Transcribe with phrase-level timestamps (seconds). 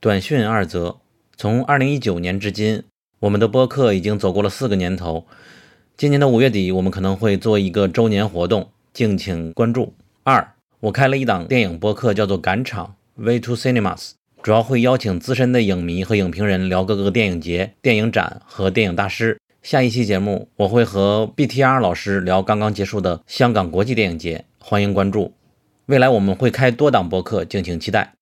[0.00, 0.98] 短讯二则：
[1.36, 2.84] 从二零一九年至今，
[3.18, 5.26] 我们的播客已经走过了四个年头。
[5.96, 9.92] 今年的五月底，我们可能会做一个周年活动，敬请关注。
[10.22, 13.96] 二，我开了一档电影播客，叫做《赶场 Way to Cinemas》，
[14.40, 19.40] 主要会邀请资深的影迷和影评人聊各个电影节、电影展和电影大师。
[19.64, 25.32] 下一期节目，我会和 BTR 老师聊刚刚结束的香港国际电影节，欢迎关注。
[25.86, 28.12] 未来我们会开多档播客，敬请期待。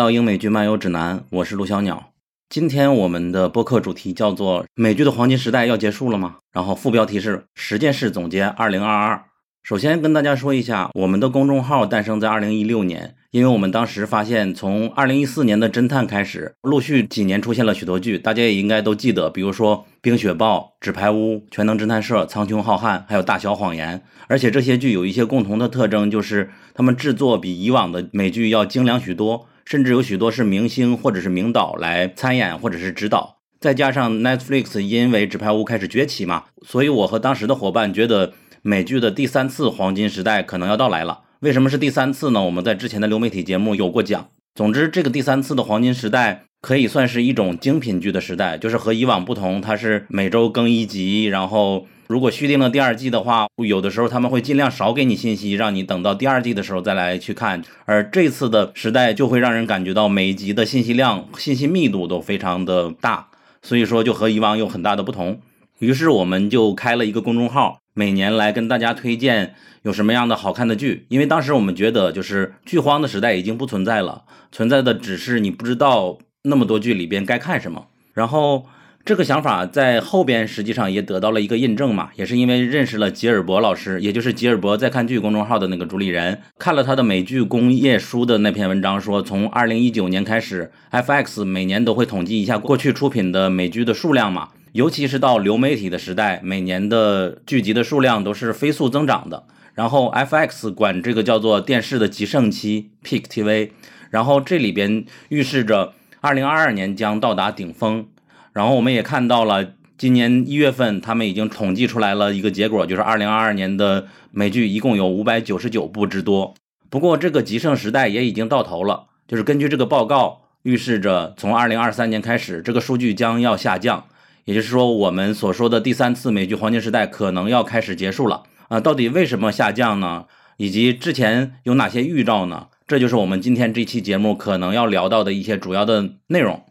[0.00, 2.14] 到英美剧漫游指南，我是陆小鸟。
[2.48, 9.22] 今天我们的播客主题叫做“美剧的黄金时代要结束了吗？”然后副标题是“十件事总结二零二二”。
[9.62, 23.98] 首先跟大家说一下，我们的公众号诞生在二零一六年，因为我们当时发现，从二零一四年的侦探开始，陆续几年出现了许多剧，大家也应该都记得，比如说《冰雪暴》《纸牌屋》《全能侦探社》《苍穹浩瀚》，还有《大小谎言》。
[24.28, 29.46] 而且这些剧有一些共同的特征，就是他们制作比以往的美剧要精良许多。
[29.70, 38.32] 甚至有许多是明星或者是名导来参演或者是指导，再加上 Netflix 因为纸牌屋开始崛起嘛，所以我和当时的伙伴觉得
[38.62, 41.20] 美剧的第三次黄金时代可能要到来了。
[41.38, 42.42] 为什么是第三次呢？
[42.42, 44.30] 我们在之前的流媒体节目有过讲。
[44.56, 51.86] 总之，这个第三次的黄金时代可以算是一种精品剧的时代，就是和以往不同，它是每周更一集，然后。
[52.10, 57.62] 如果续订了第二季的话，有的时候他们会尽量少给你信息，让你等到第二季的时候再来去看。
[57.84, 63.28] 而这次的时代就会让人感觉到每一集的信息量、信息密度都非常的大，
[63.62, 65.40] 所以说就和以往有很大的不同。
[65.78, 71.06] 于是我们就开了一个公众号，每年来跟大家推荐有什么样的好看的剧。
[71.10, 77.86] 因为当时我们觉得，就是剧荒的时代已经不存在了，存在的只是你不知道那么多剧里边该看什么。
[78.12, 78.66] 然后。
[79.02, 99.44] 这个想法在后边实际上也得到了一个印证嘛，也是因为认识了吉尔伯老师，也就是吉尔伯在看剧公众号的那个主理人，看了他的美剧工业书的那篇文章，说从二零一九年开始，FX 每年都会统计一下过去出品的美剧的数量嘛，尤其是到流媒体的时代，每年的剧集的数量都是飞速增长的。
[99.74, 103.70] 然后 FX 管这个叫做电视的极盛期 （Peak TV），
[104.10, 108.06] 然后这里边预示着二零二二年将到达顶峰。
[108.52, 116.54] 然后我们也看到了，今年一月份他们已经统计出来了一个结果，就是二零二二年的美剧一共有五百九十九部之多。
[116.88, 124.06] 不过这个极盛时代也已经到头了，就是根据这个报告预示着，从二零二三年开始，这个数据将要下降，
[124.44, 128.80] 也就是说，我们所说的第三次美剧黄金时代可能要开始结束了啊！
[128.80, 130.24] 到底为什么下降呢？
[130.56, 132.66] 以及之前有哪些预兆呢？
[132.86, 136.64] 这就是我们今天这期节目可能要聊到的一些主要的内容。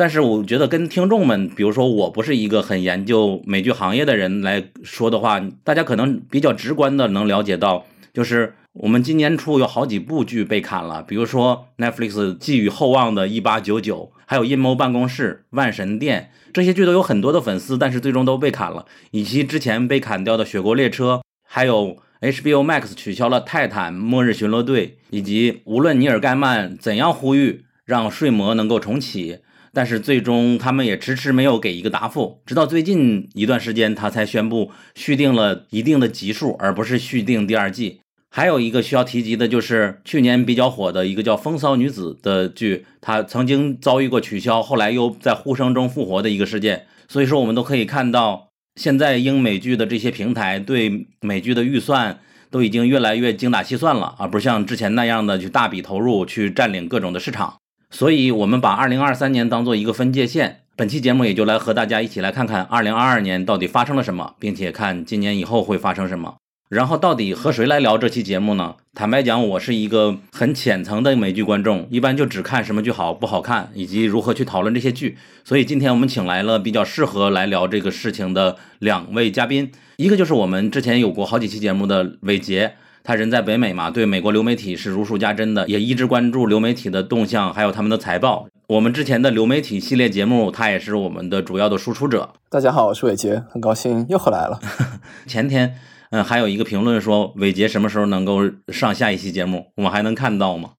[0.00, 7.84] 但是我觉得跟听众们，比如说我不是一个很研究美剧行业的人来说的话，大家可能比较直观的能了解到，
[8.14, 21.16] 就是我们今年初有好几部剧被砍了，比如说 Netflix 寄予厚望的《一八九九》，还有《阴谋办公室》《万神殿》这些剧都有很多的粉丝，但是最终都被砍了，以及之前被砍掉的《雪国列车》，
[21.46, 29.40] 还有 HBO Max 取消了《泰坦：末日巡逻队》，以及无论尼尔盖曼怎样呼吁让睡魔能够重启。
[29.72, 38.00] 但是最终他们也迟迟没有给一个答复，直到最近一段时间，他才宣布续订了一定的集数，而不是续订第二季。
[38.32, 46.86] 还有一个需要提及的就是去年比较火的一个叫《风骚女子》的剧，它曾经遭遇过取消，后来又在呼声中复活的一个事件。
[47.08, 52.20] 所以说，我们都可以看到，现在英美剧的这些平台对美剧的预算
[52.50, 57.56] 都已经越来越精打细算了，而不像之前那样的去大笔投入去占领各种的市场。
[57.90, 60.60] 所以，我们把二零二三年当做一个分界线。
[60.76, 66.36] 本期节目也就来和大家一起来看看二零二二年到底发生了什么，并且看今年以后会发生什么。
[66.70, 68.76] 然后到底和谁来聊这期节目呢？
[68.94, 75.18] 坦白讲，我是一个很浅层的美剧观众，一般就只看什么剧好不好看，以及如何去讨论这些剧。
[75.44, 82.74] 所以今天我们请来了比较适合来聊这个事情的两位嘉宾，一个就是我们之前有过好几期节目的伟杰，
[83.10, 88.46] 他人在北美嘛，对美国流媒体是如数家珍的，也一直关注流媒体的动向，还有他们的财报。
[88.68, 92.32] 我们之前的流媒体系列节目，他也是我们的主要的输出者。
[92.48, 94.60] 大家好，我是伟杰，很高兴又回来了。
[95.26, 95.74] 前天。
[96.10, 100.74] 嗯，还有一个评论说伟杰什么时候能够上下一期节目，我们还能看到吗？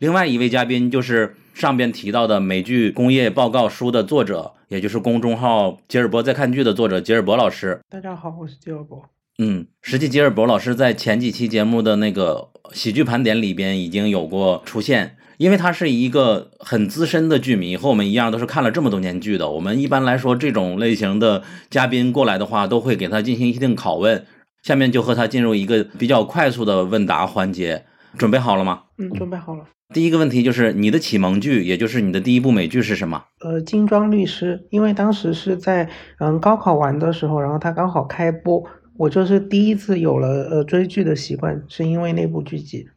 [0.00, 7.78] 另外一位嘉宾就是上边提到的美剧工业报告书的作者，也就是公众号吉尔伯在看剧的作者吉尔伯老师。
[7.88, 9.04] 大家好，我是吉尔伯。
[9.38, 19.50] 嗯，实际吉尔伯老师在前几期节目的那个喜剧盘点里边已经有过出现，因为他是一个很资深的剧迷，和我们一样都是看了这么多年剧的。
[19.50, 24.24] 我们一般来说这种类型的嘉宾过来的话，都会给他进行一定拷问。
[24.62, 27.84] 下面就和他进入一个比较快速的问答环节，
[28.16, 28.84] 准备好了吗？
[28.96, 29.64] 嗯，准备好了。
[29.94, 33.22] 第一个问题就是你的启蒙剧，也就是你的第一部美剧是什么？
[33.44, 38.64] 呃，精装律师，因为当时是在嗯高考完的时候，然后他刚好开播，
[38.98, 42.88] 我就是第一次有了呃追剧的习惯，是因为那部剧集。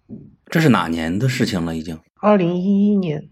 [0.48, 1.75] 这是哪年的事情了？
[1.75, 2.00] 已经？
[2.22, 3.30] 二零一一年。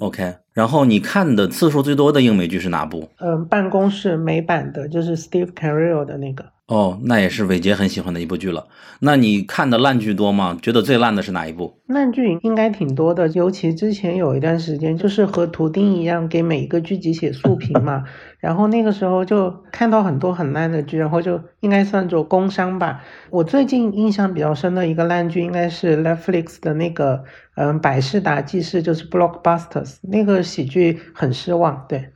[0.00, 3.08] OK，然后你看的次数最多的英美剧是哪部？
[3.18, 6.44] 嗯，办公室美版的，就是 Steve Carell 的那个。
[6.68, 8.66] 哦，那也是伟杰很喜欢的一部剧了。
[9.00, 10.58] 那你看的烂剧多吗？
[10.60, 11.80] 觉得最烂的是哪一部？
[11.86, 18.04] 烂剧应该挺多的，尤其之前有一段时间，就是和图钉一样给每一个剧集写速评嘛。
[18.38, 23.00] 然后那个时候就看到很多很烂的剧，然后就应该算作工伤吧。
[23.30, 27.24] 我最近印象比较深的一个烂剧，应该是 Netflix 的那个，
[27.56, 31.86] 嗯，《百事达记事》，就是 Blockbusters 那个喜剧，很失望。
[31.88, 32.10] 对。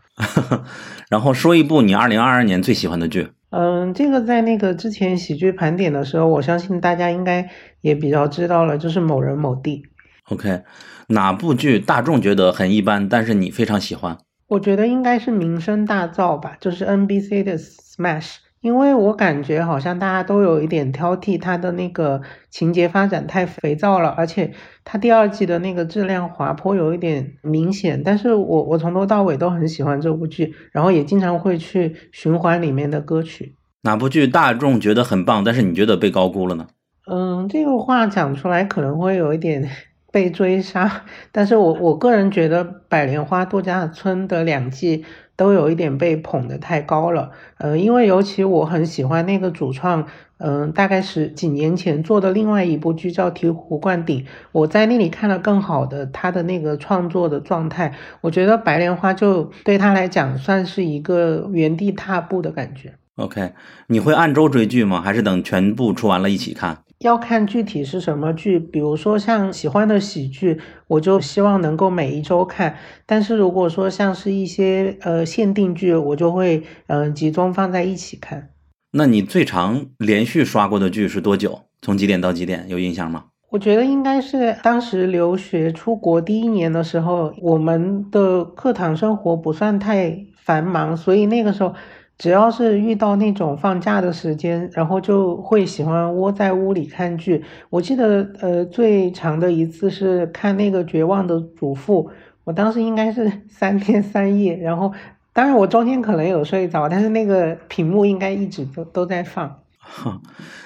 [1.09, 3.29] 然后说一部你二零二二年最喜欢的剧。
[3.53, 7.51] 嗯，这个在那个之前喜剧盘点的时候，我相信大家应该
[7.83, 9.83] 也比较知道了，就是某人某地。
[10.31, 10.63] OK，
[11.09, 14.17] 哪部剧大众觉得很一般，但是你非常喜欢？
[14.49, 18.37] 我觉得应该是名声大噪吧，就是 NBC 的 Smash。
[18.63, 24.53] 因为我感觉好像大家都有一点挑剔它的那个情节发展太肥皂了，而且
[24.85, 28.01] 它第二季的那个质量滑坡有一点明显。
[28.05, 33.57] 但是我我从头到尾都很喜欢这部剧，然后也经常会去循环里面的歌曲。
[33.83, 36.69] 哪部剧大众觉得很棒，但是你觉得被高估了呢？
[37.11, 39.69] 嗯，这个话讲出来可能会有一点
[40.13, 45.05] 被追杀，但是我我个人觉得《百莲花度假村》的两季。
[45.37, 50.07] 都有一点被捧得太高了，呃，因为尤其我很喜欢那个主创，
[50.39, 54.21] 嗯，大概是几年前做的另外一部剧叫《醍醐灌顶》，
[54.53, 62.95] 我在那里看了更好的他的那个创作的状态，我觉得《白莲花》就对他来讲算是一个原地踏步的感觉。
[63.17, 63.53] OK，
[63.89, 65.01] 你会按周追剧吗？
[65.01, 66.79] 还是等全部出完了一起看？
[67.03, 72.77] 要看具体是什么剧，比如说像喜欢的喜剧，我就希望能够每一周看。
[73.05, 78.51] 但是如果说像是一些呃限定剧，我就会嗯集中放在一起看。
[78.93, 81.63] 那你最长连续刷过的剧是多久？
[81.81, 82.67] 从几点到几点？
[82.69, 83.25] 有印象吗？
[83.51, 91.75] 我觉得应该是当时留学出国第一年的时候，我们的课堂生活不算太繁忙，所以那个时候。
[92.23, 97.43] 只要是遇到那种放假的时间，然后就会喜欢窝在屋里看剧。
[97.69, 102.05] 我记得，呃，最长的一次是看那个《绝望的主妇》，
[102.45, 104.57] 我当时应该是 三天三夜。
[104.57, 104.93] 然后，
[105.33, 109.59] 当然我中间可能有睡着，但是那个屏幕应该一直都都在放。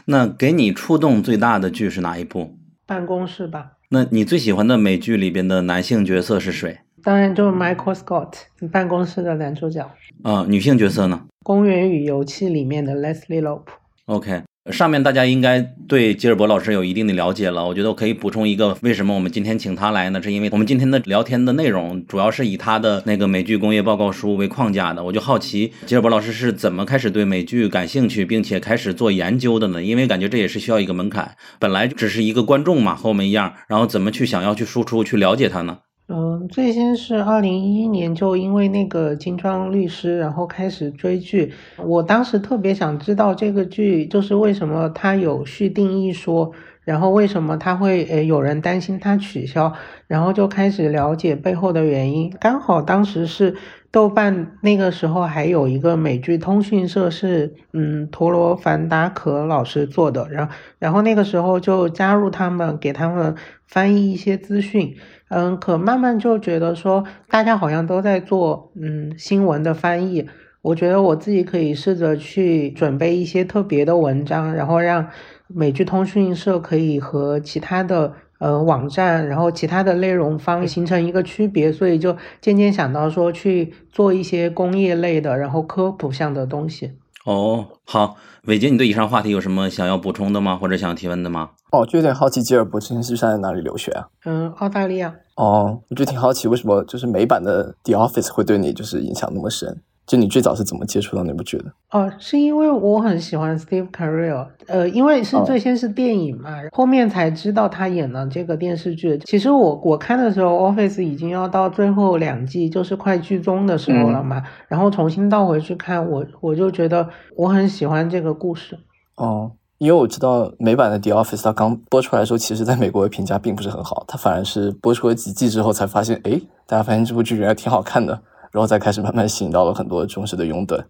[0.05, 2.55] 那给你触动最大的剧是哪一部？
[2.85, 3.79] 办公室吧。
[3.89, 6.81] 那你最喜欢的美剧里边的男性角色是谁？
[7.07, 8.33] 当然就是 Michael Scott，
[8.73, 9.89] 办公室的男主角。
[10.25, 11.23] 啊，女性角色呢？
[11.45, 13.69] 公园与游戏里面的 Leslie Lope。
[14.07, 17.65] OK，上面大家应该对吉尔伯老师有一定的了解了。
[17.65, 20.21] 我觉得我可以补充一个，为什么我们今天请他来呢？
[20.21, 25.05] 是因为我们今天的聊天的内容主要是以他的那个美剧工业报告书为框架的。
[25.05, 29.81] 我就好奇吉尔伯老师是怎么开始对美剧感兴趣，并且开始做研究的呢？
[29.81, 35.79] 因为感觉这也是需要一个门槛，本来只是一个观众嘛，和我们一样，然后怎么去想要去输出去了解他呢？
[36.09, 41.53] 嗯，最先是二零一一年就因为那个金装律师，然后开始追剧。
[41.79, 46.53] 我当时特别想知道这个剧就是为什么它有续订一说，
[46.85, 49.73] 然后为什么他会呃有人担心他取消，
[50.07, 52.33] 然后就开始了解背后的原因。
[52.39, 53.57] 刚好当时是
[53.91, 63.35] 豆瓣那个时候还有一个美剧通讯社是嗯陀螺凡达可老师做的，然后然后那个时候就加入他们给他们
[63.67, 64.95] 翻译一些资讯。
[65.29, 70.29] 嗯，可慢慢就觉得说大家好像都在做嗯新闻的翻译。
[70.63, 75.09] 我觉得我自己可以试着去准备一些特别的文章，然后让
[75.47, 86.93] 美剧通讯社可以和其他的呃网站，然后其他的内容方形成一个区别，所以就渐渐想到说去做一些工业类的，然后科普向的东西。
[87.27, 90.57] 哦，好，伟杰，你对以上话题有什么想要补充的吗？
[90.57, 91.51] 或者想提问的吗？
[91.73, 94.07] 哦，就有点好奇，吉尔伯之前是在哪里留学啊？
[94.25, 95.13] 嗯，澳大利亚。
[95.35, 99.83] 哦，我就挺好奇，为什么就是美版的《The Office》会对你就是影响那么深？
[100.07, 101.65] 就你最早是怎么接触到那部剧的？
[101.91, 109.19] 哦，是因为我很喜欢 Steve Carell，呃，因为是最先是电影嘛，后面才知道他演了这个电视剧。
[109.25, 114.41] 其实我我看的时候，Office 已经要到最后两季，就是快剧终的时候了嘛。
[114.69, 118.79] 然后重新倒回去看，我我就觉得我很喜欢这个故事。
[119.17, 128.23] 哦，因为我知道美版的 The Office 它刚播出来的时候，其实在美国的评价并不是很好，它反而是播出了几季之后才发现，哎，大家发现这部剧原来挺好看的。
[128.57, 130.83] 然后再开始慢慢吸引到了很多忠实的拥趸。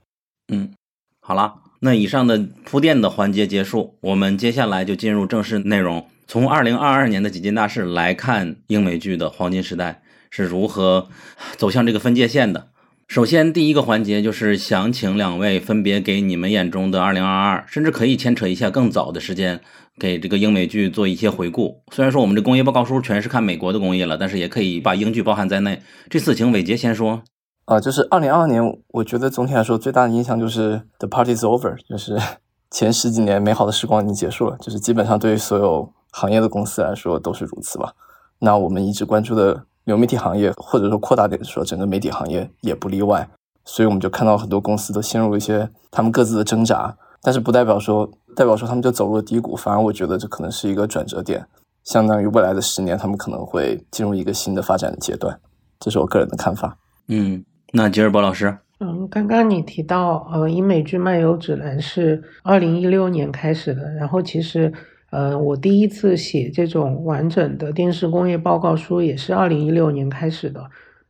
[0.53, 0.71] 嗯，
[1.19, 6.07] 好了，那以上的铺垫的环节结束，我们接下来就进入正式内容。
[6.29, 11.09] 从二零二二年的几件大事来看，英美剧的黄金时代是如何
[11.57, 12.69] 走向这个分界线的。
[13.09, 19.61] 首先，第一个环节就是想请两位分别给你们眼中的二零二二，甚至可以牵扯一下更早的时间，
[19.99, 21.83] 给这个英美剧做一些回顾。
[21.91, 25.83] 虽然说我们这工业报告书全是看美国的工业了，但是也可以把英剧包含在内。
[26.09, 27.25] 这次请伟杰先说。
[27.67, 32.17] 啊，就是二零二二年，我觉得总体来说最大的印象就是 The Party's Over，就是
[32.71, 37.93] 前十几年美好的时光已经结束了，就是基本上对于所有行业的公司来说都是如此吧。
[38.39, 43.29] 那我们一直关注的流媒体行业，或者说扩大点说，整个媒体行业也不例外。
[43.65, 51.45] 所以我们就看到很多公司都陷入一些他们各自的挣扎，但是不代表说代表说他们就走入了低谷，反而我觉得这可能是一个转折点，
[51.83, 55.41] 相当于未来的十年他们可能会进入一个新的发展的阶段。
[55.81, 56.79] 这是我个人的看法。
[57.09, 57.45] 嗯。
[57.73, 64.73] 那吉尔伯老师，嗯，刚刚你提到，呃，英美剧漫游指南是二零一六年开始的，然后其实，
[65.11, 70.63] 呃，我第一次写这种完整的电视工业报告书也是二零一六年开始的，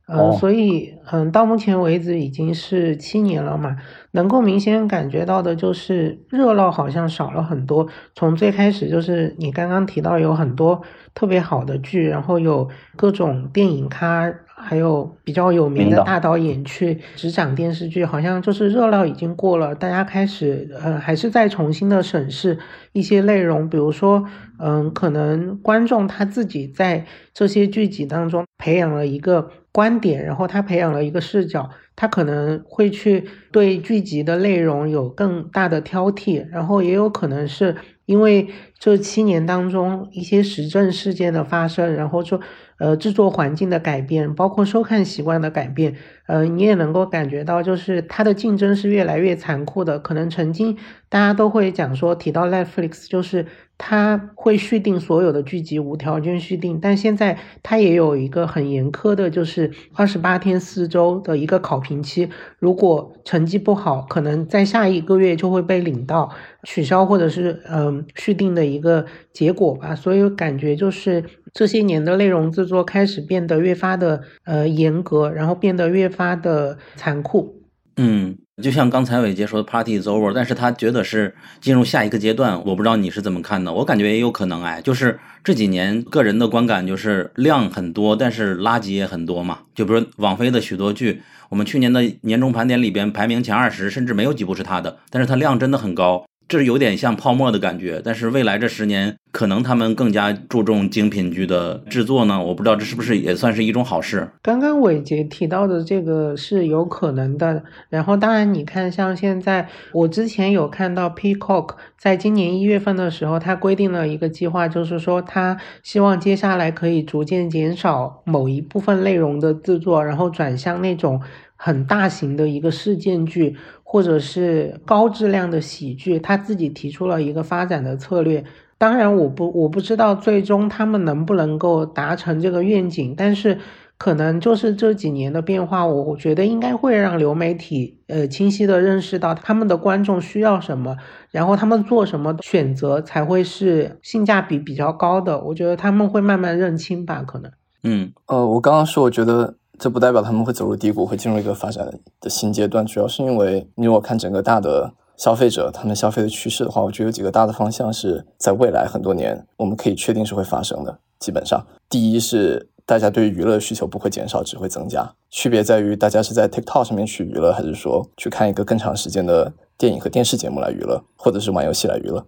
[0.09, 3.77] 呃，所以，嗯，到目前为止已经是七年了嘛，
[4.13, 10.81] 能够明显感觉到的就是热闹好像少了很多，从最开始就是你刚刚提到有很多
[11.15, 14.33] 特别好的剧，然后有各种电影咖。
[14.59, 22.59] 还有比较有名的大导演去执掌电视剧，好像就是热闹已经过了，大家开始呃还是在重新的审视
[22.93, 24.25] 一些内容，比如说
[24.59, 38.49] 嗯，可能观众他自己在这些剧集当中培养了一个观点，然后他培养了一个视角，他可能会去对剧集的内容有更大的挑剔，然后也有可能是因为
[38.79, 42.41] 这七年当中一些时政事件的发生，然后就。
[42.79, 49.99] 呃，制作环境的改变，包括收看习惯的改变，呃，你也能够感觉到，就是它的竞争是越来越残酷的。
[49.99, 50.77] 可能曾经
[51.09, 53.47] 大家都会讲说，提到 Netflix，就是
[53.79, 62.29] 它会续订所有的剧集，无条件续订，但现在它也有一个很严苛的，就是二十八天四周的一个考评期，
[62.59, 66.31] 如果成绩不好，可能在下一个月就会被领到
[66.65, 69.95] 取消或者是嗯续订的一个结果吧。
[69.95, 71.25] 所以感觉就是。
[71.57, 77.63] 这些年的内容制作开始变得越发的呃严格，然后变得越发的残酷。
[77.97, 82.63] 嗯，就像刚才伟杰说的，Party is over，但是他觉得是进入下一个阶段。
[82.67, 89.61] 我不知道你是怎么看的，我感觉也有可能哎，就是这几年个人的观感就是量很多，但是垃圾也很多嘛。
[89.75, 96.27] 就比如网飞的许多剧，我们去年的年终盘点里边排名前二十，甚至没有几部是他的，但是它量真的很高。
[96.49, 102.41] 这是有点像泡沫的感觉，但是未来这十年可能他们更加注重精品剧的制作呢。
[102.41, 104.29] 我不知道这是不是也算是一种好事。
[104.43, 107.65] 刚刚伟杰提到的这个是有可能的。
[107.89, 121.21] 然后当然你看，像现在我之前有看到 Peacock 在今年一月份的时候，他规定了一个计划，就是说他希望接下来可以逐渐减少某一部分内容的制作，然后转向那种
[121.57, 123.57] 很大型的一个事件剧。
[123.89, 128.45] 或者是高质量的喜剧，他自己提出了一个发展的策略。
[128.77, 133.57] 当然，我不我不知道最终他们能不能够达成这个愿景，但是
[133.97, 140.97] 可能就是这几年的变化，我我觉得应该会让流媒体呃清晰的认识到他们的观众需要什么，
[141.31, 145.41] 然后他们做什么选择才会是性价比比较高的。
[145.41, 147.51] 我觉得他们会慢慢认清吧，可能。
[147.85, 151.87] 嗯，呃，我刚刚说，我觉得这不代表他们会走入低谷，会进入一个发展
[152.21, 160.99] 的新阶段，主要是因为你如果看整个大的消费者他们消费的趋势的话，我觉得有几个大的方向是在未来很多年我们可以确定是会发生的。
[161.19, 172.25] 基本上，第一是大家对娱乐需求不会减少，只会增加，区别在于大家是在 TikTok 上面去娱乐，还是说去看一个更长时间的电影和电视节目来娱乐，或者是玩游戏来娱乐。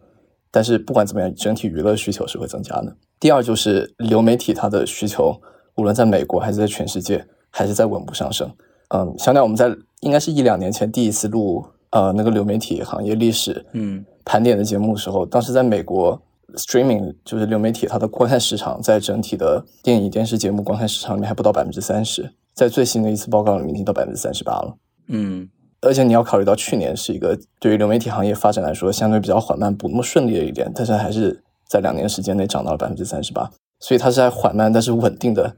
[0.51, 2.97] 但是不管怎么样，整体娱乐需求是会增加的。
[3.21, 5.39] 第二就是流媒体它的需求，
[5.77, 7.27] 无论在美国还是在全世界，
[7.59, 8.49] 还是在稳步上升。
[8.91, 9.69] 嗯，想想我们在
[10.03, 16.23] 应该是一两年前第一次录呃那个流媒体行业历史嗯盘点的节目的时候，当时在美国
[16.55, 24.77] streaming 就是流媒体它的观看市场在整体的电影电视节目观看市场里面还不到百分之三十，在最新的一次报告里面已经到百分之三十八了。
[25.09, 25.49] 嗯
[25.81, 33.51] 而且你要考虑到去年是一个对于流媒体行业发展来说相对比较缓慢、不那么顺利的一点，但是还是在两年时间内涨到了百分之三十八，
[33.81, 35.55] 所以它是在缓慢但是稳定的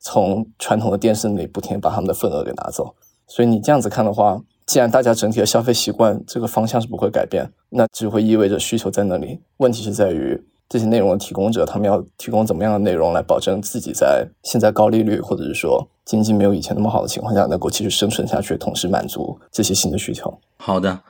[0.00, 2.94] 从传统的电视里不停把他们的份额给拿走。
[3.26, 9.40] 所以你这样子看的话，既然大家整体的消费习惯这个方向是不会改变，那只会意味着需求在那里。
[9.58, 20.38] 问题是在于这些内容的提供者，他们要提供怎么样的内容来保证自己在现在高利率或者是说经济没有以前那么好的情况下，能够继续生存下去，同时满足这些新的需求。
[20.56, 21.00] 好的，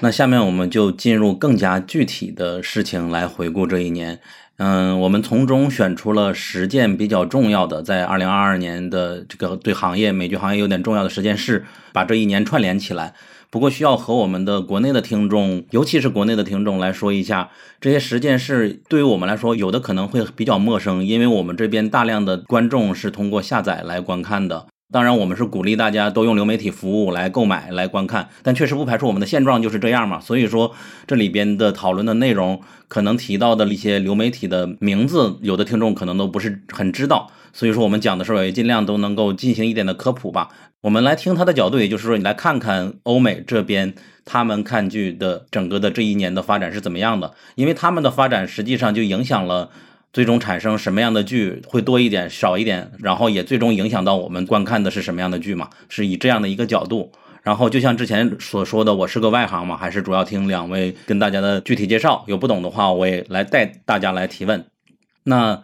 [0.00, 4.20] 那下面我们就进入更加具体的事情来回顾这一年。
[4.58, 13.14] 嗯，我们从中选出了十件比较重要的，在二零二二年的这个对行业美剧行业有点重要的十件事，把这一年串联起来。
[13.50, 17.50] 不过需要和我们的国内的听众，尤其是国内的听众来说一下，
[17.80, 24.66] 这些十件事对于我们来说，有的可能会比较陌生，因为我们这边大量的观众是通过下载来观看的。
[24.90, 30.18] 当然，我们是鼓励大家都用流媒体服务来购买来观看，但确实不排除我们的现状就是这样嘛。
[30.18, 30.74] 所以说，
[31.06, 37.30] 这里边的讨论的内容可能提到的一些流媒体的名字，有的听众可能都不是很知道。
[37.52, 40.48] 所以说，我们讲的时候也尽量都能够进行一点的科普吧。
[40.80, 43.92] 我们来听他的角度，也就是说，你来看看欧美这边
[44.24, 49.68] 他们看剧的整个的这一年的发展是怎么样的，因为他们的发展实际上就影响了。
[50.12, 55.70] 最终产生什么样的剧会多一点、少一点，然后也最终影响到我们观看的是什么样的剧嘛？
[55.88, 57.12] 是以这样的一个角度。
[57.42, 62.24] 然后就像之前所说的，我是个外行嘛，还是主要听两位跟大家的具体介绍。
[62.26, 64.66] 有不懂的话，我也来带大家来提问。
[65.24, 65.62] 那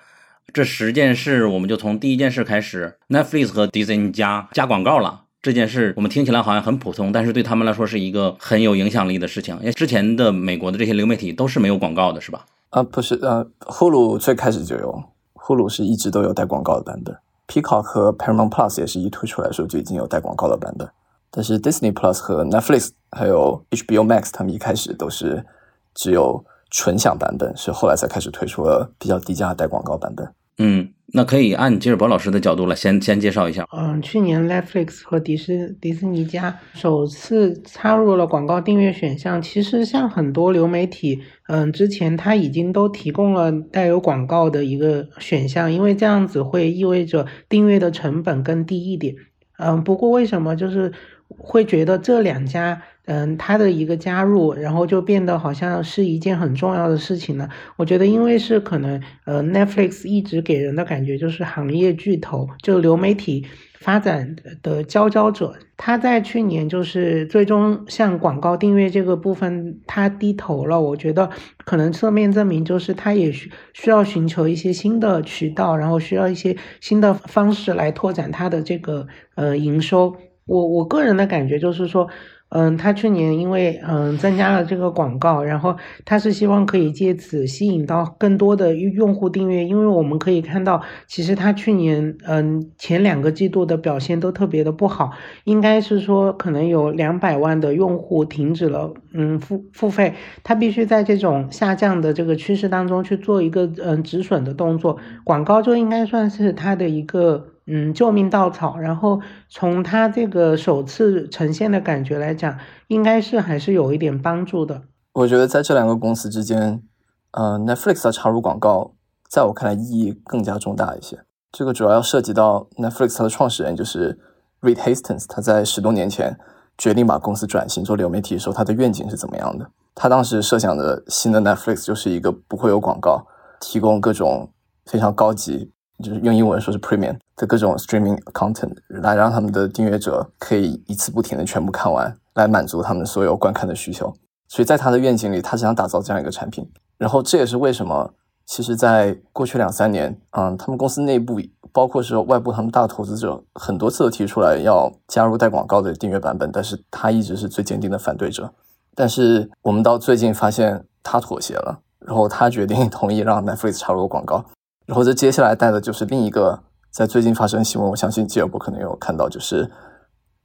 [0.53, 5.23] 这十件事，我们就从第一件事开始：Netflix 和 Disney 加加广告了。
[5.43, 9.55] 这件事我们听起来好像很普通，但是对他们来说是一个很有影响力的事情。
[9.61, 12.47] 因为之前的美国的这些流媒体都是没有广告的，是吧？
[12.75, 15.01] 啊，不是，呃，Hulu 最开始就有
[15.35, 20.89] ，Hulu 是一直都有带广告的版本，Peacock 和 Paramount Plus 也是一推出来的时候就已经有带广告的版本，
[21.31, 25.47] 但是 Disney Plus 和 Netflix 还有 HBO Max 他们一开始都是
[25.95, 30.35] 只有纯享版本，是后来才开始推出了比较低价带广告版本。
[30.59, 33.65] 嗯，那可以按吉尔伯老师的角度来先先介绍一下。
[33.71, 39.41] 嗯，去年 Netflix 和迪士迪士尼家首次插入了广告订阅选项。
[39.41, 49.15] 其实像很多流媒体，嗯，之前它已经都提供了带有广告的一个选项，因为这样子会意味着订阅的成本更低一点。
[49.59, 50.93] 嗯，不过为什么就是
[51.29, 52.83] 会觉得这两家？
[53.07, 57.47] 嗯，它的一个加入，然后就变得好像是一件很重要的事情呢。
[57.77, 63.47] 我觉得，因为是可能，呃，Netflix 一直给人的感觉就是行业巨头，就流媒体
[63.79, 65.55] 发展的佼佼者。
[65.77, 70.81] 他在去年就是最终向广告订阅这个部分，他低头了。
[70.81, 71.29] 我觉得
[71.67, 80.17] 可能侧面证明就是他也需需要寻求一些新的渠道，然后需要一些新的方式来拓展他的这个呃营收。
[80.47, 82.09] 我我个人的感觉就是说。
[82.57, 95.11] 嗯，他去年因为嗯增加了这个广告，然后他是希望可以借此吸引到更多的用户订阅，因为我们可以看到，其实他去年嗯前两个季度的表现都特别的不好，
[95.43, 100.15] 应该是说可能有两百万的用户停止了嗯付付费，
[100.45, 107.54] 他必须在这种下降的这个趋势当中去做一个嗯止损的动作，广告就应该算是他的一个。
[107.67, 108.77] 嗯，救命稻草。
[108.77, 114.83] 然后从他这个首次呈现的感觉来讲，应该是还是有一点帮助的。
[115.13, 116.83] 我觉得在这两个公司之间，
[117.31, 118.93] 呃，Netflix 的插入广告，
[119.29, 121.21] 在我看来意义更加重大一些。
[121.53, 124.19] 这个主要要涉及到 Netflix 的创始人就是
[124.61, 126.39] Reed Hastings，他在十多年前
[126.77, 129.71] 决定把公司转型做流媒体的时候，他的愿景是怎么样的？
[129.95, 133.25] 他当时设想的新的 Netflix 就是一个不会有广告，
[133.61, 134.51] 提供各种
[134.85, 135.71] 非常高级。
[136.03, 144.15] 就是用英文说是 premium 的各种 streaming content，来让他们的订阅者可以一次不停的全部看完，来满足他们所有观看的需求。
[144.49, 146.71] 所以在他的愿景里，他是想打造这样一个产品。
[146.97, 148.15] 然后这也是为什么，
[148.47, 151.41] 其实，在过去两三年，嗯，他们公司内部，
[151.73, 158.53] 包括是外部他们大投资者，很多次都提出来要加入带广告的订阅版本，但是他一直是最坚定的反对者。
[158.95, 164.45] 但是我们到最近发现他妥协了，然后他决定同意让 Netflix 插入广告。
[164.87, 166.63] 然后这接下来带的就是另一个
[166.95, 169.69] 在最近发生新闻，我相信吉尔伯可能有看到，就是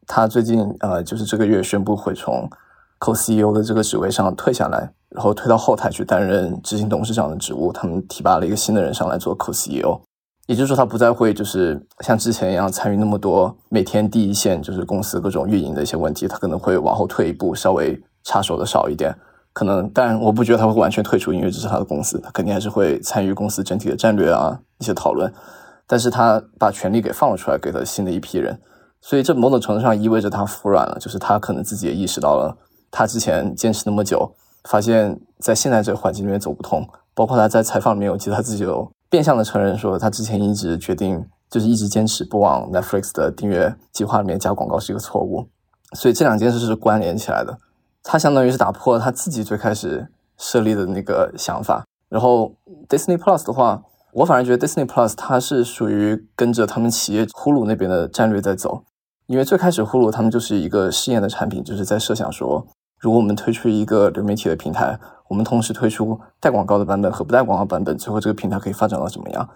[0.07, 2.49] 他最近呃，就是这个月宣布会从
[2.97, 7.71] Co-CEO 的这个职位上退下来，然后退到后台去担任执行董事长的职务。
[7.71, 10.01] 他们提拔了一个新的人上来做 Co-CEO，
[10.47, 19.15] 也就是说他不再会就是像之前一样参与那么多每天第一线就是公司各种运营的一些问题，他可能会往后退一步，稍微插手的少一点。
[19.53, 25.31] 可能，但我不觉得他会完全退出，因为这是他的公司，他肯定还是会参与公司整体的战略啊一些讨论。
[25.91, 28.61] 但是他把权力给放了出来，给了新的一批人，
[29.01, 32.55] 所以这某种程度上意味着他服软了，就是他可能自己也意识到了，
[32.91, 36.87] 他之前坚持那么久，发现在现在这个环境里面走不通。
[37.15, 45.49] 包括他在采访里面，我记得他自己有变相的承认说，他之前一直决定就是一直坚持不往 Netflix 的订阅计划里面加广告是一个错误。
[45.93, 47.57] 所以这两件事是关联起来的。
[48.03, 51.83] 他相当于是打破了他自己最开始设立的那个想法。
[52.07, 52.53] 然后
[52.87, 53.81] Disney Plus 的话，
[54.13, 58.83] 我反而觉得 Disney Plus 它是属于跟着他们企业呼噜那边的战略在走。
[59.27, 62.65] 因为最开始呼噜他们就是一个试验的产品，就是在设想说，
[62.99, 69.47] 如果我们推出一个流媒体的平台，我们同时推出带广告的版本和不带广告版本，最后这个平台可以发展到怎么样？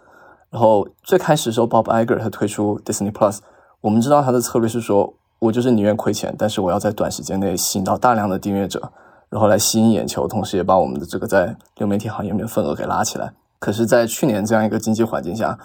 [0.50, 3.40] 然后最开始的时候，Bob Iger 他推出 Disney Plus，
[3.82, 5.16] 我们知道他的策略是说。
[5.40, 8.94] 我就是宁愿亏钱，但是我要在短时间内吸引到大量的订阅者，
[9.30, 13.34] 然后来吸引眼球，同时也把我们的这个在流媒体行业里面份额给拉起来。
[13.64, 15.58] 可是，在去年这样一个经济环境下，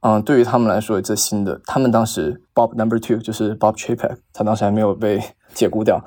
[0.00, 5.22] 嗯，对于他们来说，这新的他们当时 Bob Number Two 就是 Bob Chapek，他当时还没有被
[5.54, 6.04] 解雇掉，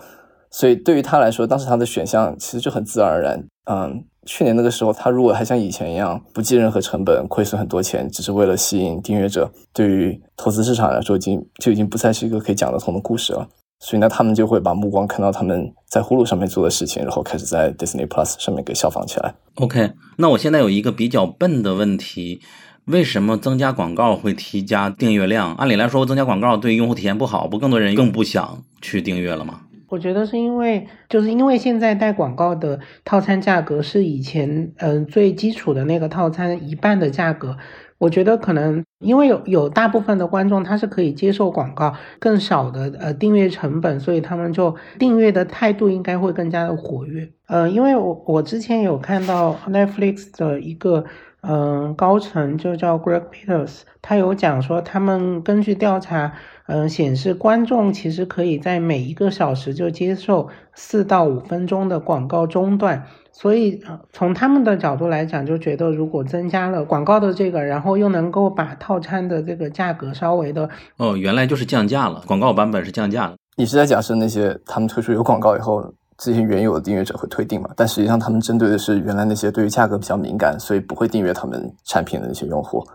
[0.52, 4.04] 所以对于他来说，当时他的选项其实就很自然而然，嗯。
[4.26, 13.48] 去年那个时候，他如果还像以前一样不计任何成本，亏损很多钱，只是为了吸引订阅者，对于投资市场来说，已经就已经不再是一个可以讲得通的故事了。
[13.80, 19.34] 所以呢，他们就会把目光看到他们在呼噜上面做的事情，然后开始在 Disney Plus 上面给效仿起来。
[19.56, 22.42] OK，那我现在有一个比较笨的问题：
[22.86, 25.56] 为什么增加广告会提加订阅量？
[25.56, 29.62] 按理来说，增加广告对用户体验不好，不更多人更不想去订阅了吗？
[29.88, 37.58] 我觉得是因为，就是因为现在带广告的套餐价格是以前嗯最基础的那个套餐一半的价格。
[38.00, 47.30] 我觉得可能因为有有大部分的观众他是可以接受广告更少的呃订阅成本，所以他们就订阅的态度应该会更加的活跃。
[47.48, 51.06] 呃，因为我我之前有看到 Netflix 的一个
[51.42, 56.34] 嗯高层就叫 Greg Peters，他有讲说他们根据调查。
[56.72, 63.08] 嗯，显示观众其实可以在每一个小时就接受四到五分钟的广告中断，
[63.40, 73.36] 所以从他们的角度来讲，就觉得如果增加了广告的这个，然后又能够把套餐的这个价格稍微的哦，原来就是降价了，广告版本是降价了。
[73.56, 75.82] 你是在假设那些他们推出有广告以后，
[76.18, 77.70] 这些原有的订阅者会退订嘛？
[77.78, 82.86] 但实际上他们针对的是原来那些对于价格比较敏感，所以不会订阅他们产品的那些用户。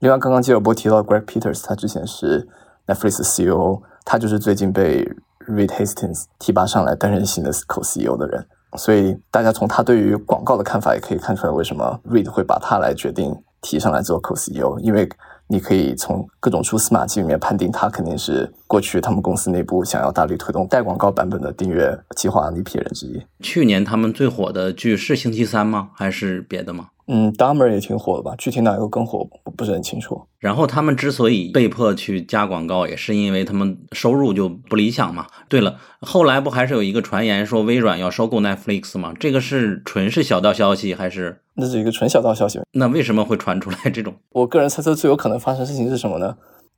[0.00, 2.48] 另外，刚刚吉尔波提到 Greg Peters，他之前是。
[2.84, 5.08] Netflix CEO，他就是最近被
[5.46, 8.44] Reed Hastings 提拔上来担任新的 Co-CEO 的人，
[8.76, 15.08] 所以大家从他对于广告的看法也可以看出来，为什么 Reed 会把他来决定提上来做 Co-CEO，因为
[15.46, 23.20] 你可以从各种蛛丝马迹里面判定，他肯定是过去他们公司内部想要大力推动带广告版本的订阅计划的一批人之一。
[23.40, 25.90] 去年他们最火的剧是《星期三》吗？
[25.94, 26.88] 还是别的吗？
[27.06, 28.34] 嗯，Dumber 也挺火的吧？
[28.38, 30.22] 具体哪个更火，我不是很清楚。
[30.38, 35.26] 然后他们之所以被迫去加广告，也是因为他们收入就不理想嘛。
[35.50, 39.12] 对了，后来不还是有一个传言说微软要收购 Netflix 吗？
[39.20, 41.42] 这个是纯是小道消息还是？
[41.56, 42.58] 那是一个纯小道消息。
[42.72, 44.14] 那为什么会传出来这种？
[44.30, 46.34] 我个人猜测最有可能发生事情是什么呢？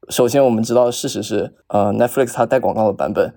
[0.08, 3.34] 首先，我们知道事实是，呃，Netflix 它带广告的版本，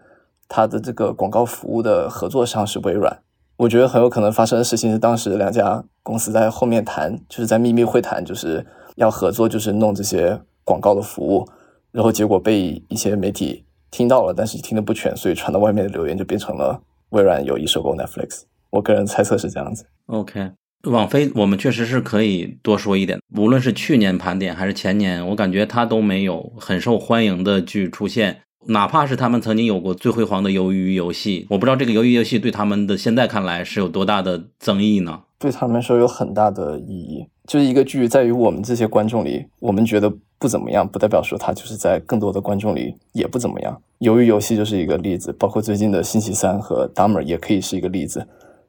[0.48, 3.20] 它的这个广告服务的合作商是微软。
[3.58, 11.48] 我觉得很有可能发生的事情是，当时两家公司在后面谈，就是在秘密会谈，就是要合作，就是弄这些广告的服务，
[11.92, 18.44] 然后结果被一些媒体听到了，但是听的不全，所以传到外面的留言就变成了微软有意收购 Netflix。
[18.70, 19.86] 我个人猜测是这样子。
[20.08, 20.52] OK，
[20.84, 28.42] 网飞我们确实是可以多说一点，无论是去年盘点还是前年，我感觉它都没有很受欢迎的剧出现。
[28.68, 35.22] 哪怕是他们曾经有过最辉煌的鱿鱼游戏，我不知道这个鱿鱼游戏对他们的现在看来是有多大的争议呢？
[35.40, 37.26] 对他们来说有很大的意义。
[37.48, 43.82] 就是一个剧在于我们这些观众里，我们觉得不怎么样，不代表说它就是在更多的观众里也不怎么样。
[44.00, 48.28] 鱿鱼游戏就是一个例子，包括最近的星期三和 Dumber 也可以是一个例子，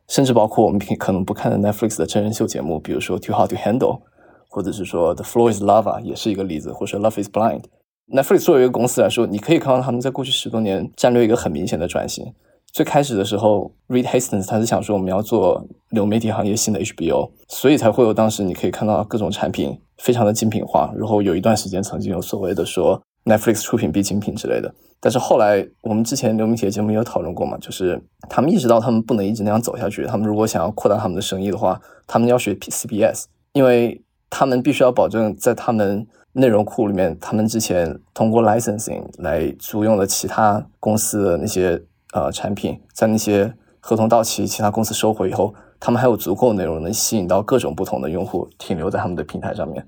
[0.09, 4.01] 甚至包括我们平可能不看的 Netflix 的真人秀节目，比如说 Too Hot to Handle，
[4.49, 7.65] 或者是说 The Floor is Lava 也是一个例子，或者说 Love is Blind。
[8.11, 12.33] Netflix 作为一个公司来说，你可以看到他们在过去十多年战略一个很明显的转型。
[12.73, 20.93] 最开始的时候，Reed Hastings 他是想说我们要做流媒体行业新的 HBO，所以才会有当时你可以看到各种产品非常的精品化。
[20.97, 24.75] 然后有一段时间曾经有所谓的说 Netflix 出品必精品之类的。
[24.99, 41.81] 但是后来我们之前流媒体的节目也有讨论过嘛，就是他们意识到他们不能一直那样走下去，他们如果想要扩大他们的生意的话，他们要学 CBS，因为他们必须要保证在他们内容库里面，他们之前通过 licensing 来租用了其他公司的那些。
[42.15, 49.87] 呃，产品在那些合同到期，其他公司收回以后，他们还有足够内容能吸引到各种不同的用户停留在他们的平台上面。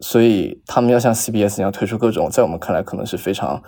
[0.00, 3.62] 所以，他们要像 CBS 一样推出各种，在我们看来可能是非常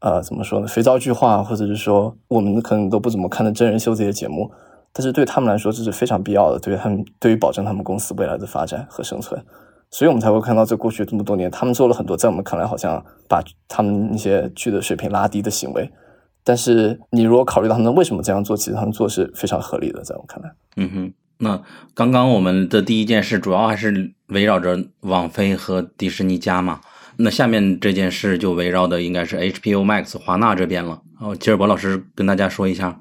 [0.00, 4.50] 呃，怎么说呢，肥皂剧化，或者是说我们可能都不怎么看的真人秀这些节目。
[4.92, 9.38] 但是对他们来说，这是非常必要的，对于他们，对于保证他们公司未来的发展和生存。
[9.90, 15.90] 所以我们才会看到，这过去这么多年，他们做了很多在我们看来好像把他们那些剧的水平拉低的行为。
[16.42, 20.50] 但是你如果考虑到他们为什么这样做，其实他们做是非常合理的，在我看来。
[20.76, 21.62] 嗯哼，那
[21.94, 26.80] 刚刚我们的第一件事主要还是围绕着网飞和迪士尼加嘛，
[27.16, 31.00] 那下面这件事就围绕的应该是 HBO Max 华纳这边了。
[31.20, 33.00] 哦，吉尔伯老师跟大家说一下。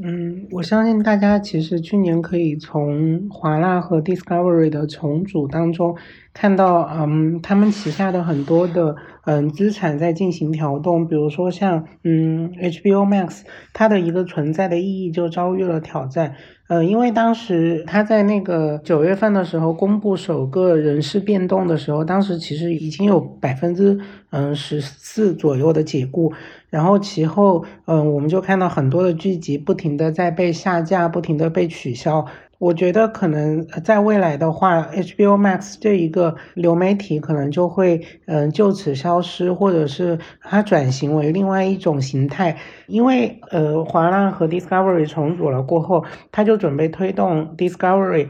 [0.00, 5.96] 嗯，我相信大家其实去年可以从华纳和 Discovery 的重组当中
[6.32, 8.94] 看到，嗯，他们旗下的很多的
[9.30, 13.42] 嗯资产在进行调动，比如说像嗯 HBO Max，
[13.74, 16.34] 它的一个存在的意义就遭遇了挑战。
[16.68, 23.98] 呃，因为当时他在那个九月份的时候公布首个人事变动的时候，当时其实已经有百分之
[24.30, 26.32] 嗯十四左右的解雇，
[26.70, 32.26] 然后其后嗯我们就看到很多的剧集不停的在被下架，不停的被取消。
[32.58, 42.56] 我觉得可能在未来的话，HBO Max 这一个流媒体可能就会嗯就此消失，或者是它转型为另外一种形态。
[42.88, 48.28] 因为呃华纳和 Discovery 重组了过后，它就准备推动 Discovery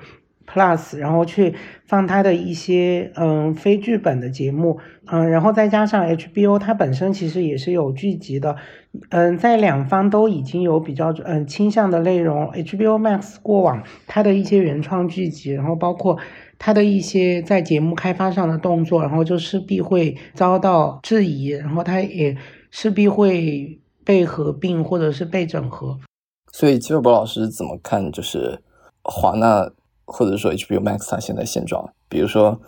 [0.51, 8.57] Plus，然后去放它的一些嗯非剧本的节目，嗯，然后再加上 HBO 它本身其实也是有剧集的。
[9.11, 16.19] 嗯，在两方都已经有比较嗯倾向的内容，HBO Max 过往它的一些原创剧集，然后包括
[16.59, 22.35] 它的一些在节目开发上的动作，然后就势必会遭到质疑，然后它也
[22.71, 25.99] 势必会被合并或者是被整合。
[26.51, 28.11] 所以，吉尔伯老师怎么看？
[28.11, 28.59] 就是
[29.05, 29.71] 华纳
[30.09, 31.89] 或者说 HBO Max 它现在现状？
[32.09, 32.59] 比如说，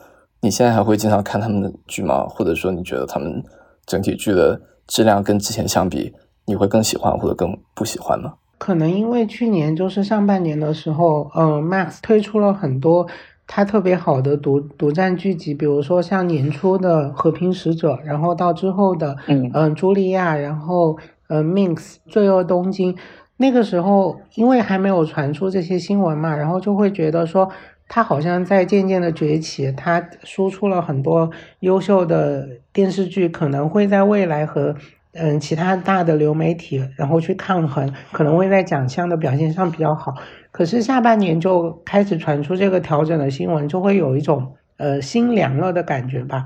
[0.41, 2.27] 你现在还会经常看他们的剧吗？
[2.29, 3.43] 或者说，你觉得他们
[3.87, 4.61] 整体剧的？
[4.87, 6.13] 质量跟之前相比，
[6.47, 8.35] 你会更喜欢或者更不喜欢吗？
[8.59, 13.07] 可能因为去年就是上半年的时候，嗯，Max 推出了很多
[13.47, 20.99] 它特别好的独独占剧集，比如说像年初的《和平使者》，然后到之后的，嗯嗯，茱莉亚，然后
[21.29, 22.97] 嗯，Minx 罪恶东京，
[23.41, 27.51] 那个时候因为还没有传出这些新闻嘛，然后就会觉得说。
[27.93, 34.77] 它好像在渐渐的崛起，它输出了很多优秀的电视剧，可能会在未来和
[35.13, 40.15] 嗯其他大的流媒体然后去抗衡，可能会在奖项的表现上比较好。
[40.53, 46.45] 可是下半年就开始传出这个调整的新闻，就会有一种呃心凉了的感觉吧。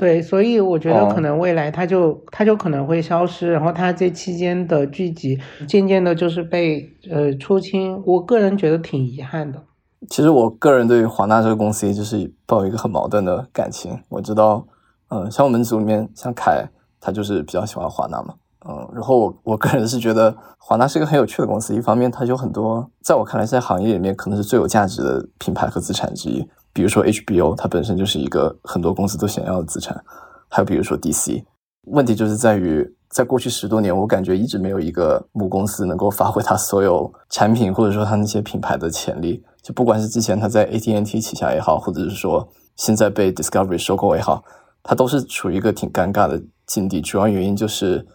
[0.00, 9.62] 对，所以我觉得可能未来它就它就可能会消失，然后它这期间的剧集渐渐的就是被呃出清，我个人觉得挺遗憾的。
[10.08, 14.00] 其实我个人对于华纳这个公司，就是抱有一个很矛盾的感情。
[14.08, 14.66] 我知道，
[15.10, 16.66] 嗯，像我们组里面，像凯，
[16.98, 18.32] 他就是比较喜欢华纳嘛，
[18.66, 21.74] 嗯，然后我我个人是觉得华纳是一个很有趣的公司。
[21.74, 26.48] 一方面，它有很多在我看来，在行业里面可能是最有价值的品牌和资产之一。
[26.72, 30.02] 比如说 HBO，它本身就是一个很多公司都想要的资产。
[30.48, 31.44] 还有比如说 DC，
[31.86, 32.96] 问题就是在于。
[33.10, 39.42] 在过去十多年，我感觉一直没有一个母公司能够发挥它所有产品或者说它那些品牌的潜力。
[39.64, 44.44] 就不管是之前它在 AT&T 旗下也好，或者是说现在被 Discovery 收购也好，
[44.84, 47.00] 它都是处于一个挺尴尬的境地。
[47.00, 48.06] 主要原因就是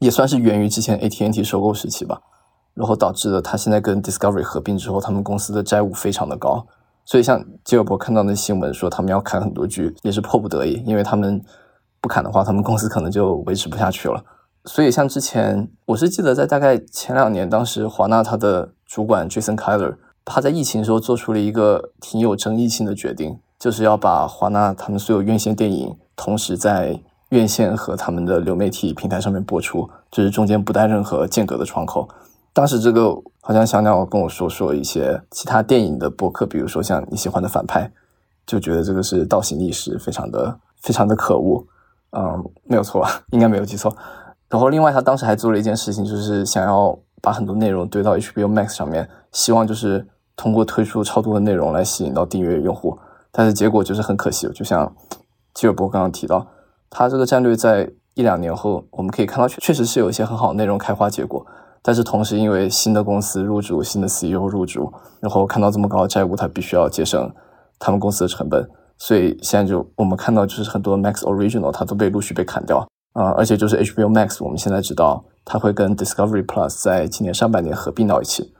[0.00, 2.20] 也算是源于之前 AT&T 收购时期吧，
[2.74, 6.66] 然后导致了它现在跟 Discovery 合并之后，他们公司的债务非常的高。
[7.10, 11.42] 所以像吉尔伯看到那新闻说他们要砍很多剧，也是迫不得已，因为他们
[12.00, 14.22] 不砍的话，他们公司可能就维持不下去了。
[14.66, 26.96] 所以，像之前，我是记得在大概前两年，当时华纳他的主管 Jason Keller，他在疫情时候做出了一个挺有争议性的决定，就是要把华纳他们所有院线电影同时在
[27.30, 32.08] 院线和他们的流媒体平台上面播出，就是中间不带任何间隔的窗口。
[32.52, 37.90] 当时这个好像小鸟跟我说说一些其他电影的播客，比如说像你喜欢的反派，
[38.46, 41.64] 就觉得这个是倒行逆施，非常的非常的可恶。
[42.12, 43.94] 嗯，没有错，应该没有记错。
[44.48, 50.06] 然后另外他当时还做了一件事情，就是想要把很多内容堆到 HBO Max 上面，希望就是。
[50.36, 52.98] 通过推出超多的内容来吸引到订阅用户，
[53.30, 54.48] 但是结果就是很可惜。
[54.54, 54.90] 就像
[55.52, 56.46] 基尔伯刚刚提到，
[56.88, 61.44] 他这个战略在一两年后，我们可以看到确确实是有一些很好的内容开花结果。
[61.82, 67.30] 但是同时，因为新的公司入驻，新的 CEO 入驻，然后看到这么高的债务，他必须要节省
[67.78, 78.52] 他们公司的成本，所以现在就我们看到就是很多 Max Original 它都被陆续被砍掉啊，而且就是 HBO Max，我们现在知道它会跟 Discovery Plus 在今年上半年合并到一起，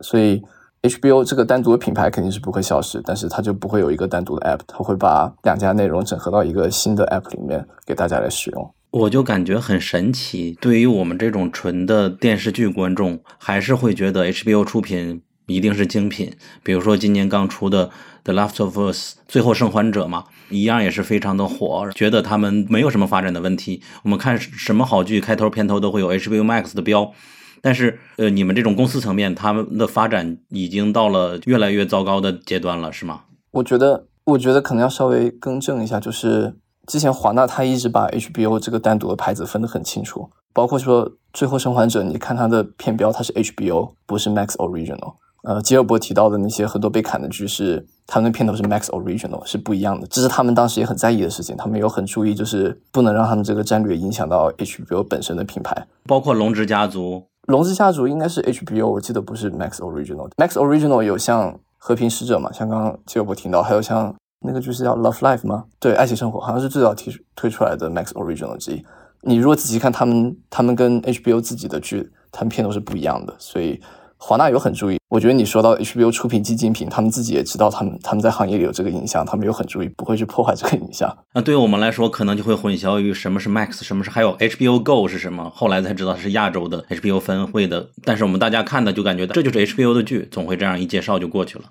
[0.00, 0.42] 所以。
[0.82, 8.74] HBO 这个单独的品牌肯定是不会消失，但是它就不会有一个单独的 App，它会把两家内容整合到一个新的 App 里面给大家来使用。
[8.96, 16.32] 我就感觉很神奇，对于我们这种纯的电视剧观众，还是会觉得 HBO 出品一定是精品。
[16.62, 17.88] 比如说今年刚出的
[18.24, 23.82] 《The Last of Us》最后生还者嘛，一样也是非常的火，觉得他们没有什么发展的问题。
[24.02, 27.12] 我们看什么好剧，开头片头都会有 HBO Max 的标。
[27.60, 33.24] 但是，呃，你们这种公司层面，他们的发展已经到了越来越糟糕的阶段了，是吗？
[33.50, 36.54] 我觉得，我觉得可能要稍微更正一下，就是
[36.86, 45.14] 之前华纳他一直把 HBO 这个单独的牌子分得很清楚，包括说《最后生还者》，你看它的片标，它是 HBO，不是 Max Original。
[45.42, 50.06] 呃，吉尔伯提到的那些很多被砍的剧是，他们的片头是 Max Original，是不一样的。
[50.08, 57.14] 这是他们当时也很在意的事情，他们有很注意，就是不能让他们这个战略影响到 HBO 本身的品牌，包括《龙之家族》。
[57.46, 60.28] 龙之家族应该是 HBO，我记得不是 Max Original。
[60.36, 65.64] Max Original 有像和平使者嘛，像刚刚吉尔伯提到，还有像那个就是叫 Love Life 吗？
[65.78, 68.84] 对，爱情生活好像是最早提推出来的 Max Original 之一。
[69.22, 73.80] 你如果仔细看他们，他们跟 HBO 自己的剧，他们片都是不一样的，所以。
[74.18, 81.14] 华纳有很注意，我觉得你说到 HBO 出品激进品，他们自己也知道，他们他们在行业里有这个影响，他们有很注意，不会去破坏这个影响。
[81.34, 87.90] 那对于我们来说，可能就会混淆于什么是 Max，什么是还有 HBO Go 是什么，后来才知道是亚洲的 HBO 分会的。
[88.04, 91.64] 但是我们大家看的就感觉这就是 HBO 的剧，总会这样一介绍就过去了。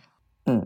[0.45, 0.63] 嗯，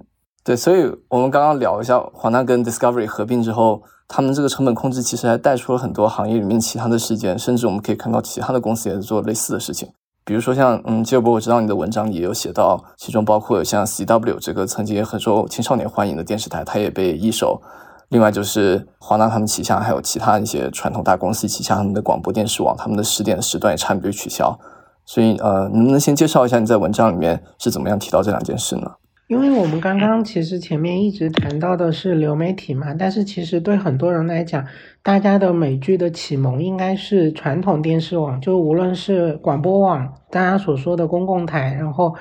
[0.49, 9.87] 对，所以我们刚刚聊一下华纳跟 Discovery 合并之后，他们这个成本控制其实还带出了很多行业里面其他的事件，甚至我们可以看到其他的公司也在做类似的事情。
[10.25, 17.61] 比如说像嗯，吉尔伯，我知道你的文章里也有写到，其中包括像 CW 这个曾经也很受青少年欢迎的电视台，它也被一手。
[18.07, 24.59] 另外就是华纳他们旗下还有其他一些传统大公司旗下他们的广播电视网，他们的十点时段也差不多取消。
[25.05, 28.89] 所以呃，能不能先介绍一下你在文章里面是怎么样提到这两件事呢？
[29.29, 34.65] 因为我们刚刚其实前面一直谈到的是流媒体嘛，但是其实对很多人来讲，
[35.03, 42.13] 大家的美剧的启蒙应该是传统电视网，就无论是广播网，大家所说的公共台，然后。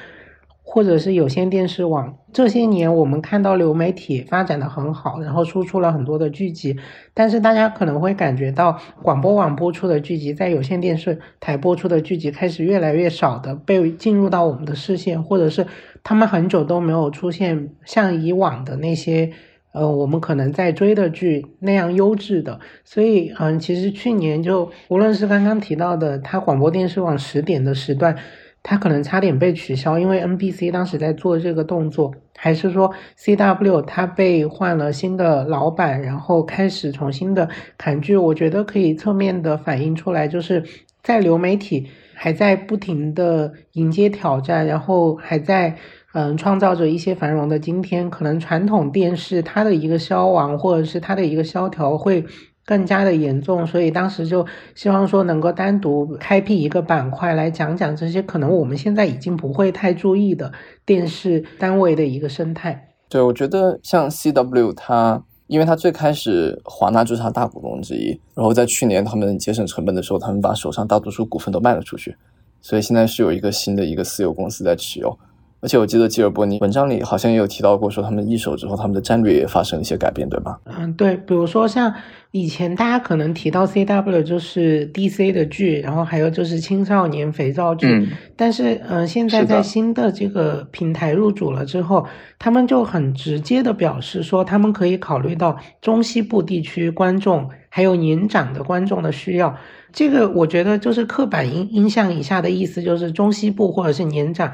[0.71, 6.77] 或者是有线电视网，这些年我们看到流媒体发展的很好，然后输出了很多的剧集，
[7.15, 15.67] 但是大家可能会感觉到广播网播出的剧集，在有线电视台播出的剧集开始越来越少的被进入到我们的视线，或者是
[16.05, 19.31] 他们很久都没有出现像以往的那些，
[19.73, 28.15] 呃，我们可能在追的剧那样优质的，所以，嗯，其实去年就无论是刚刚提到的，它广播电视网十点的时段。
[28.71, 38.15] 它可能差点被取消，因为 NBC 当时在做这个动作，还是说 CW 它被换了新的老板，然后开始重新的砍剧？
[38.15, 40.63] 我觉得可以侧面的反映出来，就是
[41.03, 45.75] 在流媒体还在不停的迎接挑战，然后还在
[46.13, 52.23] 嗯创造着一些繁荣的今天，可能传统电视它的一个消亡或者是它的一个萧条会。
[52.69, 60.53] 更加的严重，所以当时就希望说能够单独开辟一个板块来讲讲这些可能我们现在已经不会太注意的
[60.85, 62.91] 电视单位的一个生态。
[63.09, 72.15] 对，我觉得像 CW 它，因为它最开始华纳就是它大股东之一，然后在去年他们节省成本的时候，他们把手上大多数股份都卖了出去，
[72.61, 75.19] 所以现在是有一个新的一个私有公司在持有。
[75.61, 80.61] 而且我记得吉尔伯尼文章里好像也有提到过，说他们一手之后，他们的战略也发生了一些改变，对吧？
[80.67, 81.93] 嗯，对，比如说像
[82.31, 88.07] 以前大家可能提到 CW 就是 DC 的剧，然后还有就是青少年肥皂剧，
[88.37, 92.07] 但是嗯，现在在新的这个平台入主了之后，
[92.39, 99.57] 他们就很直接的表示说，他们可以考虑到中西部地区观众还有年长的观众的需要。
[99.91, 104.53] 这个我觉得就是刻板印印象以下的意思，就是中西部或者是年长。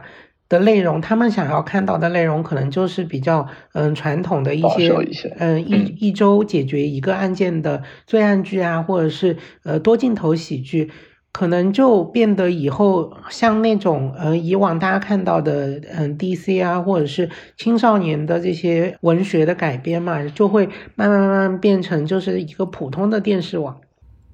[0.49, 4.93] 的内容，他们想要看到的内容可能就是比较嗯传统的一些
[5.39, 10.91] 嗯一一周解决一个案件的罪案剧啊，或者是呃多镜头喜剧。
[11.37, 23.77] 可能就变得以后像那种呃以往大家看到的嗯 DC 啊，或者是青少年的这些文学的改编嘛，就会慢慢慢慢变成就是一个普通的电视网。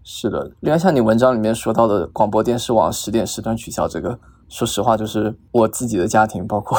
[0.04, 4.18] 是的，另外像你文章里面说到的广播电视网十点时段取消这个，
[4.50, 6.78] 说实话就是我自己的家庭，包括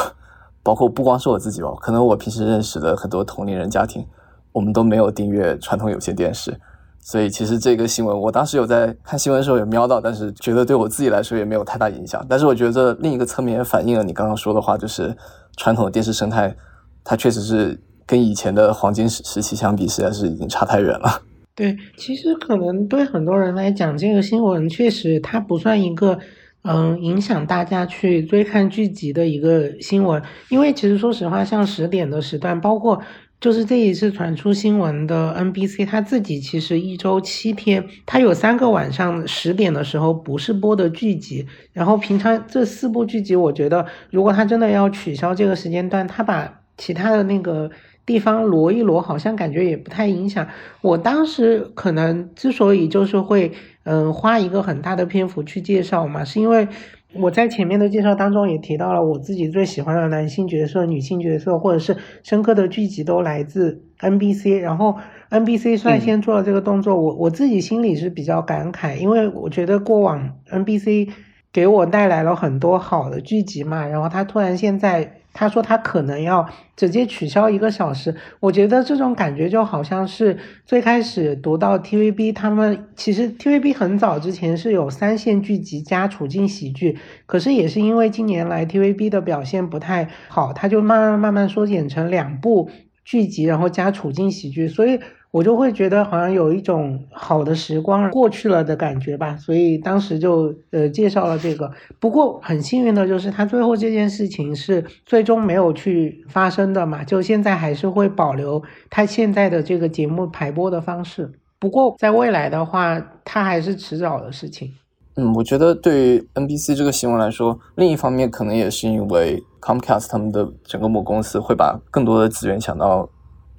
[0.62, 4.06] 包括不光是我自己吧，可能我平时认识的很多同龄人家庭，
[4.52, 6.56] 我们都没有订阅传统有线电视。
[7.00, 12.24] 所以其实这个新闻，我当时有在看新闻的时候有瞄到，但是觉得对我自己来说也没有太大影响。
[12.30, 15.18] 但是我觉得另一个侧面也反映了你刚刚说的话，就是
[15.58, 16.56] 传统的电视生态，
[17.04, 21.24] 它确实是跟以前的黄金时时期相比，实在是已经差太远了。
[21.56, 26.20] 对，其实可能对很多人来讲，这个新闻确实它不算一个
[26.64, 33.02] 嗯影响大家去追看剧集的一个新闻，因为其实说实话，像十点的时段，包括。
[33.40, 47.72] 就是这一次传出新闻的 NBC，他自己其实一周七天，他有三个晚上十点的时候不是播的剧集，然后平常这四部剧集，我觉得如果他真的要取消这个时间段，他把其他的那个
[48.06, 50.48] 地方挪一挪，好像感觉也不太影响。
[50.82, 53.52] 我当时可能之所以就是会
[53.84, 56.68] 嗯花一个很大的篇幅去介绍嘛，是因为。
[57.14, 64.60] 我在前面的介绍当中也提到了我自己最喜欢的男性角色、女性角色，或者是深刻的剧集都来自 NBC。
[64.60, 64.96] 然后
[65.30, 71.10] NBC 率先做了这个动作，我我自己心里是比较感慨，因为我觉得过往 NBC
[71.52, 75.18] 给我带来了很多好的剧集嘛，然后他突然现在。
[75.34, 92.70] 他说他可能要直接取消一个小时，我觉得这种感觉就好像是最开始读到 TVB，他们其实 TVB 很早之前是有三线剧集加处境喜剧，可是也是因为近年来 TVB 的表现不太好，他就慢慢慢慢缩减成两部
[93.06, 95.00] 剧集，然后加处境喜剧，所以。
[95.32, 101.72] 我就会觉得好像有一种好的时光过去了的感觉吧，所以当时就呃介绍了这个。
[102.02, 111.32] 不过很幸运的就是他最后这件事情是最终没有去发生的嘛，就现在还是会保留他现在的这个节目排播的方式。
[111.58, 114.70] 不过在未来的话，它还是迟早的事情。
[115.16, 123.08] 嗯，我觉得对于 NBC 这个新闻来说，另一方面可能也是因为 Comcast 他们的整个母公司会把更多的资源想到。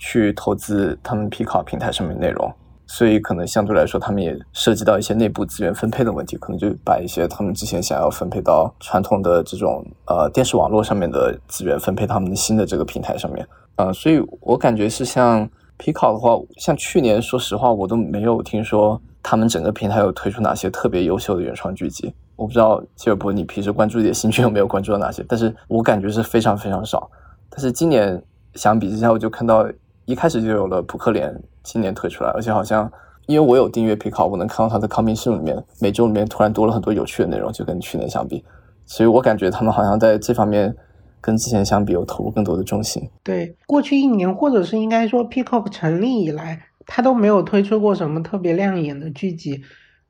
[0.04, 2.52] 去投资他们皮卡平台上面内容，
[2.88, 13.46] 所以可能相对来说，他们也涉及到一些内部资源分配的问题，可能就把一些他们之前想要分配到传统的这种呃电视网络上面的资源分配他们的新的这个平台上面。
[13.76, 22.12] 呃，所以我感觉是像皮卡的话，像去年，说实话，我都没有听说他们整个平台有推出哪些特别优秀的原创剧集。
[22.34, 25.24] 我不知道吉尔伯，你平时关注一点新剧有没有关注到哪些？
[25.28, 27.08] 但是我感觉是非常非常少。
[27.48, 28.20] 但是今年
[28.54, 29.64] 相比之下，我就看到。
[30.04, 32.90] 一开始就有了扑克脸，今年推出来，而且好像
[33.26, 38.44] 因为我有订阅 p i c o，我能看到它的 coming soon 里面，每周里面突然多了很多有趣的内容，就跟去年相比，
[38.84, 40.74] 所以我感觉他们好像在这方面
[41.20, 43.02] 跟之前相比有投入更多的重心。
[43.22, 49.62] 对，过去一年或者是应该说 Pico 成立以来，他都没有推出过什么特别亮眼的剧集。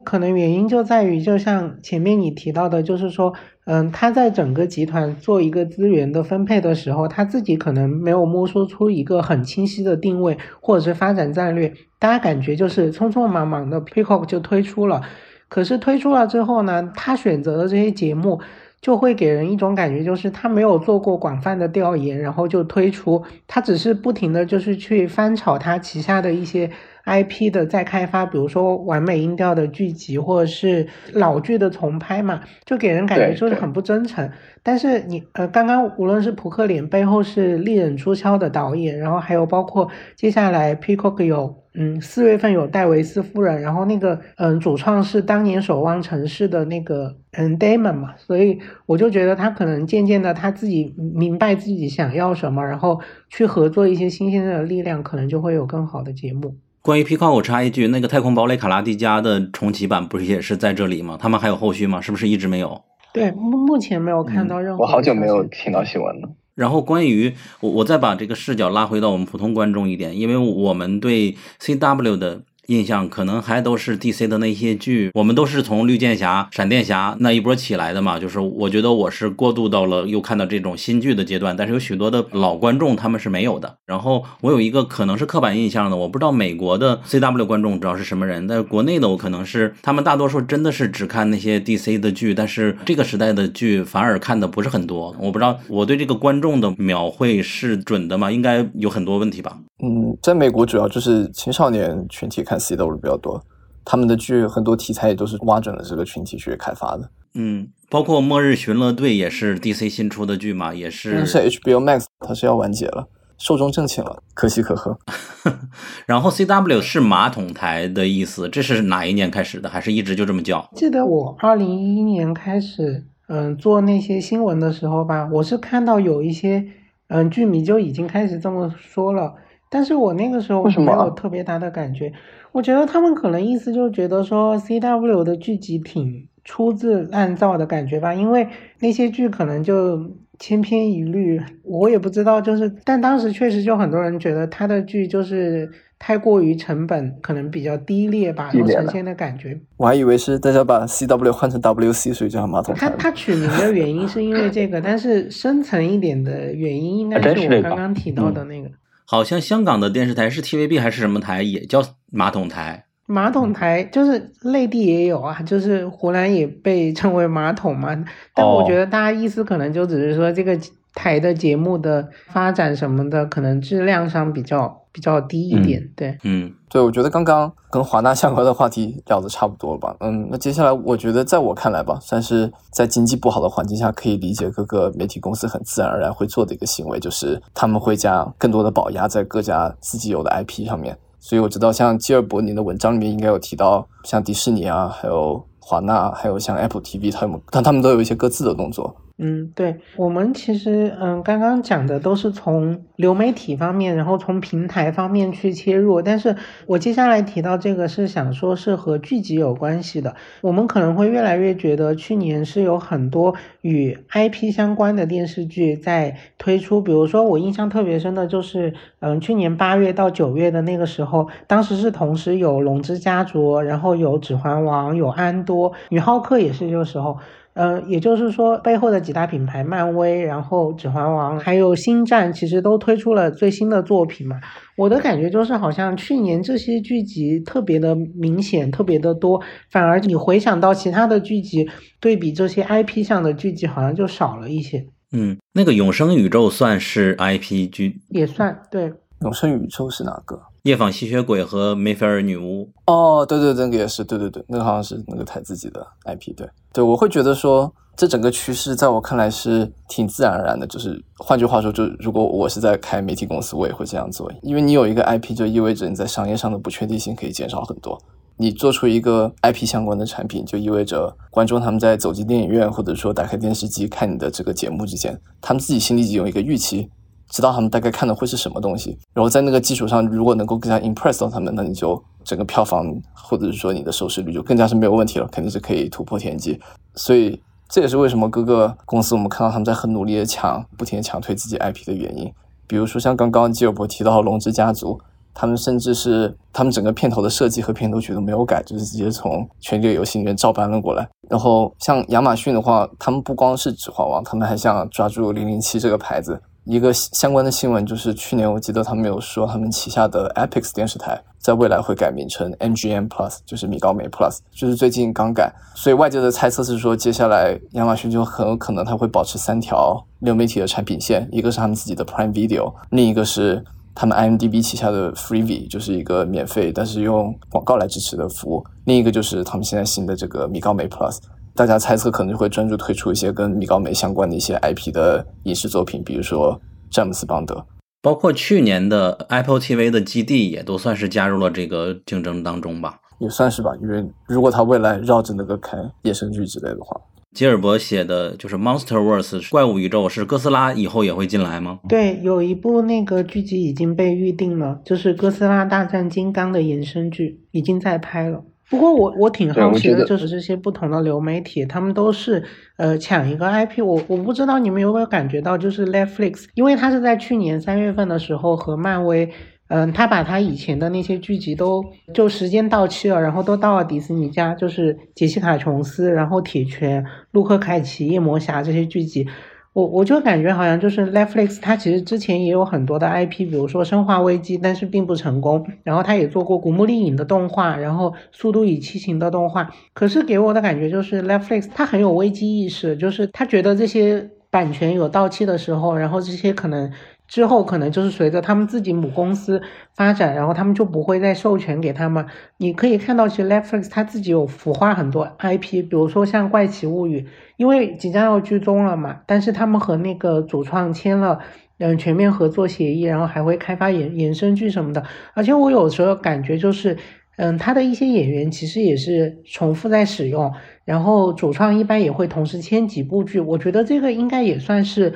[0.05, 3.33] 可能原因就在于，就像前面你提到的，就是说，
[3.65, 15.03] 嗯，他在整个集团做一个资源的分配的时候，他自己可能没有摸索出一个很清晰的定位或者是发展战略，大家感觉就是匆匆忙忙的 Peacock 就推出了，
[15.49, 18.41] 可是推出了之后呢，他选择的这些节目
[18.81, 26.71] 就会给人一种感觉，就是他没有做过广泛的调研，然后就推出，他只是不停的就是去翻炒他旗下的一些。
[27.05, 34.31] IP 的再开发，比如说完美音调的剧集，或者是老剧的重拍嘛，就给人感觉就是很不真诚。
[34.63, 56.55] 但是你呃，刚刚无论是扑克脸背后是利刃出鞘的导演，然后还有包括接下来 Peacock 有嗯四月份有戴维斯夫人，然后那个嗯主创是当年守望城市的那个嗯 Damon 嘛，所以我就觉得他可能渐渐的他自己明白自己想要什么，然后去合作一些新鲜的力量，可能就会有更好的节目。
[56.83, 61.16] 关于皮卡，我插一句，那个《太空堡垒卡拉蒂加》的重启版不是也是在这里吗？
[61.16, 62.01] 他们还有后续吗？
[62.01, 62.83] 是不是一直没有？
[63.14, 64.83] 对，目目前没有看到任何。
[64.83, 66.28] 我好久没有听到新闻了。
[66.57, 75.11] 然后关于我，我再把这个视角拉回到我们普通观众一点，因为我们对 CW 的印象，可能还都是 DC 的那些剧。
[75.15, 78.19] 我们都是从绿箭侠、闪电侠那一波起来的嘛。
[78.19, 83.77] 就是我觉得我是过渡到了又看到这种新剧的阶段，但是有许多的老观众他们是没有的。
[83.87, 95.15] 然后我有一个可能是刻板印象的，我不知道美国的 CW 观众知道是什么人，但是国内的我可能是他们大多数真的是只看那些 DC 的剧，但是这个时代的剧反而看的不是很多。
[95.19, 98.31] 我不知道我对这个观众的描绘是准的吗？
[98.31, 99.59] 应该有很多问题吧。
[99.85, 103.43] 嗯，在美国主要就是青少年群体看 CW 比较多，
[103.85, 107.11] 他们的剧很多题材也都是挖准了这个群体去开发的。
[107.35, 111.25] 嗯，包括《末日巡逻队》也是 DC 新出的剧嘛，也是。
[111.25, 114.99] 是 HBO Max，它是要完结了，寿终正寝了，可喜可贺。
[116.05, 119.69] 然后 CW 是马桶台的意思，这是哪一年开始的？
[119.71, 120.69] 还是一直就这么叫？
[120.75, 126.67] 记得我二零一一年开始，嗯，做那些新闻的时候吧，我是看到有一些，
[127.09, 129.35] 嗯，剧迷就已经开始这么说了。
[129.71, 132.13] 但是我那个时候没有特别大的感觉，
[132.53, 138.47] 我觉得他们可能意思就是觉得说 C W 的剧集挺粗制滥造的感觉吧，因为
[138.81, 149.59] 那些剧可能就千篇一律，我也不知道，就是但当时确实就很多人觉得他的剧就是太过于成本可能比较低劣吧，有呈现的感觉。
[149.77, 158.69] 我还以为是大家把 C W 换成 W C，所以叫马桶他他取名的原因是因为这个，但是深层一点的原因应该是我刚刚提到的那个。
[159.13, 162.87] 好像香港的电视台是 TVB 还是什么台，也叫马桶台。
[163.05, 168.03] 马桶台就是内地也有啊，就是湖南也被称为马桶嘛。
[168.35, 170.59] 但我觉得大家意思可能就只是说这个
[170.95, 174.82] 台的节目的发展什么的，可能质量上比较。
[174.93, 190.97] 比较低一点，对，嗯，对，我觉得刚刚跟华纳相关的话题聊的差不多了吧，嗯，那接下来我觉得在我看来吧，算是在经济不好的环境下可以理解各个媒体公司很自然而然会做的一个行为，就是他们会将更多的保压在各家自己有的 IP 上面。
[191.18, 198.95] 所以我知道，像基尔伯尼的文章里面应该有提到，像迪士尼啊，还有华纳，还有像 Apple TV，他们但他们都有一些各自的动作。
[199.19, 206.01] 嗯，对我们其实，嗯，刚刚讲的都是从流媒体方面，然后从平台方面去切入。
[206.03, 206.35] 但是
[206.67, 210.15] 我接下来提到这个是想说，是和剧集有关系的。
[210.41, 216.81] 我们可能会越来越觉得，去年是有很多与 IP 相关的电视剧在推出。
[216.81, 227.19] 比如说，我印象特别深的就是，嗯，去年八月到九月的那个时候，当时是同时有《龙之家族》，然后有《指环王》，有《安多》，《女浩克》也是这个时候。
[227.55, 234.41] 呃，也就是说，背后的几大品牌，漫威，然后指环王，还有星战，其实都推出了最新的作品嘛。
[234.77, 239.41] 我的感觉就是，好像去年这些剧集特别的明显，特别的多，
[239.71, 241.69] 反而你回想到其他的剧集，
[242.01, 244.87] 对比这些 IP 上的剧集，好像就少了一些。
[245.13, 248.93] 嗯，那个永生宇宙算是 IP 剧，也算对。
[249.21, 250.41] 永生宇宙是哪个？
[250.63, 252.71] 夜访吸血鬼和梅菲尔女巫。
[252.87, 256.33] 哦，对对，那个也是，对对对，那个好像是那个台自己的 IP。
[256.37, 260.65] 对对，我会觉得说，这整个趋势在我看来是挺自然而然的。
[260.65, 268.01] 就是换句话说，就如果我是在开媒体公司，我也会这样做，因为你有一个 IP，就意味着你在商业上的不确定性可以减少很多。
[268.37, 276.89] 你做出一个 IP 相关的产品，就意味着观众他们在走进电影院或者说打开电视机看你的这个节目之前，他们自己心里已经有一个预期。
[277.33, 286.61] 知道他们大概看的会是什么东西，然后在那个基础上，如果能够更加 impress 到他们，那你就整个票房或者是说你的收视率就更加是没有问题了，肯定是可以突破天际。
[286.95, 292.30] 所以这也是为什么各个公司我们看到他们在很努力的抢，不停的抢推自己 IP 的原因。
[292.66, 294.99] 比如说像刚刚基尔伯提到《龙之家族》，
[295.33, 301.09] 他们甚至是他们整个片头的设计和片头曲都没有改，就是直接从《权力游戏》里面照搬了过来。
[301.30, 306.39] 然后像亚马逊的话，他们不光是《指环王》，他们还想抓住零零七这个牌子。
[306.65, 315.53] 一个相关的新闻就是，去年我记得他们有说，他们旗下的 Epix 电视台在未来会改名成 MGM Plus，就是米高梅 Plus，就是最近刚改。
[315.75, 331.19] 所以外界的猜测是说，接下来亚马逊就很有可能它会保持三条流媒体的产品线，一个是他们自己的 Prime Video，另一个是他们 IMDB 旗下的 Freevee，就是一个免费但是用广告来支持的服务，另一个就是他们现在新的这个米高梅 Plus。
[331.55, 337.65] 大家猜测可能就会专注推出一些跟米高梅相关的一些 IP 的影视作品，比如说詹姆斯邦德，
[338.01, 343.71] 包括去年的 Apple TV 的基地也都算是加入了这个竞争当中吧，也算是吧。
[343.83, 347.01] 因为如果他未来绕着那个开衍生剧之类的话，
[347.35, 351.81] 吉尔伯写的就是 MonsterVerse 怪物宇宙，是哥斯拉以后也会进来吗？
[351.89, 358.45] 对，有一部那个剧集已经被预定了，就是哥斯拉大战金刚的衍生剧已经在拍了。
[358.73, 362.43] 不过我我挺好奇的，就是这些不同的流媒体，他们都是
[362.79, 363.85] 呃抢一个 IP。
[363.85, 369.31] 我我不知道你们有没有感觉到，就是 Netflix，因为它是在去年三月份的时候和漫威
[369.68, 379.29] 嗯，他把他以前的那些剧集都就时间到期了，然后都到了迪士尼家，就是杰西卡琼斯，然后铁拳、陆克凯奇、夜魔侠这些剧集。
[379.73, 385.66] 我我就感觉好像就是 Netflix，它其实之前也有很多的 IP，比如说《生化危机》，但是并不成功。
[385.83, 389.70] 然后它也做过《古墓丽影》的动画，然后《速度与激情》的动画。
[389.95, 396.93] 可是给我的感觉就是 Netflix，它很有危机意识，就是它觉得这些版权有到期的时候，然后这些可能。
[397.33, 399.62] 之后可能就是随着他们自己母公司
[399.95, 402.26] 发展，然后他们就不会再授权给他们。
[402.59, 407.20] 你可以看到，其实 Netflix 它自己有孵化很多 IP，比如说像《怪奇物语》，
[407.57, 411.39] 因为即将要剧终了嘛，但是他们和那个主创签了
[411.78, 415.03] 嗯全面合作协议，然后还会开发衍衍生剧什么的。
[415.33, 416.95] 而且我有时候感觉就是，
[417.39, 420.53] 嗯，他的一些演员其实也是重复在使用，
[420.85, 423.41] 然后主创一般也会同时签几部剧。
[423.41, 425.14] 我觉得这个应该也算是。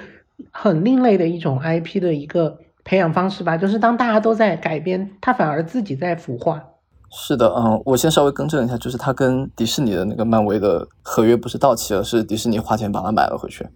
[0.53, 6.63] 很另类的一种 IP 的一个培养方式吧，就是当大家都在改编，它反而自己在孵化。
[7.11, 13.67] 是的，嗯，我先稍微更正一下，就是他跟迪士尼的那个漫威的合约不是到期了，是迪士尼花钱把它买了回去。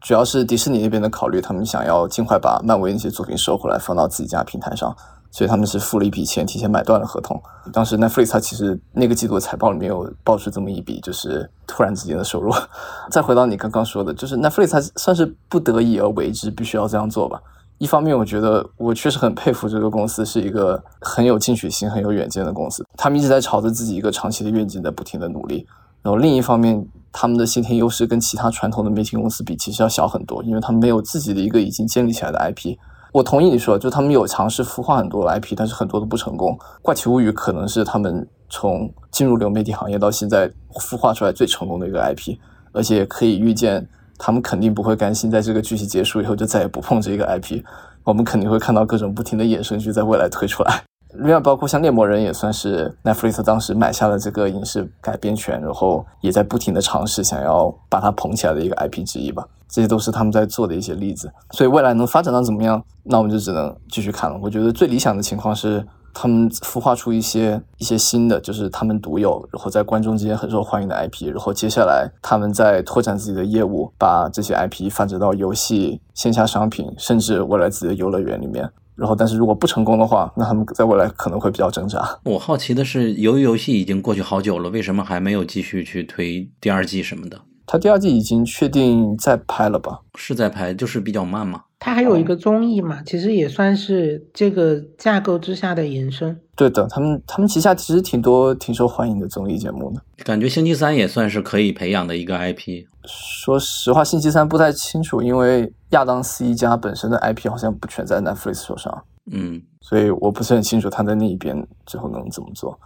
[0.00, 4.96] 主要是迪士尼那边的考虑，他们想要尽快把漫威那些作品收回来，放到自己家平台上。
[5.30, 7.40] 所以他们是付了一笔钱，提前买断了合同。
[7.72, 12.52] 当时 Netflix 它其实那个季度的财报里面有爆出这么一笔，就是突然之间的收入。
[13.10, 17.40] 再回到你刚刚说的，就是 Netflix 算是不得已而为之，必须要这样做吧。
[17.76, 25.64] 一方面，我觉得我确实很佩服这个公司是一个很有进取心、很有远见的公司，他们一直在朝着自己一个长期的愿景在不停的努力。
[26.02, 32.76] 然后另一方面，他们的先天优势跟其他传统的媒体公司比，其实要小很多，因为他们没有自己的一个已经建立起来的 IP。
[33.12, 36.58] 我同意你说，就他们有尝试孵化很多 IP，但是很多都不成功。
[36.82, 42.36] 怪奇物语可能是他们从进入流媒体行业到现在孵化出来最成功的一个 IP，
[42.72, 43.88] 而且可以预见，
[44.18, 47.62] 他们肯定不会甘心在这个剧集结束以后就再也不碰这个 IP。
[48.04, 50.82] 我们肯定会看到各种不停的衍生剧在未来推出来。
[51.14, 59.46] 另外，包括像猎魔人也算是 Netflix 当时买下了这个影视改编权，然后也在不停的尝试想要把它捧起来的一个 IP 之一吧。
[59.68, 61.30] 这些都是他们在做的一些例子。
[61.50, 64.38] 所以未来能发展到怎么样，那我们就只能继续看了。
[64.42, 78.68] 我觉得最理想的情况是，他们孵化出一些一些新的，就是他们独有，然后在观众之间很受欢迎的 IP，然后接下来他们在拓展自己的业务，把这些 IP 发展到游戏、线下商品，甚至未来自己的游乐园里面。
[78.96, 82.18] 然后，但是如果不成功的话，那他们在未来可能会比较挣扎。
[82.24, 87.38] 我好奇的是，由于游戏已经过去好久了，为什么还没有继续去推第二季什么的？
[87.70, 90.00] 他第二季已经确定在拍了吧？
[90.14, 91.64] 是在拍，就是比较慢嘛。
[91.78, 96.34] 他还有一个综艺嘛，其实也算是这个架构之下的延伸。
[96.56, 100.02] 对的，他们他们旗下其实挺多挺受欢迎的综艺节目的。
[100.24, 102.86] 感觉星期三也算是可以培养的一个 IP。
[103.04, 109.04] 说实话，星期三不太清楚，因为亚当斯一家本身的 IP 好像不全在 Netflix 手上。
[109.30, 112.80] 嗯，所以我不是很清楚他在那一边最后能怎么做。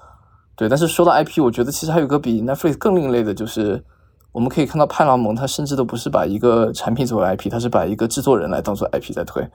[0.57, 3.83] 对，但是说到 IP，我觉得其实还有个比 Netflix 更另类的，就是
[4.33, 9.47] 我们可以看到派拉蒙，他甚至都不是把一个产品作为 IP，他是把一个制作人来当做 IP 在推，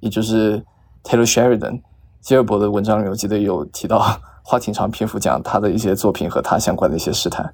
[0.00, 0.62] 也就是
[1.02, 1.82] Taylor Sheridan。
[2.22, 4.02] 吉尔伯的文章里，我记得有提到，
[4.42, 7.44] 花挺长篇幅讲他的一些作品和他相关的一些事态。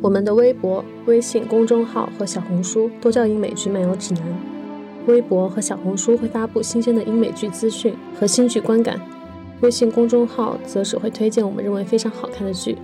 [0.00, 4.22] 我们的微博、微信公众号和小红书都叫英美剧漫游指南。
[5.08, 9.00] 微博和小红书会发布新鲜的英美剧资讯和新剧观感，
[9.60, 12.76] 微信公众号则只会推荐我们认为非常好看的剧。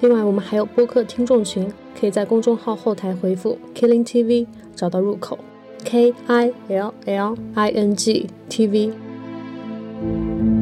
[0.00, 1.72] 另外，我们还有播客听众群。
[1.98, 5.38] 可以在公众号后台回复 Killing TV 找到入口
[5.84, 10.61] ，K I L L I N G T V。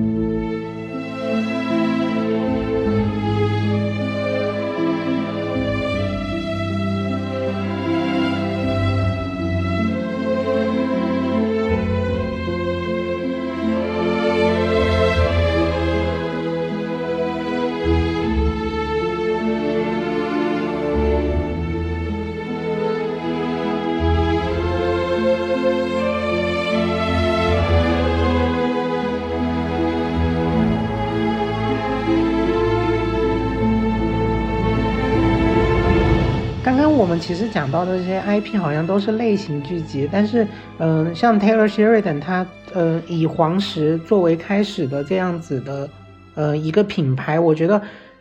[37.21, 40.47] 其实讲到的这些 IP 好像都是类型剧集，但是，
[40.79, 45.89] 嗯，像 Taylor Sheridan 他，呃，以黄石作为开始的这样子的，
[46.35, 47.81] 呃，一个品牌，我觉得，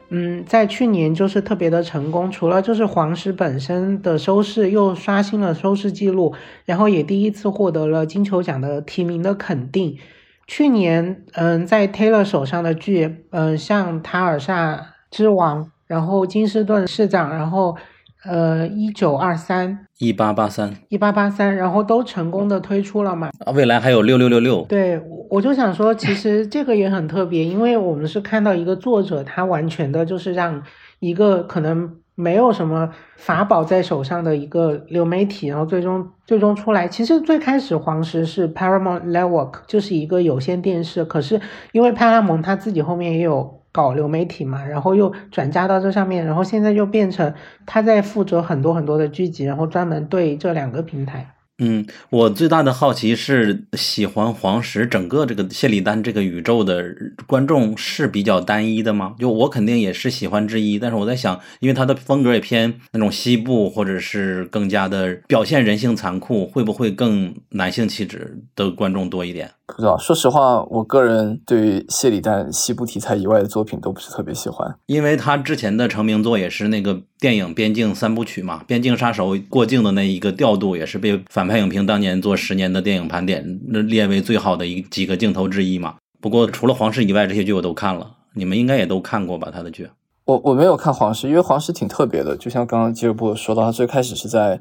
[0.09, 2.29] 嗯，在去年就是特别的成功。
[2.29, 6.35] 除了就是黄石本身的收视又刷新了收视记录，
[6.65, 9.97] 然后也第一次获得了金球奖的提名的肯定。
[10.45, 17.77] 去年，嗯，在 Taylor 手上的剧，嗯，像塔尔萨之王，然后金士顿市长，然后。
[18.25, 23.29] 呃一九二三、一八八三一八八三，然后都成功的推出了嘛。
[23.45, 24.61] 啊，未来还有六六六六。
[24.63, 30.61] 对，我就想说，其实这个也很特别，因为我们是看到一个作者，他完全的就是让
[30.99, 36.87] 一个可能没有什么法宝在手上的一个流媒体，然后最终最终出来。
[36.87, 41.39] 其实最开始黄石是 Paramount Network，就是一个有线电视，可是
[41.71, 43.58] 因为派拉蒙他自己后面也有。
[43.71, 47.33] 搞流媒体嘛，然后又转嫁到这上面，然后现在就变成
[47.65, 51.35] 他在负责很多很多的剧集，然后专门对这两个平台。
[51.61, 56.95] 嗯，我最大的好奇是，喜欢黄石整个这个谢里丹这个宇宙的
[57.27, 59.13] 观众是比较单一的吗？
[59.19, 69.51] 就我肯定也是喜欢之一，但是我在想，因为他的风格也偏那种西部，或者是更加的表现人性残酷，会不会更男性气质的观众多一点？
[69.75, 85.95] 不知道，说实话，我个人对于谢里丹西部题材以外的作品都不是特别喜欢，因为他之前的成名作也是那个电影《边境三部曲》嘛，《边境杀手》过境的那一个调度也是被反派影评当年做十年的电影盘点列为最好的一几个镜头之一嘛。
[86.19, 89.49] 不过除了皇室以外，这些剧我都看了，你们应该也都看过吧？
[89.53, 89.89] 他的剧，
[90.25, 94.59] 我我没有看皇室，因为皇室挺特别的，就像刚刚吉尔布说到，他最开始是在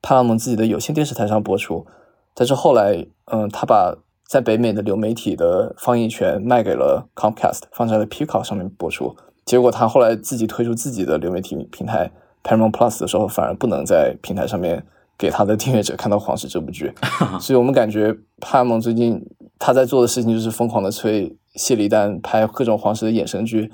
[0.00, 1.86] 派拉蒙自己的有线电视台上播出，
[2.34, 3.96] 但是后来，嗯，他把
[4.26, 9.14] 在北美的流媒体的放映权卖给了 Comcast，放在了 Peacock 上面播出。
[9.44, 12.10] 结果他后来自己推出自己的流媒体平台
[12.42, 14.84] Paramount Plus 的时候，反而不能在平台上面
[15.18, 16.92] 给他的订阅者看到《黄石》这部剧。
[17.38, 19.22] 所以我们感觉 Paramount 最近
[19.58, 23.70] 他在做的事情就是疯狂的催谢里丹拍各种黄石的衍生剧，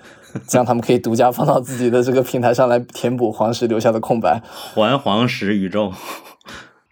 [0.47, 4.43] 这样他们可以独家放到自己的这个平台上来填补黄石留下的空白，
[4.75, 5.93] 还黄石宇宙。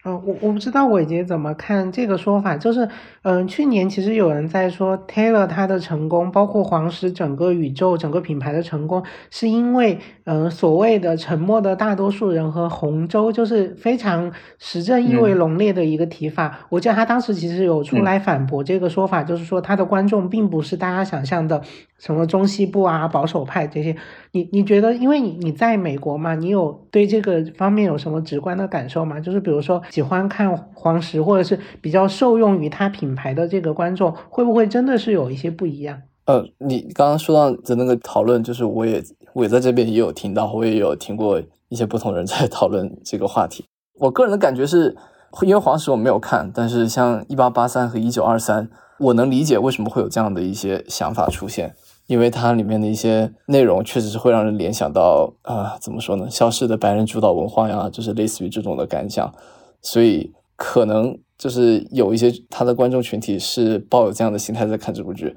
[0.05, 2.87] 嗯，我我不知道伟杰怎么看这个说法，就是，
[3.23, 16.59] 嗯，去年其实有人在说 Taylor 他的成功，包括黄石整个宇宙、整个品牌的成功，是因为，嗯，所谓的沉默的大多数人和红州，就是非常实证意味浓烈的一个提法。
[16.69, 21.61] 我记得他当时其实有出来反驳这个说法，就是说他的观众并不是大家想象的
[21.97, 23.95] 什么中西部啊、保守派这些。
[24.31, 29.19] 你你觉得，因为你你在美国嘛，你有对这个方面有什么直观的感受吗？
[29.19, 29.81] 就是比如说。
[29.89, 35.99] 喜欢看黄石，或者是比较受用于他品品牌的这个观众，会不会真的是有一些不一样？
[36.25, 39.03] 呃，你刚刚说到的那个讨论，就是我也
[39.33, 43.65] 我也在这边也有听到，我也有听过一些不同人 在讨论这个话题。
[43.95, 44.95] 我个人的感觉是，
[45.41, 51.73] 因为黄石我没有看，但是像一八八三和一九二三，我能理解为什么会有这样的一些想法出现，
[52.05, 56.29] 因为它里面的一些内容确实是会让人联想到啊，怎么说呢？
[56.29, 59.33] 消失的白人主导文化呀，就是类似于这种的感想。
[59.81, 65.33] 所以可能就是有一些他的观众群体是抱有这样的心态在看这部剧，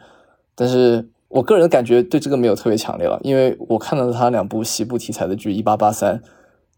[0.57, 6.17] 但是我个人感觉对这个没有特别强烈了，因为我看到他两部西部题材的剧，《一八八三》，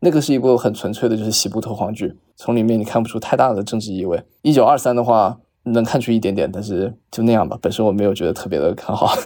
[0.00, 4.22] 那个是一部很纯粹的，就是西部特荒剧，从里面你看不出太大的政治意味。
[4.42, 9.16] 一九二三的话能看出一点点，但是就那样吧，本身我没有觉得特别的看好。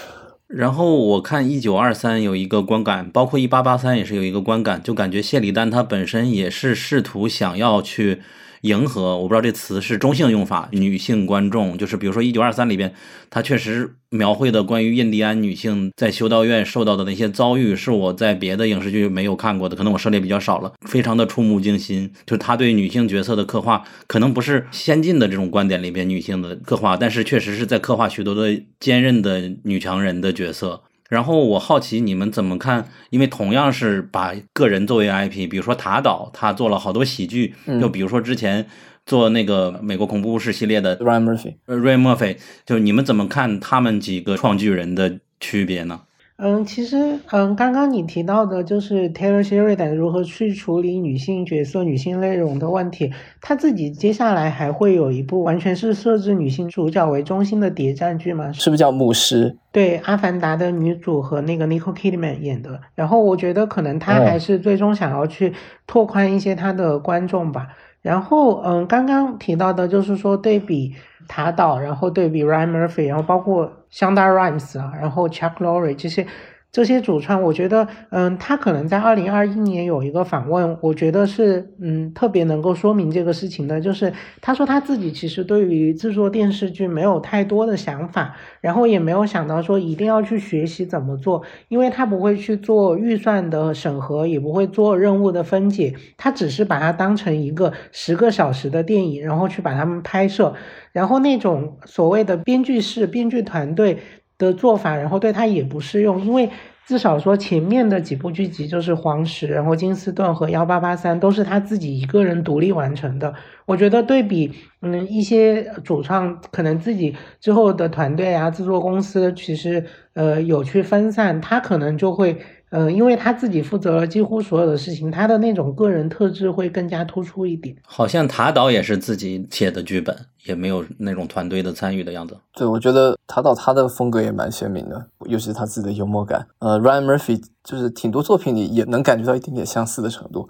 [0.46, 8.20] 然后我看一九二三有一个观感，包括一八八三也是有一个观感，就感觉谢里丹他本身也是试图想要去。
[8.62, 10.68] 迎合，我不知道这词是中性用法。
[10.72, 12.92] 女性观众就是，比如说《一九二三》里边，
[13.30, 22.12] 它确实描绘的关于印第安女性在修道院受到的那些遭遇，是我在别的影视剧没有看过的，可能我涉猎比较少了，非常的触目惊心。
[22.24, 30.82] 就是他对女性角色的刻画，可能不是先进的这种观点里边女性的刻画，但是确实是在刻画许多的坚韧的女强人的角色。
[31.08, 32.88] 然后我好奇你们怎么看？
[33.10, 38.66] 因为同样是把个人作为 IP，比如说塔岛，他做了好多喜剧，就比如说之前
[39.04, 46.00] 做那个美国恐怖故事系列的 Ryan Murphy，Ryan Murphy，就你们怎么看他们几个创剧人的区别呢？
[46.38, 53.10] 嗯，其实，嗯，刚刚你提到的就是 Taylor Sheridan 如何去处理女性角色、女性内容的问题。
[53.40, 58.52] 他自己接下来还会有一部完全是设置女性主角为中心的谍战剧吗？
[58.52, 59.50] 是不是叫《牧师》？
[59.72, 62.78] 对，《阿凡达》的女主和那个 Nicole Kidman 演的。
[62.94, 65.54] 然后我觉得可能他还是最终想要去
[65.86, 67.68] 拓宽一些他的观众吧。
[68.02, 70.92] 然后，嗯，刚刚提到的就是说对比。
[71.28, 76.26] 塔岛，然后对比 Ryan Murphy，然后包括 Shonda Rhimes 啊，然后 Chuck l o r r y 这些。
[76.72, 84.12] 这些主创，我觉得，嗯，他可能在二零二一年有一个访问，我觉得是，嗯，特别能够说明这个事情的，就是
[84.42, 100.52] 他说他自己其实对于制作电视剧没有太多的想法，然后也没有想到说一定要去学习怎么做，因为他不会去做预算的审核，也不会做任务的分解，他只是把它当成一个十个小时的电影，然后去把它们拍摄，
[100.92, 103.96] 然后那种所谓的编剧室、编剧团队。
[104.38, 106.50] 的做法，然后对他也不适用，因为
[106.86, 113.34] 至少说前面的几部剧集就是《黄石》，然后《金斯顿》和《幺八八三》都是他自己一个人独立完成的。
[113.64, 119.84] 我觉得对比，嗯，一些主创可能自己之后的团队啊、制作公司，其实
[120.14, 122.38] 呃有去分散，他可能就会。
[122.78, 127.74] 嗯，因为他自己负责了几乎所有的事情，他的那种个人特质会更加突出一点。
[127.86, 130.14] 好像塔导也是自己写的剧本，
[130.44, 132.36] 也没有那种团队的参与的样子。
[132.54, 136.46] 对，我觉得塔导他的风格也蛮鲜明的，尤其是他自己的幽默感。
[136.58, 140.48] 呃，Ryan Murphy 就是挺多作品里也能感觉到一点点相似的程度。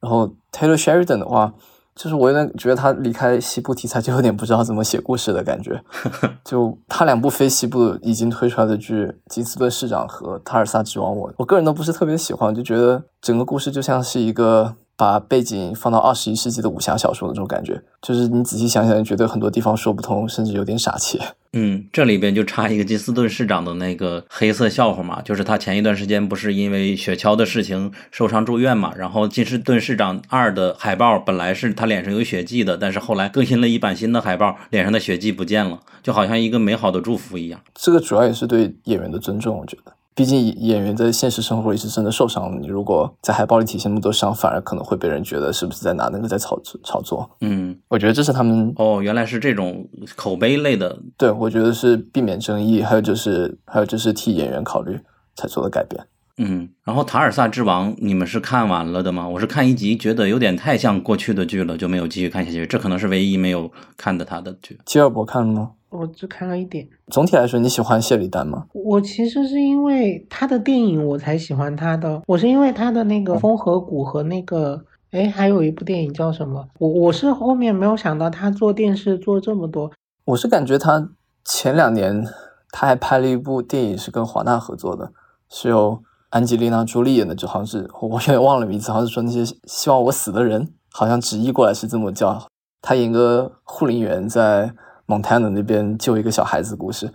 [0.00, 1.52] 然后 Taylor Sheridan 的话。
[1.96, 5.82] 就是我有点觉得他离开西部题材就有点不知道怎么写故事的感觉。
[6.44, 14.76] 就他两部非西部已经推出来的剧《金斯顿市长》和《塔尔萨之王》，我我个人都不是特别喜欢，就觉得整个故事就像是一个。
[14.96, 21.20] 把背景放到二十一世纪的武侠小说的这种感觉，就是你仔细想想，觉得很多地方说不通，甚至有点傻气。
[21.52, 37.60] 嗯，这里边就插一个金斯顿市长的那个黑色笑话嘛，就是他前一段时间不是因为雪橇的事情受伤住院嘛，然后金斯顿市长二的海报本来是他脸上有血迹的，但是后来更新了一版新的海报，脸上的血迹不见了，就好像一个美好的祝福一样。
[37.74, 39.92] 这个主要也是对演员的尊重，我觉得。
[40.16, 47.30] 毕竟演员在现实生活里是真的受伤了，你如果在海报里体现那么多伤，反而可能会被人觉得是不是在拿那个在炒炒作。
[47.42, 49.86] 嗯，我觉得这是他们哦，原来是这种
[50.16, 50.98] 口碑类的。
[51.18, 54.98] 对，我觉得是避免争议，还有就是还有就是替演员考虑
[55.34, 56.02] 才做的改变。
[56.38, 59.28] 嗯，然后《塔尔萨之王》你们是看完了的吗？
[59.28, 62.66] 我是看一集觉得有点太像过去的剧了，就没有继续看下去。
[62.66, 64.78] 这可能是唯一没有看的他的剧。
[64.86, 65.72] 基尔伯看了吗？
[65.90, 66.86] 我只看了一点。
[67.08, 68.66] 总体来说，你喜欢谢里丹吗？
[68.72, 72.20] 我其实是因为他的电影我才喜欢他的。
[72.26, 76.68] 我是因为他的那个《风和谷》和那个，哎，还有一部电影叫什么？
[76.78, 79.90] 我我是后面没有想到他做电视做这么多。
[80.24, 81.08] 我是感觉他
[81.44, 82.26] 前两年
[82.72, 85.12] 他还拍了一部电影是跟华纳合作的，
[85.48, 92.46] 是由安吉丽娜·朱莉演的，就好像是我有点忘了名字，好像是说那些希望我死的人，好像直译过来是这么叫。
[92.82, 94.74] 他演个护林员在。
[95.06, 97.10] 蒙太纳那边救一个小孩子故事，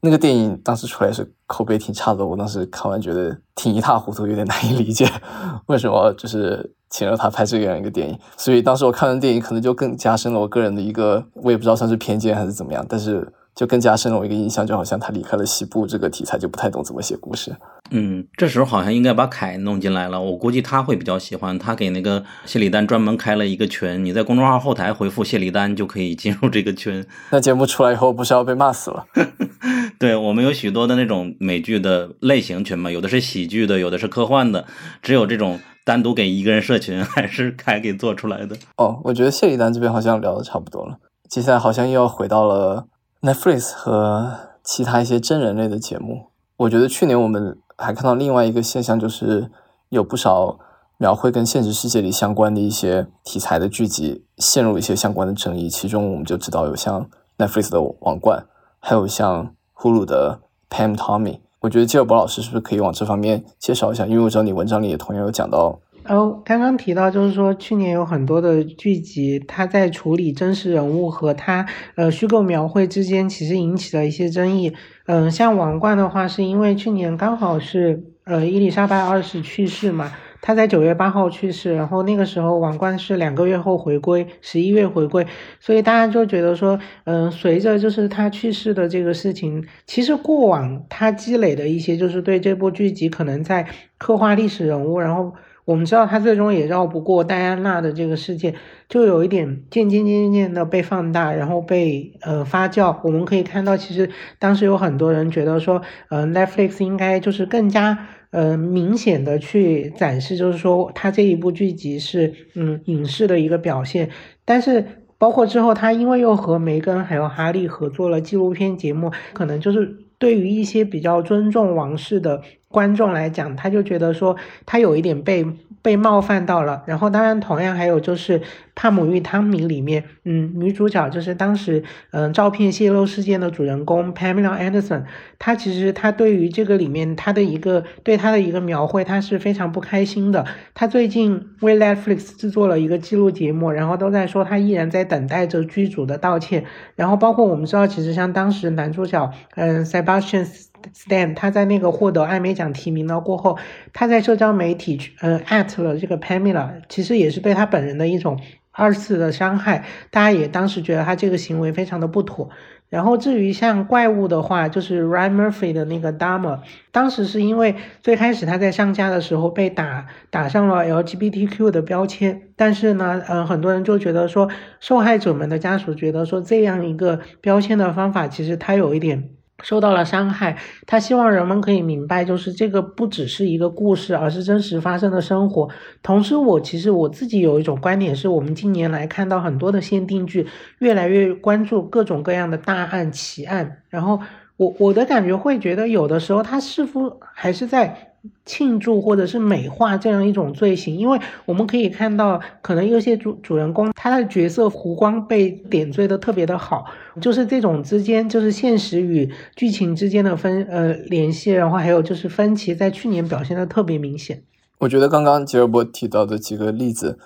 [0.00, 5.08] 那个电影当时出来是口碑挺差的，我当时看完觉得挺一塌糊涂，有点难以理解
[5.66, 8.18] 为什么就是请了他拍这样一个电影。
[8.36, 13.32] 所以当时我看完电影，可能就更加深了我个人的一个，我也不知道算是偏见还是怎么样，但是。
[13.56, 17.56] 就更加深了我一个印象，就好像他离开了西部这个题材，就不太懂怎么写故事。
[17.90, 21.58] 嗯，这时候好像应该把凯弄进来了，我估计他会比较喜欢。
[21.58, 27.02] 他给那个谢里丹专门开了一个群，你在公众号后台回复谢里丹就可以进入这个群。
[27.30, 29.06] 那节目出来以后，不是要被骂死了？
[29.98, 34.66] 对我们有许多的那种美剧的类型群嘛，有的是喜剧的，有的是科幻的，
[35.00, 38.54] 只有这种单独给一个人社群， 还是凯给做出来的。
[38.76, 40.98] 哦，我觉得谢里丹这边好像聊的差不多了，
[41.30, 42.88] 接下来好像又要回到了。
[43.26, 46.26] Netflix 和其他一些真人类的节目，
[46.58, 49.50] 我觉得去年我们还看到另外一个现象，就是
[49.88, 50.60] 有不少
[50.98, 55.68] 描绘跟现实世界里相关的一些题材的剧集陷入一些相关的争议。
[55.68, 58.38] 其中我们就知道有像 Netflix 的《王冠》，
[58.78, 60.38] 还有像 Hulu 的
[60.70, 61.40] Pam Tommy。
[61.62, 64.06] 我觉得基尔伯老师是不是可以往这方面介绍一下？
[64.06, 65.80] 因为我知道你文章里也同样有讲到。
[66.08, 74.72] 哦，刚刚提到就是说，去年有很多的剧集，它在处理真实人物和它呃虚构描绘之间，其实引起了一些争议。
[75.06, 85.26] 嗯，像《王冠》的话，是因为去年刚好是呃伊丽莎白二世去世嘛，她在九月八号去世，然后那个时候《王冠》是两个月后回归，十一月回归，
[85.60, 93.66] 所以大家就觉得说，嗯，随着就是他去世的这个事情，其实过往他积累的一些就是对这部剧集可能在
[93.98, 95.32] 刻画历史人物，然后。
[95.66, 98.54] 我们知道他最终也绕不过戴安娜的这个事件，
[98.88, 102.96] 就有一点渐渐渐渐的被放大，然后被呃发酵。
[103.02, 104.08] 我们可以看到，其实
[104.38, 114.10] 当时有很多人觉得说，呃，Netflix 应该就是更加呃明显的去展示，就是说他这一部剧集是嗯影视的一个表现。
[114.44, 114.84] 但是
[115.18, 122.42] 包括之后，他因为又和梅根还有哈利合作了纪录片节目，可能就是对于一些比较尊重王室的。
[122.68, 124.36] 观众来讲，他就觉得说
[124.66, 125.46] 他有一点被
[125.80, 126.82] 被冒犯到了。
[126.86, 128.40] 然后，当然，同样还有就是
[128.76, 135.04] 《帕姆与汤米》里面，嗯，女主角就是当时嗯照片泄露事件的主人公 Pamela Anderson，
[135.38, 140.44] 她其实她对于这个里面她的一个对她的一个描绘，她是非常不开心的。
[140.74, 146.66] 她最近为 Netflix 制作了一个记录节目，然后都在说她依然在等待着剧组的道歉。
[146.94, 150.46] 然后，包括我们知道，其实像当时男主角嗯 Sebastian。
[150.94, 153.58] Stan 他在那个获得艾美奖提名了过后，
[153.92, 158.38] 他在社交媒体呃 at 了这个 Pamela，其实也是对他本人的一种
[158.76, 159.84] 二次的伤害。
[160.10, 162.48] 大家也当时觉得他这个行为非常的不妥。
[162.88, 166.60] 然后至于像怪物的话，就是 Ryan Murphy 的那个 Dama，
[166.92, 174.48] 当时是因为最开始他在上架的时候被打打上了 LGBTQ 的标签，但是呢，嗯，很多人就觉得说，
[174.78, 179.30] 受害者们的家属觉得说这样一个标签的方法，其实他有一点。
[179.62, 185.68] 受到了伤害，他希望人们可以明白，就是这个不只是一个故事，而是真实发生的生活。
[186.02, 190.46] 同时，我其实我自己有一种观点，是我们近年来看到很多的限定剧
[190.78, 194.20] 越来越关注各种各样的大案奇案，然后
[194.56, 198.12] 我我的感觉会觉得，有的时候他似乎还是在。
[198.44, 206.84] 庆祝或者是美化这样一种罪行，因为我们可以看到，可能有些主主人公他的角色弧光被点缀的特别的好，
[207.20, 214.42] 就是这种之间就是现实与剧情之间的分呃联系，然后还有就是分歧，在去年表现的特别明显。
[214.78, 217.18] 我觉得刚刚吉尔伯提到的几个例子，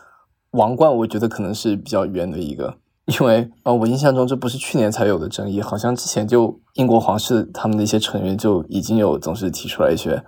[0.53, 2.77] 王冠我觉得可能是比较圆的一个，
[3.07, 10.23] 因为呃我印象中这不是去年才有的争议，好像之前就英国皇室他们的一些成员就已经有总是提出来一些。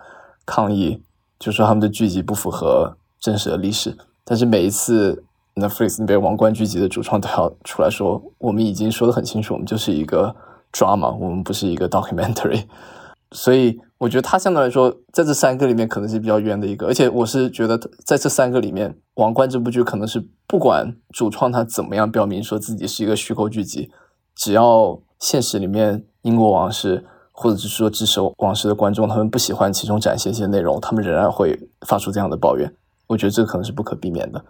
[0.45, 1.03] 抗议
[1.39, 5.25] 就说他们的剧集不符合真实的历史，但是每一次
[5.55, 10.35] Netflix 那边王冠剧集的主创都要出来说，我们已经说的很清楚，我们就是一个
[10.73, 12.65] drama，我们不是一个 documentary。
[13.33, 23.91] 所以我觉得他相对来说在这三个里面可能是比较冤的一个，而且我是觉得在这三个里面，王冠这部剧可能是不管主创他怎么样标明说自己是一个虚构剧集，
[24.35, 27.07] 只要现实里面英国王室。
[27.33, 32.73] 或者是说支持往事的观众，他们不喜欢其中展现一些内容，他们仍然会发出这样的抱怨。
[33.09, 34.45] 我觉得这可能是不可避免的。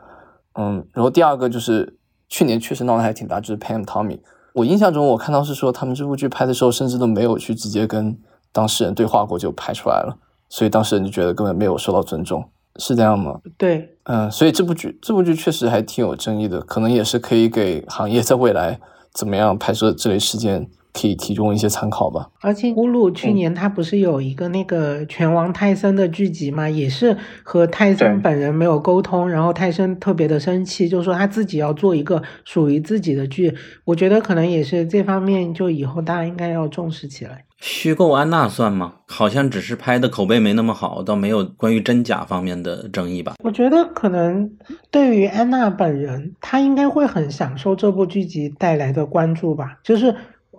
[0.54, 1.96] 嗯，然后第二个就是
[2.28, 4.18] 去年确实闹得还挺大，就是 Pam Tommy。
[4.52, 8.18] 我印象中我看到是说他们这部剧拍的时候，甚至都没有去直接跟
[8.52, 10.18] 当事人对话过就拍出来了，
[10.50, 12.44] 所以当事人就觉得根本没有受到尊重，
[12.76, 13.40] 是这样吗？
[13.56, 18.78] 对，嗯，所以这部剧这部剧确实还挺有争议的，可能也是可以给行业在未来
[19.14, 20.68] 怎么样拍摄这类事件。
[20.92, 22.28] 可以提供一些参考吧。
[22.40, 33.54] 而且，乌鲁去年他不是有一个那个拳王泰森的剧集嘛，也是和泰森本人没有沟通，然后泰森特别的生气，就说他自己要做一个属于自己的剧。
[33.84, 37.44] 我觉得可能也是这方面，就以后大家应该要重视起来。
[37.58, 38.94] 虚构安娜算吗？
[39.06, 43.34] 好像只是拍的口碑没那么好，倒没有关于真假方面的争议吧。
[43.44, 44.50] 我觉得可能
[44.90, 50.12] 对于安娜本人，她应该会很享受这部剧集带来的关注吧，就是。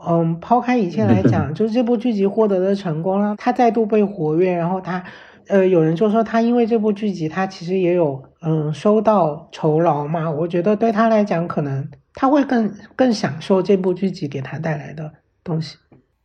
[0.07, 5.03] 嗯，抛开一切来讲， 就是这部剧集获得的成功了，他再度被活跃，然后他，
[5.47, 10.29] 呃，有人就说他因为这部剧集，他其实也有嗯收到酬劳嘛。
[10.29, 15.11] 我觉得对他来讲，可能他会更更享受这部剧集给他带来的
[15.43, 15.77] 东西。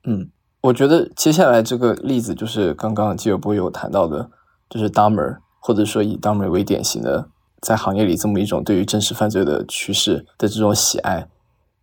[0.05, 0.29] 嗯，
[0.62, 4.31] 我觉得接下来这个例子就是刚刚吉尔波有谈到的，
[4.68, 7.29] 就是 Dahmer，或者说以 Dahmer 为典型的，
[7.61, 11.26] 在行业里这么一种对于真实犯罪的趋势的这种喜爱。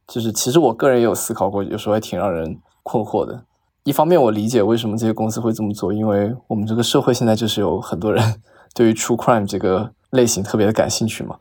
[0.07, 3.43] 就是其实我个人也有思考过，有时候还挺让人困惑的。
[3.83, 8.41] 一方面我理解为什么这些公司会这么做，因为我们这个社会现在就是有很多人
[8.73, 11.35] 对于 true crime 这个类型特别的感兴趣嘛。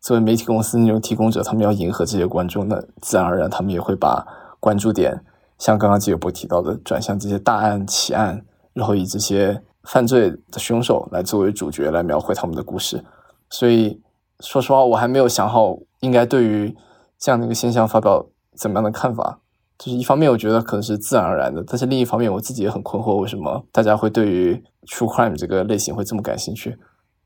[0.00, 4.26] 作为媒体公司那种提供者，他们要迎合这些观众，那自然而然他们也会把
[4.58, 5.22] 关注点，
[5.58, 8.42] 像刚刚吉尔波提到的，转向这些大案奇案，
[8.72, 13.04] 然后以这些犯罪的凶手来作为主角来描绘他们的故事。
[13.50, 14.00] 所以
[14.40, 16.74] 说实话，我还没有想好应该对于。
[17.20, 19.38] 这样的一个现象发表怎么样的看法？
[19.78, 24.54] 就是一方面我觉得可能是自然而然的，但是另一方面我自己也很困惑，为什么大家会对于
[24.86, 26.76] true crime 这个类型会这么感兴趣？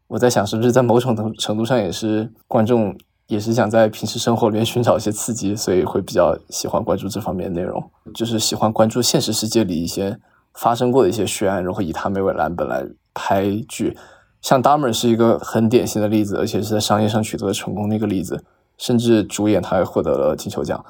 [0.06, 7.82] 我在想，是不是在某种程度上也是观众也是想在平时生活里面寻找一些刺激，所以会比较喜欢关注这方面的内容，
[8.14, 10.18] 就是喜欢关注现实世界里一些
[10.52, 13.96] 发生过的一些血案，然后以它为蓝本来拍剧。
[14.42, 18.44] 像 Dahmer 是一个很典型的例子，而且是在商业上取得成功的一个例子。
[18.78, 20.84] 甚至主演他还获得了金球奖。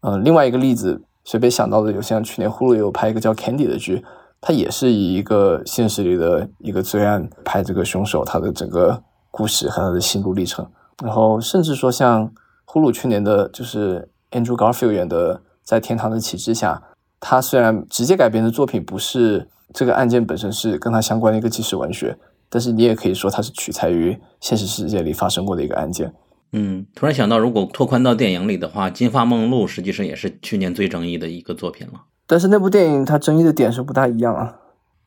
[0.00, 4.04] 嗯，另外一个例子随便想到的有像去年呼噜有拍一个叫《Candy》的剧，
[4.40, 10.66] 它也是以一个现实里的一个罪案拍这个凶手他的整个故事和他的心路历程。
[11.02, 12.32] 然后甚至说像
[12.64, 16.82] 呼噜去年的就是 Andrew Garfield 演的《在天堂的旗帜下》，
[17.20, 22.16] 他虽然直接改编的作品不是这个案件本身是跟他相关的一个纪实文学，
[22.48, 26.12] 但是你也可以说它是取材于现实世界里发生过的一个案件。
[26.52, 32.02] 嗯，突然想到，如果拓宽到电影里的话，《金发梦露》实际上也是去年最争议的一个作品了。
[32.26, 34.56] 但是那部电影它争议的点是不大一样啊。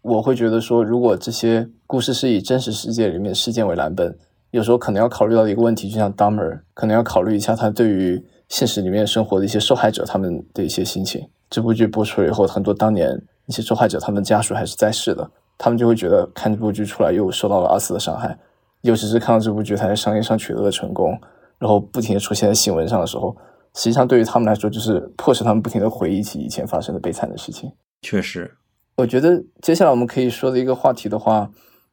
[0.02, 4.18] 我会觉得说，如果这些故事是以真实世界里面事件为蓝本，
[4.52, 11.26] 有时候可能要考虑到一个问题，就像 Dumber，可能要考虑一下他对于现实里面生活的一些受害者他们的一些心情。
[11.50, 13.10] 这部剧播出了以后，很多当年
[13.48, 18.38] 一些受害者他们家属还是在世的，他们就会觉得看这部剧出来又受到了二次的伤害。
[18.84, 21.20] 尤其是看到这部剧它在商业上取得了成功，
[21.58, 23.36] 然后不停的出现在新闻上的时候，
[23.74, 27.72] 实际上对于他们来说，就是迫使他们不停的回忆起以前发生的悲惨的事情。
[28.02, 28.56] 确实，
[28.98, 31.50] 我觉得接下来我们可以说的一个话题的话，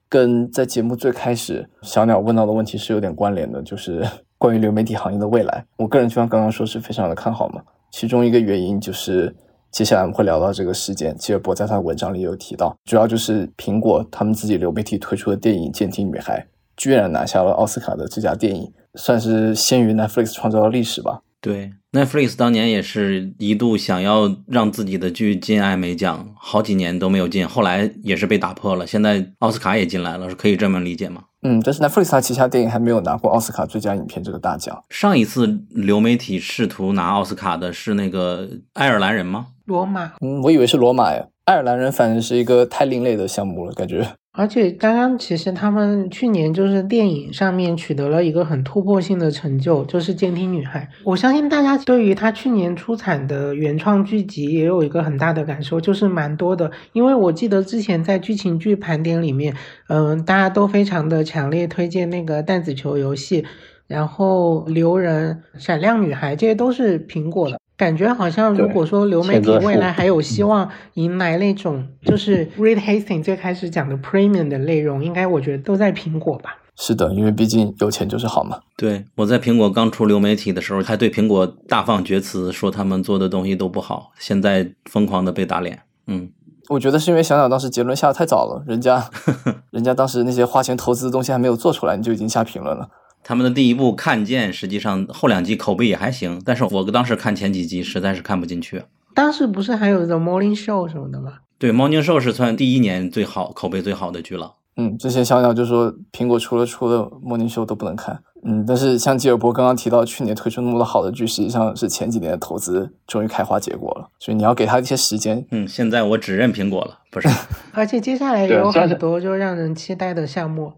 [0.09, 4.05] 跟在节目最开始小鸟问到的问题是有点关联的，就是
[4.37, 5.65] 关于流媒体行业的未来。
[5.77, 7.63] 我个人就像刚刚说，是非常的看好嘛。
[7.93, 9.35] 其中一个原因就是
[9.71, 16.41] 接下来我们会聊到这个事件，吉尔伯在他的文章里有提到，主要就是苹果他们自己流媒体推出的电影《监听女孩》，
[16.81, 21.21] 居然拿下了奥斯卡的最佳电影，算是先于 Netflix 创造了历史吧。
[21.43, 28.87] 对，Netflix 当年也是一度想要让自己的剧进艾美奖，好几年都没有进，后来也是被打破了。
[28.87, 31.25] 现在奥斯卡也进来了，是可以这么理解吗？
[31.43, 34.83] 嗯，但是 Netflix 它旗下电影还没有拿过奥斯卡最佳影片这个大奖。
[34.89, 39.49] 上一次流媒体试图拿奥斯卡的是那个爱尔兰人吗？
[39.67, 40.13] 罗马。
[40.23, 41.27] 嗯，我以为是罗马呀。
[41.45, 44.07] 爱尔兰人反正是一个太另类的项目了，感觉。
[44.33, 50.89] 而且刚刚其实他们去年就是电影上面取得了一个很突破性的成就，就是《监听女孩》。
[51.05, 56.71] 我相信大家对于他去年出产的原创剧集也有一个很大的感受，就是蛮多的。
[56.93, 59.53] 因为我记得之前在剧情剧盘点里面，
[59.89, 63.45] 嗯，大家都非常的强烈推荐那个弹子球游戏，
[63.89, 67.59] 然后留人、闪亮女孩，这些都是苹果的。
[67.81, 76.59] 感觉好像，如果说流媒体未来还有希望迎来那种，就是 Reed Hastings 最开始讲的 Premium 的内容，应该我觉得都在苹果吧。
[76.77, 78.59] 是的，因为毕竟有钱就是好嘛。
[78.77, 85.81] 对，我在苹果刚出流媒体的时候，还对苹果大放厥词，说他们做的东西都不好，现在疯狂的被打脸。
[86.07, 86.29] 嗯，
[86.69, 89.09] 我觉得是因为想想当时结论下的太早了，人家
[89.73, 92.91] 人家当时那些花钱投资的东西还没有做出来，你就已经下评论了。
[93.23, 98.83] 他们的第一部《看见》，实际上后两集口碑也还行，但是我当时看前几集实在是看不进去。
[99.15, 101.35] 当时不是还有 The Morning Show 什么的吗？
[101.59, 104.55] 对，《Morning Show》是算第一年最好、口碑最好的剧了。
[104.77, 108.23] 嗯，之前小鸟就说苹果除了出了《Morning Show》都不能看。
[108.43, 115.45] 嗯，但是像吉尔伯刚刚提到，去年推出那么多好的剧，实际上是前几年的投资终于开花结果了，所以你要给他一些时间。
[115.51, 117.29] 嗯，现在我只认苹果了，不是。
[117.75, 120.73] 而且接下来也有很多就让人期待的项目。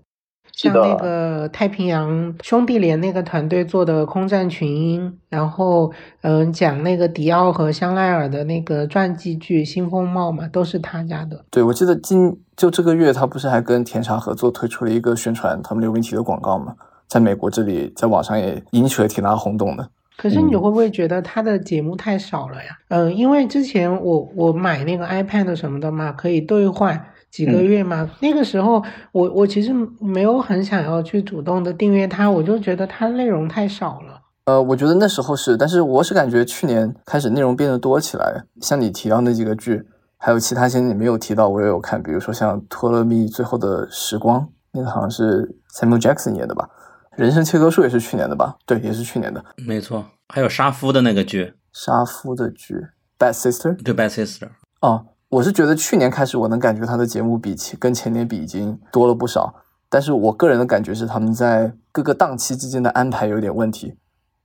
[0.71, 11.45] 像那个太平洋兄弟连那个团队做的《空战群英》，然后嗯，讲那个迪奥和香奈儿的那个传记剧《新风貌》嘛，都是他家的。
[11.51, 16.75] 对，我记得今就这个月，他不是还跟甜茶合作推出了一个宣传他们流媒体的广告嘛？
[17.09, 19.89] 在美国这里，在网上也引起了挺大轰动的。
[20.17, 22.79] 可是你会不会觉得他的节目太少了呀？
[22.89, 27.07] 嗯，因为之前我我买那个 iPad 什么的嘛，可以兑换。
[27.33, 34.21] 几个月嘛，那个时候我我其实没有很想要去主动的订阅它，我就觉得它内容太少了。
[34.45, 38.45] 呃，我觉得那时候是，但是我是感觉去年开始内容变得多起来。
[38.61, 39.83] 像你提到那几个剧，
[40.19, 44.41] 还有其他些你没有提到，我也有看，比如说像《托勒密最后的时光》，
[44.73, 46.69] 那个好像是 Samuel Jackson 演的吧，
[47.17, 48.57] 《人生切割术》也是去年的吧？
[48.67, 49.43] 对，也是去年的。
[49.67, 52.75] 没错，还有杀夫的那个剧，杀夫的剧
[53.19, 54.47] 《Bad Sister》，对，《Bad Sister》。
[54.81, 55.07] 哦。
[55.33, 59.55] 我是觉得去年开始，我能感觉他的节目比前跟前年比已经多了不少。
[59.89, 63.95] 但是我个人的感觉是，他们在各个档期之间的安排有点问题。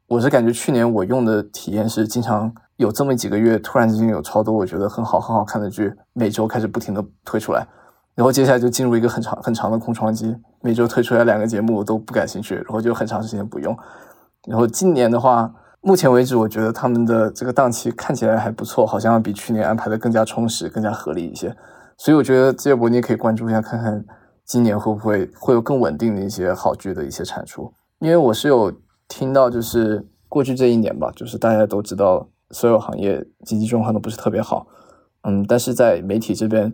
[0.07, 7.67] 我是感觉去年我用的体验是，经常有这么几个月，突然之间有超多我觉得很好很好看的剧，每周开始不停的推出来，
[8.15, 13.77] 然后接下来就进入一个很长很长的空窗期，每周推出来两个节目我都不感兴趣，然后就很长时间不用。
[14.47, 15.53] 然后今年的话。
[15.81, 21.55] 目前为止，我觉得他们的这个档期看起来还不错，好像比去年安排的更加充实、更加合理一些。
[21.97, 24.03] 所以我觉得这波你也可以关注一下，看看
[24.43, 27.73] 今年会不会会有更稳定的一些好剧的一些产出。
[27.99, 28.71] 因为我是有
[29.07, 34.67] 听到，就是过去这一年吧，就是大家都知道所有行业经济状况都不是特别好，
[35.23, 36.73] 嗯，但是在媒体这边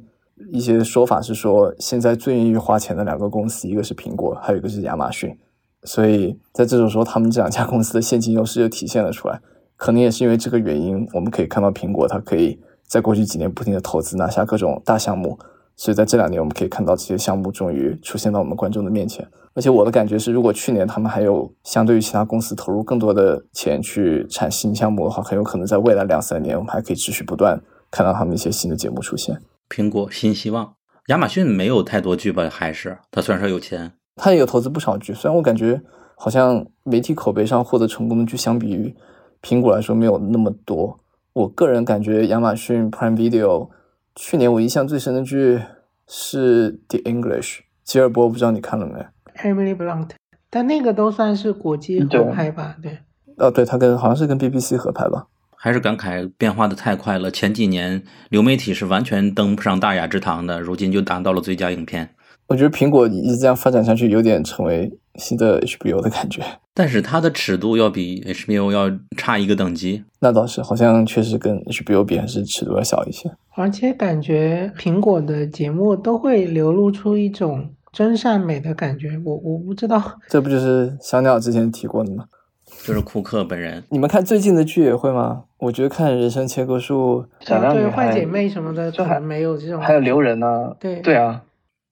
[0.51, 5.37] 一些说法是说，现在最愿意花钱的两个公司，一个是苹果，还有一个是亚马逊。
[5.85, 9.41] 所以在这种时候，他们这两家公司的现金优势就体现了出来。
[9.75, 12.57] 可能也是因为这个原因，我们可以看到苹果它可以
[12.87, 15.37] 在过去几年不停的投资，拿下各种大项目。
[15.75, 19.27] 所以在这两年，我们可以看到这些项目终于出现到我们观众的面前。
[19.55, 27.59] 而且我的感觉是，如果去年他们还有相对于其他公司投入更多的钱去产新项目的话，很有可能在未来两三年，我们还可以持续不断
[27.91, 29.41] 看到他们一些新的节目出现。
[29.67, 30.75] 苹果新希望，
[31.07, 32.49] 亚马逊没有太多剧本？
[32.49, 33.93] 还是他虽然说有钱。
[34.15, 35.81] 他也有投资不少剧，虽然我感觉
[36.15, 38.95] 好像媒体口碑上获得成功的剧，相比于
[39.41, 40.99] 苹果来说没有那么多。
[41.33, 43.69] 我个人感觉亚马逊 Prime Video
[44.15, 45.59] 去年我印象最深的剧
[46.07, 49.03] 是《The English》，吉尔伯，不知道你看了没
[49.41, 50.09] ？Emily Blunt，
[50.51, 52.75] 但那个都算是国际合拍吧？
[52.81, 52.99] 对。
[53.37, 55.25] 哦，对，他跟好像是跟 BBC 合拍吧？
[55.55, 57.31] 还是感慨变化的太快了。
[57.31, 62.13] 前几年流媒体是完全登不上大雅之堂的，如今就达到了最佳影片。
[62.47, 66.41] 我觉得苹果一直这样发展下去，有点成为新的 HBO 的感觉。
[66.73, 70.03] 但是它的尺度要比 HBO 要差一个等级。
[70.19, 73.31] 那倒是，好像确实跟 HBO 比还是尺度要小一些。
[73.55, 79.21] 而且感觉苹果的节目都会流露出一种真善美的感觉。
[79.23, 82.25] 我我不知道，这不就是小鸟之前提过的吗？
[82.83, 83.83] 就是库克本人。
[83.89, 85.43] 你们看最近的剧也会吗？
[85.59, 89.79] 我觉得看《人生切割术》、对小鸟女孩坏姐妹什么的，就还没有这种。
[89.79, 90.75] 还有留人呢。
[90.79, 91.43] 对对啊，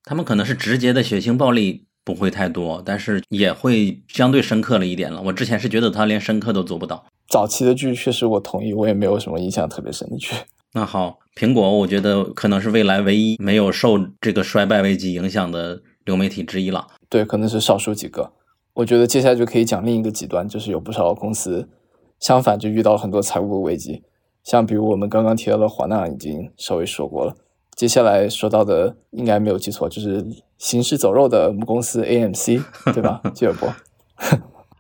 [0.04, 5.22] 他们可能是直接的血腥暴力不会太多，但是也会相对深刻了一点了。
[5.22, 7.06] 我之前是觉得他连深刻都做不到。
[7.28, 10.34] 早期的剧确实我同意，我也没有什么印象特别深的剧。
[10.74, 16.88] 那好，苹果我觉得可能是未来唯一没有受这个衰败危机影响的流媒体之一了。
[17.10, 18.34] 对，可能是少数几个。
[18.74, 21.70] 我觉得接下来就可以讲另一个极端，就是有不少公司
[22.20, 24.02] 相反就遇到了很多财务的危机，
[24.44, 27.36] 像比如我们刚刚提到的华纳已经稍微说过了。
[27.82, 30.24] 接下来说到的应该没有记错，就是
[30.60, 32.62] 行尸走肉的母公司 AMC，
[32.94, 33.20] 对吧？
[33.34, 33.74] 吉尔伯。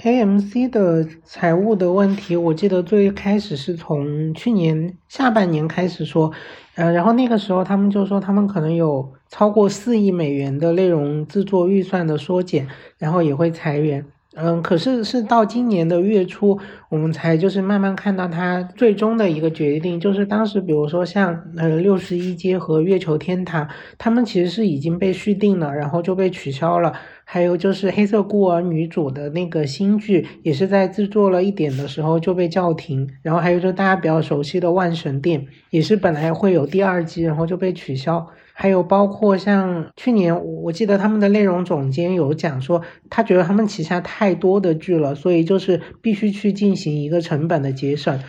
[0.03, 6.31] AMC 的财务的问题，我记得最开始是从去年下半年开始说，
[6.75, 12.67] 呃，然后那个时候他们就说他们可能有超过四亿美元的内容制作预算的缩减，
[12.99, 14.05] 然后也会裁员。
[14.35, 16.59] 嗯，可是是到今年的月初，
[16.91, 23.65] 我们才就是慢慢看到它最终的一个决定，就是当时比如说像呃六十一街和月球天堂，
[23.97, 26.91] 他们其实是已经被续订了，然后就被取消了。
[27.23, 33.09] 还有就是黑色孤儿女主的那个新剧，也是在制作了一点的时候就被叫停。
[33.21, 38.27] 然后还有就是大家比较熟悉的万神殿，也是本来会有第二季，然后就被取消。
[38.53, 48.19] 还有包括像去年，我记得他们的内容总监有讲说，他觉得他们旗下太多的剧了，所以就是必须去进行一个成本的节省。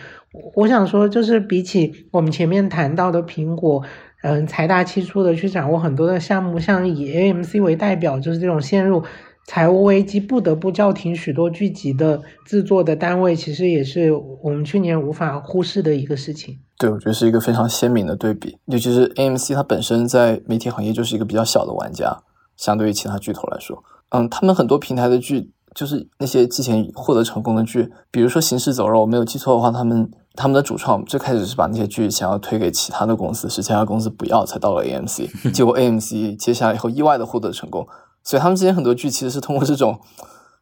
[0.55, 3.83] 我想说，就是比起我们前面谈到的苹果，
[4.23, 9.03] 嗯，财大气粗的去掌握很多的项目，像以 AMC 为代表，就是这种陷入
[9.45, 14.11] 财务危机不得不叫停许多剧集的制作的单位，其实也是
[14.41, 16.57] 我们去年无法忽视的一个事情。
[16.79, 22.23] 对，我觉得是一个非常鲜明的对比，尤其是 AMC 它本身在媒体行业就是一个比较小的玩家，
[22.57, 37.87] 相对于其他巨头来说，嗯，他们很多平台的剧就是那些之前获得成功的剧，比如说《行尸走肉》，我没有记错的话，他们他们的主创最开始是把那些剧想要推给其他的公司，是其他公司不要才到了 AMC， 结果 AMC 接下来以后意外的获得成功，
[38.23, 39.99] 所以他们之前很多剧其实是通过这种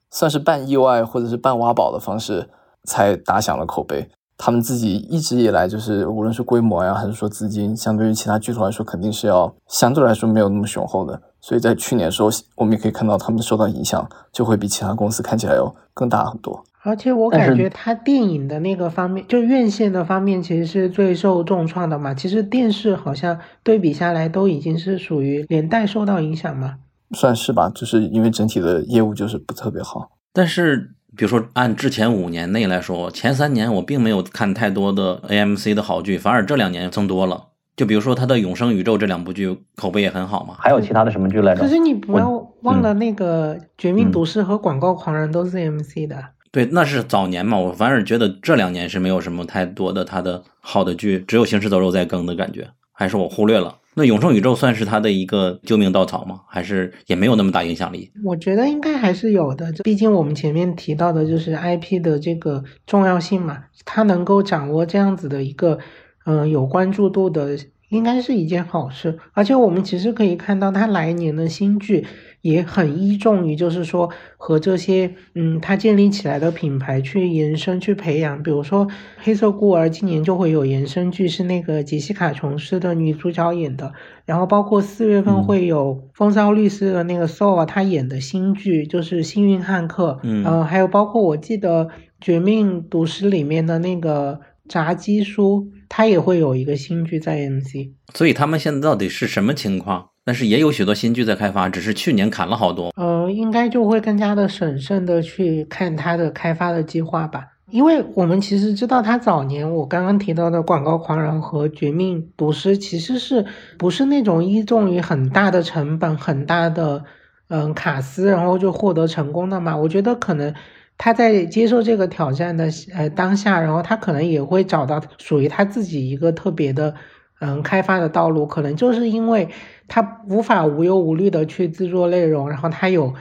[0.09, 2.49] 算是半意外或者是半挖宝的方式
[2.83, 4.09] 才打响了口碑。
[4.37, 11.21] 他们自己一直以来就是，无论是规模呀，还是说资金，相对于其他剧头来说，肯定是要相对来说没有那么雄厚的。
[11.41, 16.63] 所以在去年的时候，我们也可以看到他们受到影响，就会比其他公司看起来要更大很多。
[16.83, 22.13] 而且我感觉它电影的那个方面，就院线的方面，其实是最受重创的嘛。
[22.13, 26.75] 其实电视好像对比下来，都已经是属于连带受到影响嘛。
[27.11, 30.11] 算是吧，就是因为整体的业务就是不特别好。
[30.31, 30.91] 但是。
[31.13, 37.47] 比如说，按之前五年内来说，前三年我并没有看太多的 AMC 的好剧，反而这两年增多了。
[37.75, 40.55] 就比如说他的《永生宇宙》这两部剧口碑也很好嘛。
[40.59, 41.61] 还有其他的什么剧来着？
[41.61, 42.29] 可是你不要
[42.61, 46.23] 忘了，那个《绝命毒师》和《广告狂人》都是 AMC 的。
[46.51, 47.57] 对，那是早年嘛。
[47.57, 53.77] 我反而觉得这两年是没有什么太多的他的好的剧，只有《行尸走肉》在更的感觉，还是我忽略了。
[53.93, 56.41] 那《永生宇宙》算是他的一个救命稻草吗？
[56.47, 58.09] 还是也没有那么大影响力？
[58.23, 65.77] 我觉得应该还是有的，毕竟我们前面提到的就是 IP 的这个重要性嘛，他能够掌握这样子的一个
[66.25, 67.57] 嗯、呃、有关注度的，
[67.89, 69.17] 应该是一件好事。
[69.33, 72.05] 而且我们其实可以看到，他来年的新剧
[72.41, 78.87] 也很依重于就是说和这些嗯他建立起来的品牌去延伸去培养，比如说
[79.17, 83.91] 《黑色孤儿》今年就会有延伸剧，是那个杰西卡·琼斯的女主角演的。
[84.25, 90.13] 然后包括四月份会有《风骚律师》的那个 Soul，他演的新剧，就是《幸运汉克》。
[90.23, 91.85] 嗯，呃，还有包括我记得
[92.21, 94.39] 《绝命毒师》里面的那个
[94.69, 97.91] 炸鸡叔，他也会有一个新剧在 MC。
[98.13, 100.07] 所以他们现在到底是什么情况？
[100.23, 102.93] 但是也有许多新剧在开发，只是去年砍了好多。
[102.95, 107.45] 呃，应该就会更加的审慎的去看它的开发的计划吧。
[107.71, 113.45] 因为我们其实知道，他早年我刚刚提到的《广告狂人》和《绝命毒师》，其实是
[113.77, 117.03] 不是那种依重于很大的成本、很大的
[117.47, 119.75] 嗯卡司，然后就获得成功的嘛？
[119.75, 120.53] 我觉得可能
[121.01, 126.93] 他在接受这个挑战的呃当下，然后他可能也会找到属于他自己一个特别的
[127.39, 128.45] 嗯开发的道路。
[128.45, 129.49] 可能就是因为
[129.87, 133.15] 他无法无忧无虑的去制作内容，然后他有。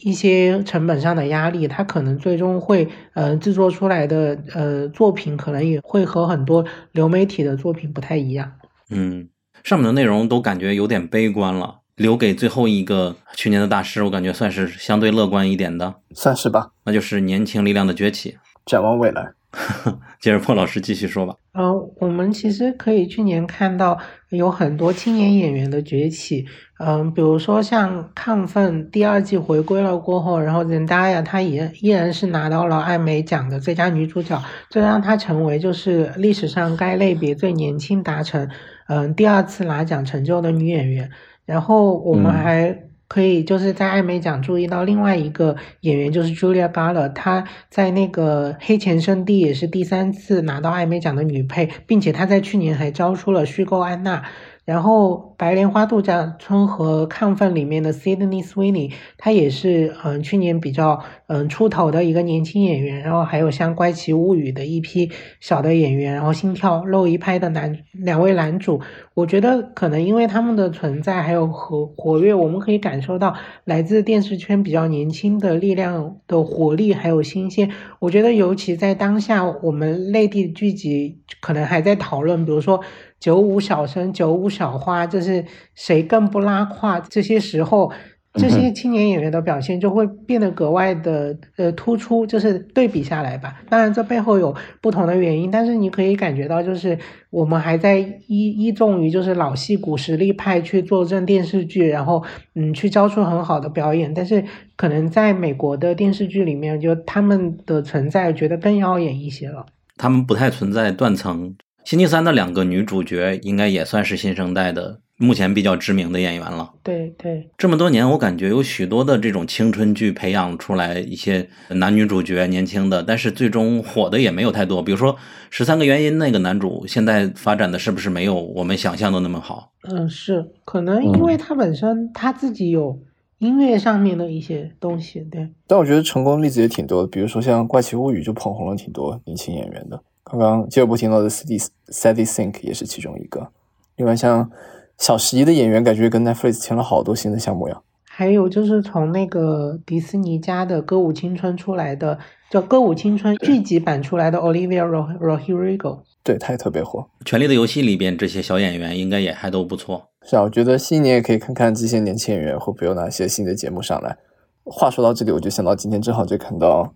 [0.00, 8.52] 一些成本上的压力，他可能最终会呃制作出来的呃作品，可能也会和很多流媒体的作品不太一样。
[8.90, 9.30] 嗯，
[9.64, 16.70] 上面的内容都感觉有点悲观了，留给最后一个去年的大师，我感觉算是相对乐观一点的，算是吧。
[16.84, 18.36] 那就是年轻力量的崛起。
[18.66, 19.24] 展望未来，
[20.20, 21.34] 接着破老师继续说吧。
[21.54, 23.96] 嗯、我们其实可以去年看到
[24.28, 26.44] 有很多青年演员的崛起，
[26.80, 38.50] 嗯、比如说像《亢奋》第二季回归了过后，然后 Zendaya 她也依然是拿到了艾美奖的最佳女主角，这让她成为就是历史上该类别最年轻达成
[38.88, 41.10] 嗯、第二次拿奖成就的女演员。
[41.46, 54.24] 然后我们嗯还可以就是在艾美奖注意到另外一个演员，就是 Julia Garland，她在那个《黑钱圣地》也是第三次拿到艾美奖的女配，并且她在去年还招出了虚构安娜。
[54.66, 63.00] 然后《白莲花度假村》和《亢奋》里面的 Sydney Sweeney，他也是嗯去年比较嗯出头的一个年轻演员。
[63.00, 68.80] 然后还有像《怪奇物语》的一批小的演员，然后《心跳》漏一拍的男两位男主，
[69.14, 77.70] 我觉得可能因为他们的存在还有活活跃，我们可以感受到来自电视圈比较年轻的力量的活力还有新鲜。
[78.00, 82.80] 我觉得尤其在当下，我们内地剧集可能还在讨论，比如说
[83.26, 85.44] 九五小生、九五小花，就是
[85.74, 87.90] 谁更不拉胯，这些时候。
[88.38, 93.62] 这些青年演员的表现就会变得格外的呃突出，就是对比下来吧。
[93.70, 96.98] 当然，这背后有不同的原因，但是你可以感觉到，就是
[97.30, 102.22] 我们还在依依重于就是老戏骨实力派去坐镇电视剧，然后
[102.54, 104.12] 嗯去交出很好的表演。
[104.12, 104.44] 但是
[104.76, 109.64] 可能在美国的电视剧里面，就他们的存在，觉得更耀眼一些了。
[109.96, 111.56] 他们不太存在断层。
[111.86, 116.72] 星期三的两个女主角应该也算是新生代的，目前比较知名的演员了。
[116.82, 124.82] 对对，这么多年，我感觉有许多的这种青春剧培养出来一些男女主角年轻的，但是最终火的也没有太多。
[124.82, 125.14] 比如说
[125.48, 129.70] 《十三个原因》那个男主，现在发展的是不是没有我们想象的那么好？
[129.88, 132.98] 嗯，是可能因为他本身他自己有
[133.38, 135.50] 音乐上面的一些东西，对。
[135.68, 140.02] 但我觉得成功例子也挺多的，比如说像《怪奇物语》就捧红了挺多年轻演员的。
[140.30, 143.48] 刚刚接着不提到的 Sadie Sadie Sink 也是其中一个。
[143.96, 144.50] 另外像
[144.98, 147.80] 小十一的演员，感觉跟 Netflix 签了好多新的项目呀。
[148.04, 152.18] 还有就是从那个迪士尼家的《歌舞青春》出来的，
[152.50, 157.06] 叫《歌舞青春》剧集版出来的 Olivia Ro- Rodrigo，对，他也特别火。
[157.26, 160.08] 《权力的游戏》里边这些小演员应该也还都不错。
[160.22, 164.16] 是啊，我觉得新年也可以看看这些年轻演员会不会有哪些新的节目上来。
[164.64, 166.94] 话说到这里，我就想到今天正好就看到，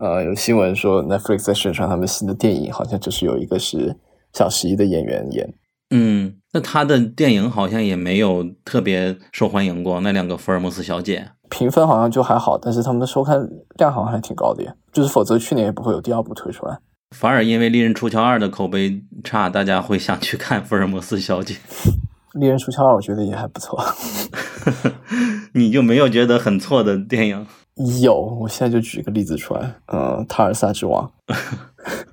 [0.00, 3.94] 呃，有新闻说 Netflix 在宣传他们新的电影，好像就是有一个是
[4.32, 5.52] 小十一的演员演。
[5.90, 10.00] 嗯，那他的电影好像也没有特别受欢迎过。
[10.00, 13.46] 那两个福尔摩斯小姐，评分好像就还好，但是他们的收看
[13.76, 14.72] 量好像还挺高的呀。
[14.90, 16.78] 就是否则去年也不会有第二部推出来。
[17.14, 21.54] 反而因为《利刃出鞘二》的口碑差，大家会想去看福尔摩斯小姐。
[22.40, 23.78] 《利刃出鞘二》我觉得也还不错。
[25.52, 27.46] 你就没有觉得很错的电影？
[28.02, 31.10] 有，我现在就举一个例子出来，嗯，《塔尔萨之王》。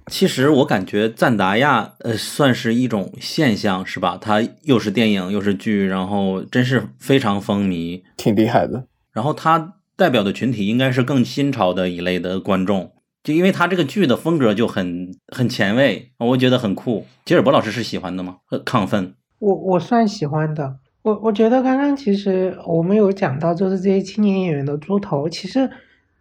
[0.08, 4.18] 其实我感觉赞达亚呃算是一种现象，是吧？
[4.20, 8.86] 它又是电影又是剧，然后真是非常风靡，挺厉害的。
[9.12, 17.06] 然后他代表的群体应该是更新潮的一类的观众，就因为他这个剧的风格就很很前卫，我觉得很酷。
[17.26, 18.38] 吉尔伯老师是喜欢的吗？
[18.46, 20.78] 很亢奋，我我算喜欢的。
[21.08, 25.70] 我我觉得刚刚其实我们有讲到，就是这些青年演员的猪头，其实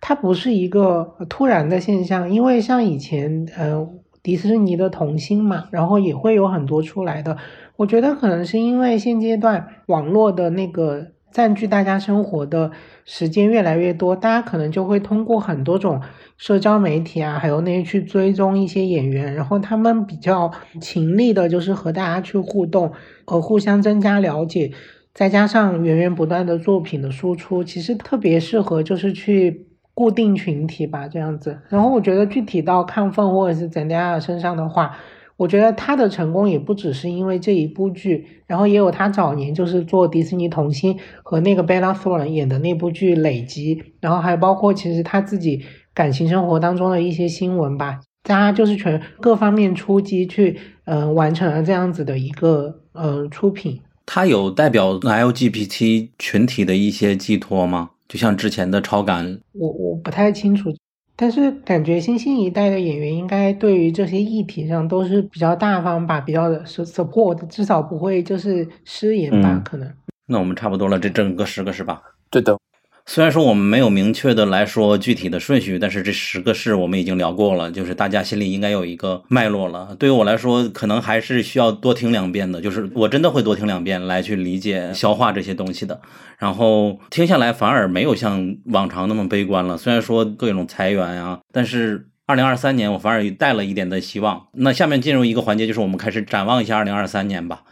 [0.01, 3.85] 它不是一个突然的现象，因为像以前呃
[4.23, 7.37] 迪士尼的童星嘛，然后也会有很多出来的。
[7.75, 12.71] 我觉得可能是因为现阶段网络的那个占据大家生活的
[13.05, 16.01] 时间越来越多，大家可能就会通过很多种
[16.39, 20.51] 社交媒体啊，还有那些去追踪一些演员，然后他们比较
[20.81, 22.91] 勤力的，就是和大家去互动，
[23.27, 24.73] 呃，互相增加了解，
[25.13, 31.59] 再加上源源不断的作品的输出，其实特别适合就是去固定群体吧，这样子。
[31.69, 34.97] 然后我觉得具体到亢奋或者是怎样的身上的话，
[35.37, 53.81] 我觉得他的成功也不只是因为这一部剧，然后也有他早年就是做迪士尼童星和那个贝拉·索伦演的那部剧累积，然后还包括其实他自己感情生活当中的一些新闻吧，大家就是全各方面出击去，呃，完成了这样子的一个呃出品。
[54.07, 57.91] 他有代表 LGBT 群体的一些寄托吗？
[58.09, 60.71] 就像之前的超感，我我不太清楚，
[61.17, 69.91] 但是感觉新兴一代的演员应该对于这些议题上都是比较大方吧，比较的 support，至少不会就是失言吧，嗯可能。
[70.27, 72.03] 那我们差不多了，这整个十个是吧？
[72.29, 72.59] 对的，
[73.09, 79.95] 虽然说我们没有明确的来说具体的顺序，但是这十个事我们已经聊过了，就是大家心里应该有一个脉络了。
[79.97, 86.01] 对于我来说，可能还是需要多听两遍的，就是我真的会多听两遍来去理解、消化这些东西的。
[86.37, 89.78] 然后听下来反而没有像往常那么悲观了。
[89.78, 94.49] 虽然说各种裁员呀，但是二零二三年我反而带了一点的希望。
[94.55, 97.62] 那下面进入一个环节，就是我们开始展望一下二零二三年吧。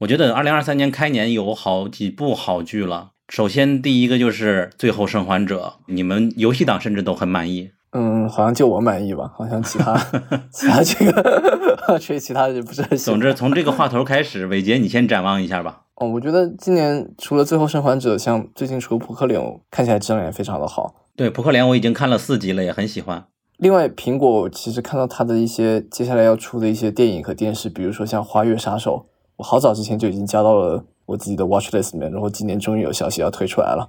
[0.00, 3.12] 我觉得二零二三年开年有好几部好剧了。
[3.28, 7.70] 首先，第一个就是《最后生还者》，你们游戏党甚至都很满意。
[7.92, 9.96] 嗯，好像就我满意吧，好像其他
[10.52, 12.98] 其他这个，其其他的就不是很。
[12.98, 15.82] 总之，从这个话头开始，伟杰，你先展望一下吧。
[15.94, 19.40] 哦，我觉得今年除了《最后生还者》，像最近出《扑克脸》，
[19.70, 20.94] 看起来质量也非常的好。
[21.16, 23.24] 对，《扑克脸》我已经看了四集了，也很喜欢。
[23.56, 29.06] 另外，苹果其实看到它的一些接下来要出的一些电影和电视，比如说像《花月杀手》，
[29.36, 30.84] 我好早之前就已经加到了。
[31.06, 33.88] 我自己的 watch list 里面，然后今年终于有消息要推出来了。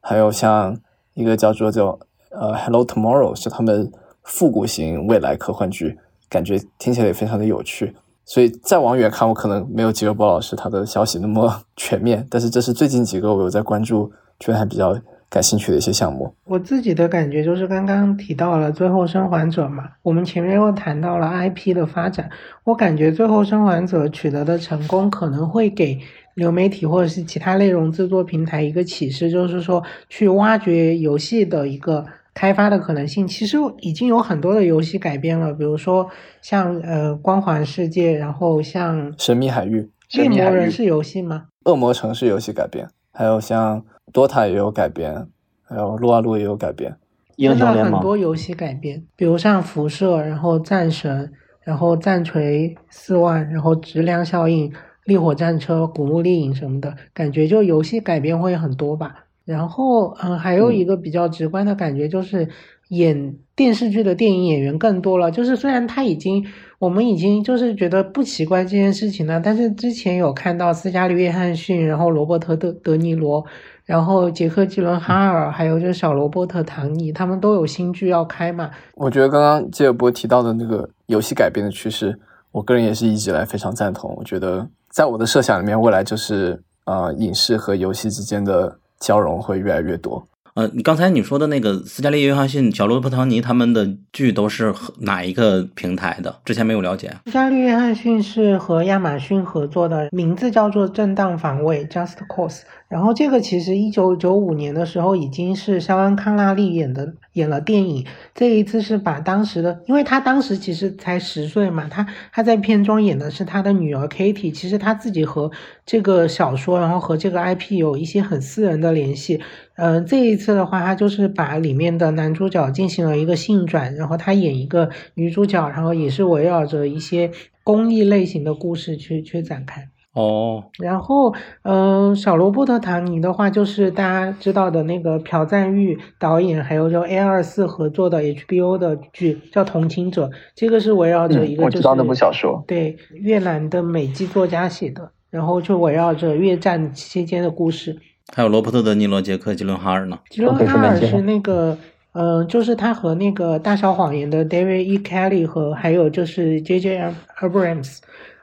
[0.00, 0.76] 还有像
[1.14, 1.98] 一个叫做叫
[2.30, 3.90] 呃 Hello Tomorrow，是他们
[4.22, 5.98] 复古型未来科幻剧，
[6.28, 7.94] 感觉听起来也非常的有趣。
[8.24, 14.96] 所以再往远看，我可能没有吉尔伯老师他的消息那么 全面，但是这是最近几个我有在关注，觉得还比较。
[15.30, 22.30] 感兴趣的一些项目，我自己的感觉就是刚刚提到了《最后生还者》嘛，我们前面又谈到了 IP 的发展，
[22.64, 26.00] 我感觉《最后生还者》取得的成功可能会给
[26.38, 33.26] 流媒体或者是其他内容制作平台一个启示，就是说去挖掘游戏的一个开发的可能性。
[33.26, 36.08] 其实已经有很多的游戏改编了，比如说
[36.40, 39.82] 像呃《光环世界》，然后像《神秘海域》，
[40.18, 41.46] 猎魔人是游戏吗？
[41.64, 43.84] 恶魔城是游戏改编，还有像。
[44.10, 45.26] DOTA 也有改编，
[45.64, 46.96] 还有撸啊撸也有改编，
[47.36, 51.30] 真的很多游戏改编，比如像辐射，然后战神，
[51.62, 54.72] 然后战锤四万，然后质量效应、
[55.08, 59.24] 烈火战车、古墓丽影什么的，感觉就游戏改编会很多吧。
[59.44, 62.46] 然后，嗯，还有一个比较直观的感觉就是
[62.90, 65.30] 演电视剧的电影演员更多了。
[65.30, 66.44] 就是虽然他已经，
[66.78, 73.44] 我们已经就是觉得不奇怪这件事情了，但是之前有看到斯嘉丽·约翰逊，然后罗伯特·德德尼罗。
[73.86, 78.70] 然后杰克·吉伦哈尔，还有就是小罗伯特·唐尼，他们都有新剧要开嘛？
[78.96, 82.14] 我觉得刚刚吉尔伯提到的那个游戏改编的趋势，
[82.52, 84.14] 我个人也是一直来非常赞同。
[84.18, 90.26] 我觉得在我的设想里面，未来就是呃，影视和游戏之间的交融会越来越多。
[90.54, 96.34] 呃，你刚才你说的那个斯嘉丽·约翰逊、小罗伯特·唐尼他们的剧都是哪一个平台的？
[96.44, 97.14] 之前没有了解。
[97.26, 102.62] 斯嘉丽·约翰逊是和亚马逊合作的，名字叫做《正当防卫》（Just Cause）。
[102.88, 108.06] 然后这个其实一九九五年的时候已经是肖恩·康纳利演的，演了电影。
[108.34, 114.50] 这一次是把当时的，因为他当时其实才十岁嘛，他他在片中演的是他的女儿 Katie。
[114.50, 115.50] 其实他自己和
[115.84, 119.42] 这个小说，然后和这个 IP 有一些很私人的联系。
[119.76, 127.30] 嗯，这一次的话，他就是把里面的男主角进行了一个性转，然后他演一个女主角，然后也是围绕着一些
[127.62, 129.90] 公益类型的故事去去展开。
[130.18, 131.32] 哦，然后，
[131.62, 140.26] 嗯，小罗伯特·唐尼的话，就是大家知道的那个朴赞玉导演，还有就 A 二四合作的 HBO 的剧叫《同情者》，
[140.56, 147.96] 这个是围绕着一个，我知道那部小说，对越南的美籍作家写的，然后就围绕着越战期间的故事。
[148.34, 150.18] 还有罗伯特·德尼罗、杰克·吉伦哈尔呢？
[150.30, 151.78] 吉伦哈尔是那个，
[152.10, 154.98] 嗯，就是他和那个《大小谎言》的 David E.
[154.98, 157.14] Kelly 和还有就是 J.J.
[157.40, 157.98] Abrams。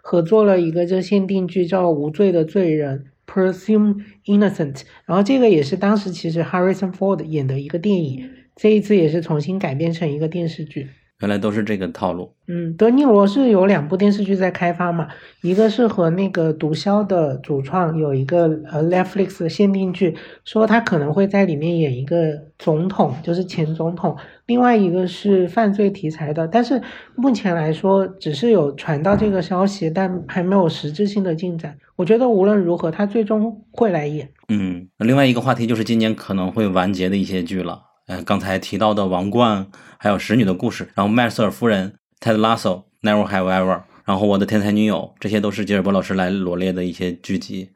[0.08, 10.90] 合作了一个这限定剧叫《无罪的罪人》（Presume Innocent），然后这个也是当时其实 Harrison Ford 演的一个电影，这一次也是重新改编成一个电视剧。
[11.22, 12.34] 原来都是这个套路。
[12.48, 15.08] 嗯，德尼罗是有两部电视剧在开发嘛，
[15.42, 24.16] 一个是和那个毒枭的主创有一个呃 Netflix 的限定剧，说他可能会在里面演一个总统，就是前总统。
[24.46, 26.80] 另外一个是犯罪题材的，但是
[27.16, 31.76] 目前来说只是有传到这个消息，但还没有实质性的进展。
[31.96, 34.30] 我觉得无论如何，他最终会来演。
[34.50, 37.82] 嗯，另外一个话题就是今年可能会完结的一些剧了。
[38.08, 39.66] 嗯，刚才提到的《王冠》，
[39.98, 41.92] 还有《使女的故事》，然后《麦瑟尔夫人》、
[42.36, 42.60] 《Ted Lasso》、
[43.02, 47.70] 《Never Have Ever》，然后《我的天才女友》，这些都是吉尔伯老师来罗列的一些剧集。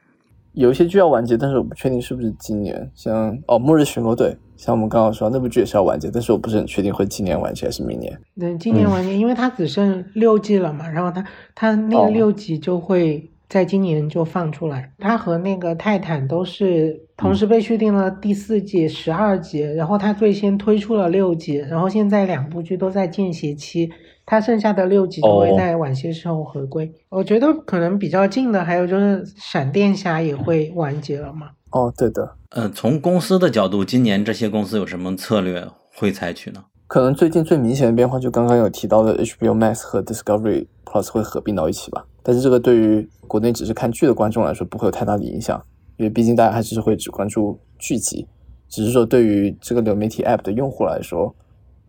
[0.53, 2.91] 有一些剧要完结，但是我不确定是不是今年。
[2.93, 8.15] 像哦，《末日巡逻队》，像我们刚刚说那部剧也是要完结，但是我不是很确定会今年完结还是明年。
[8.39, 11.25] 对，今年完结，因为它只剩六季了嘛，然后它
[11.55, 13.31] 它那个六集就会。
[13.49, 23.91] 在今年就放出来，它和那个泰坦都是同时被续订了第四季十二集，然后它最先推出了六集，然后现在两部剧都在间歇期，
[24.23, 26.89] 它剩下的六集就会在晚些时候回归。
[27.09, 31.49] 我觉得可能比较近的还有就是闪电侠也会完结了嘛。
[31.71, 32.35] 哦，对的。
[32.51, 36.63] 呃，从公司的角度，今年这些公司有什么策略会采取呢？
[36.89, 42.03] 可能最近最明显的变化就刚刚有提到的 HBO Max 和 Discovery Plus 会合并到一起吧。
[42.23, 45.63] 但是这个对于国内只是看剧的观众来说不会有太大的影响，
[45.97, 48.27] 因为毕竟大家还是会只关注剧集。
[48.67, 51.35] 只是说对于这个流媒体 App 的用户来说，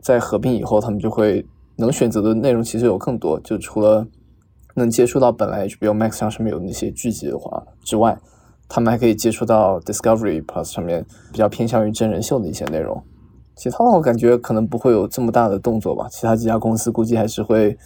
[0.03, 1.47] 在合并以后，他们就会
[1.77, 3.41] 能选择的内容其实有更多。
[3.41, 4.07] 就除了
[4.75, 8.19] 能接触到本来 HBO Max 上上面有那些剧集的话之外，
[8.69, 13.03] 他们还可以接触到 Discovery Plus 上面比较偏向于真人秀的一些内容。
[13.61, 16.09] 其他的我感觉可能不会有这么大的动作吧。
[16.11, 17.77] 其他几家公司估计还是会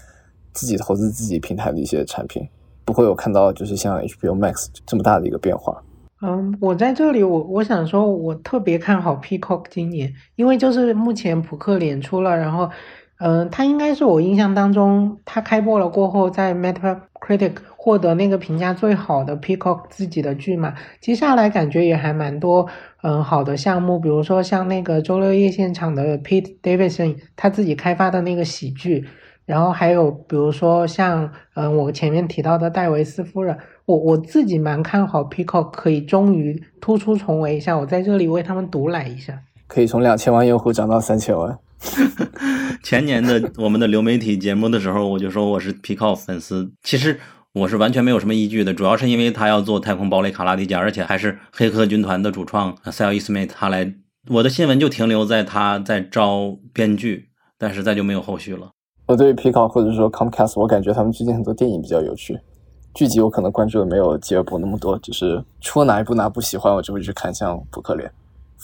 [0.52, 2.48] 自己投资自己平台的一些产品，
[2.84, 5.82] 不会有看到就是像 HBO Max 这么大的一个变化。
[6.22, 12.70] 嗯，我在这里，我我想说，我特别看好 Peacock 今年，因为就是目前扑克脸出了，然后，
[13.18, 20.74] 嗯，他应该是我印象当中，他开播了过后，在 Metacritic 获得那个评价最好的 Peacock 自己的剧嘛。
[21.00, 22.66] 接下来感觉也还蛮多。
[23.02, 29.06] 嗯，好的项目，比如说像那个周六夜现场的 Pete Davidson 他自己开发的那个喜剧，
[29.46, 41.58] 然后还有比如说像嗯我前面提到的戴维斯夫人，我我自己蛮看好 Peacock 可以终于突出重围一下，我在这里为他们独揽一下，可以从两千万用户涨到三千万。
[42.82, 47.18] 前年的我们的流媒体节目的时候，我就说我是 Peacock 粉丝，其实。
[47.54, 53.94] 我是完全没有什么依据的，主要是因为他要做《太空堡垒卡拉迪加》，而且还是《黑客军团》的主创塞尔伊斯梅他来。
[54.28, 58.70] 我的新闻就停留在他在招编剧，但是再就没有后续了。
[59.06, 62.36] 我对皮考或者说 Comcast，我感觉他们最近很多电影比较有趣，
[62.92, 68.08] 剧集我可能关注的没有吉尔伯那么多，就是出哪一部哪部喜欢，我就会去看，像《扑克脸》。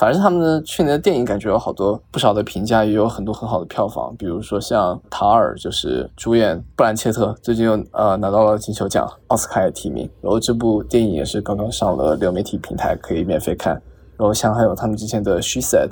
[0.01, 4.17] 反正他们的去年的电影感觉有好多不少的评价，也有很多很好的票房。
[4.17, 10.09] 比如说像塔尔，就是主演布兰切特，最近又呃拿到了金球奖、奥斯卡也提名。
[10.23, 13.75] 然后这部电影也是刚刚上了流媒体平台，可以免费看。
[14.17, 15.89] 然后像还有他们之前的《She Said》，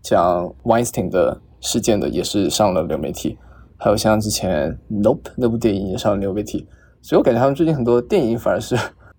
[0.00, 3.36] 讲 Weinstein 的事件的，也是上了流媒体。
[3.76, 6.66] 还有像之前《Nope》那部电影也上了流媒体。
[7.02, 8.74] 所以我感觉他们最近很多电影反而是。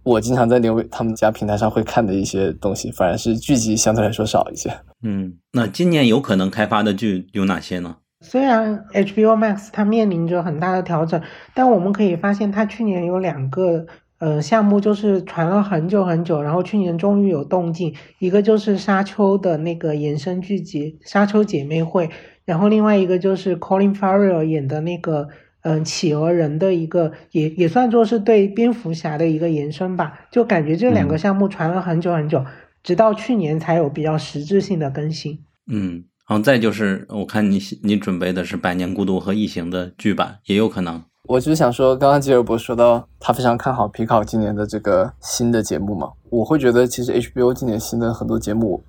[0.05, 4.71] 我经常在流他们家平台上会看的一些东西，反而是剧集相对来说少一些。
[5.01, 7.97] 嗯，那今年有可能开发的剧有哪些呢？
[8.21, 11.19] 虽然 HBO Max 它面临着很大的调整，
[11.55, 13.85] 但我们可以发现它去年有两个
[14.19, 17.93] 呃项目就是传了很久很久，然后去年终于有动静。
[18.19, 22.07] 一个就是沙丘的那个延伸剧集《沙丘姐妹会》，
[22.45, 25.27] 然后另外一个就是 Colin Farrell 演的那个。
[25.67, 32.45] 嗯，企鹅人的一个也也算作是对蝙蝠侠的一个延伸吧，就感觉这两个项目传了很久很久，
[32.83, 35.39] 直到去年才有比较实质性的更新。
[35.65, 41.03] 嗯，然后再就是我看你你准备的是《百年孤独》和《异形》的剧版，也有可能。
[41.23, 48.83] 我只是想说，刚刚吉尔伯说到他非常看好皮考今年的这个新的节目嘛，我会觉得其实 HBO 今年新的很多节目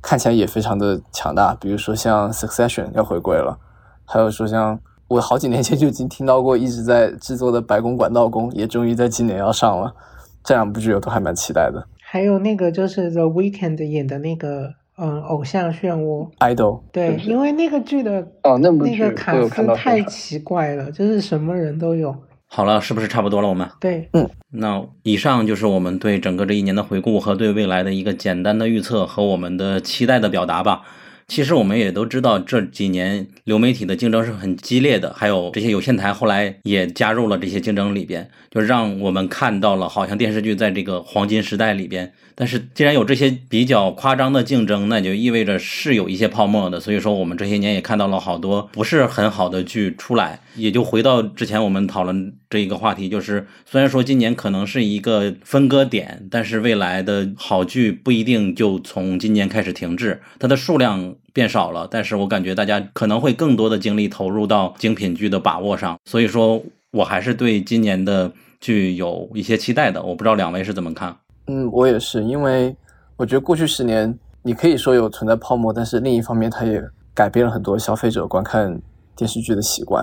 [0.00, 3.58] 看起来也非常的强大，比如说像《Succession》要回归了，
[4.04, 4.78] 还有说像。
[5.08, 9.94] 我好几年前就已经听到过，一直在制作的《白宫管道工》也终于在今年要上了。
[10.42, 11.86] 这两部剧我都还蛮期待的。
[12.02, 16.80] 还有那个就是 The Weeknd 演的那个，嗯，偶像漩涡 Idol。
[16.92, 22.14] 对，因为那个剧的哦，那部那个卡斯太奇怪了，就是什么人都有。
[22.46, 23.48] 好了，是不是差不多了？
[23.48, 30.82] 我们对，嗯，那以上就是我们对整个这一年的回顾和对未来的一个简单的预测和我们的期待的表达吧。
[31.26, 42.10] 其实我们也都知道，这几年流媒体的竞争是很激烈的，还有这些有线台后来也加入了这些竞争里边，就让我们看到了好像电视剧在这个黄金时代里边。
[42.34, 46.80] 但是既然有这些比较夸张的竞争，那就意味着是有一些泡沫的。
[46.80, 50.40] 所以说我们这些年也看到了好多不是很好的剧出来。
[50.56, 61.86] 也就回到之前我们讨论这一个话题，就是虽然说今年可能是一个分割点，但是未来的好剧不一定就从今年开始停滞，它的数量变少了。
[61.90, 65.98] 但是我感觉大家可能会更多的精力投入到精品剧的把握上。
[66.06, 66.62] 所以说
[66.92, 70.02] 我还是对今年的剧有一些期待的。
[70.02, 71.14] 我不知道两位是怎么看？
[71.48, 72.74] 嗯，我也是，因为
[73.16, 76.82] 我觉得过去十年你可以说有存在泡沫，但是另一方面它也
[77.12, 78.80] 改变了很多消费者观看
[79.14, 80.02] 电视剧的习惯，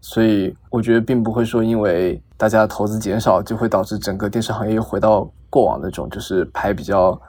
[0.00, 7.20] 所以我觉得并不会说因为大家投资减少就会导致整个电视行业又回到过往那种就是拍比较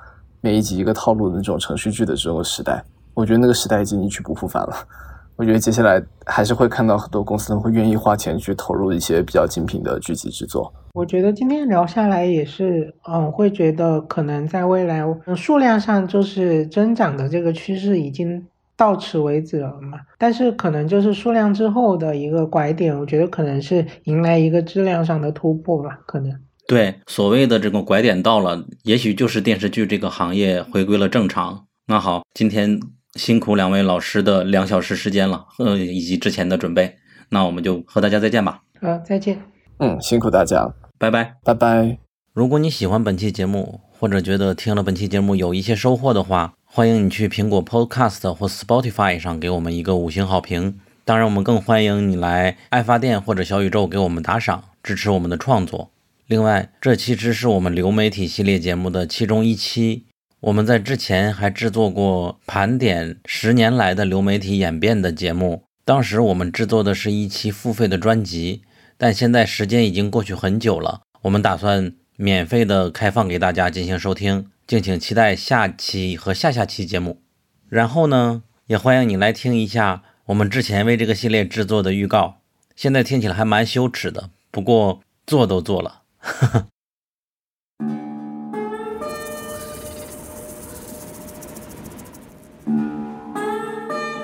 [0.42, 4.76] 每一集一个套路的那种程序剧的这种时代，我觉得那个时代已经一去不复返了。
[5.38, 10.72] 我觉得接下来还是会看到很多公司会愿意花钱去投入一些比较精品的剧集制作。
[10.94, 15.04] 我觉得今天聊下来也是，嗯，会觉得可能在未来
[15.36, 18.46] 数量上就是增长的这个趋势已经
[18.78, 19.98] 到此为止了嘛。
[20.20, 26.32] 但是可能就是数量之后的一个拐点，我觉得可能是迎来一个质量上的突破吧，可能。
[26.68, 31.66] 对，所谓的这个拐点到了，也许就是电视剧这个行业回归了正常。
[31.88, 32.80] 那好，今天
[33.16, 36.96] 辛苦两位老师的两小时时间了，呃，以及之前的准备，
[37.30, 38.62] 那我们就和大家再见吧。
[38.80, 39.42] 好，再见。
[39.80, 41.98] 嗯，辛苦大家，拜拜，拜拜。
[42.34, 50.80] 如果你喜欢本期节目，或者觉得听了本期节目有一些收获的话，欢迎你去苹果 Podcast 或 Spotify 上给我们一个五星好评。
[51.04, 55.92] 当然，我们更欢迎你来爱发电或者小宇宙给我们打赏，支持我们的创作。
[56.28, 60.06] 另外，这其实是我们流媒体系列节目的其中一期。
[60.42, 68.64] 我们在之前还制作过盘点十年来的流媒体演变的节目，当时我们制作的是一期付费的专辑，
[68.98, 77.22] 但现在时间已经过去很久了，我们打算免费的开放给大家进行收听，敬请期待下期和下下期节目。
[77.70, 82.38] 然后呢，也欢迎你来听一下我们之前为这个系列制作的预告，
[82.76, 86.02] 现在听起来还蛮羞耻的，不过做都做了。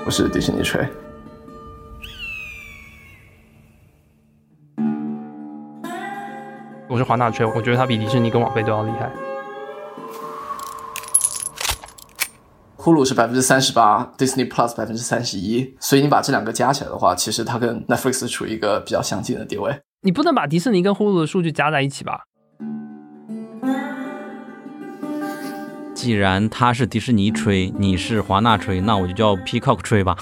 [0.07, 0.87] 我是迪士尼吹，
[6.87, 9.11] 我是华纳吹，我觉得他比迪士尼跟网飞都要厉害。
[12.77, 19.81] 呼噜是百分之三十八，Disney Plus 百分之三十一，所以你把这两个加起来的话，其实它跟 Netflix 处于一个比较相近的地位。
[20.03, 22.21] 你不能把迪士尼跟呼噜的数据加在一起吧？
[25.97, 30.15] 既然他是迪士尼吹，你是华纳吹，那我就叫 Peacock 吹吧。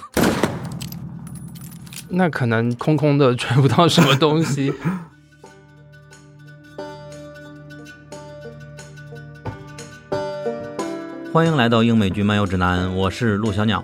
[2.07, 4.71] 那可能空空的吹不到什么东西。
[11.33, 13.83] 欢迎来到英美剧漫游指南，我是陆小鸟。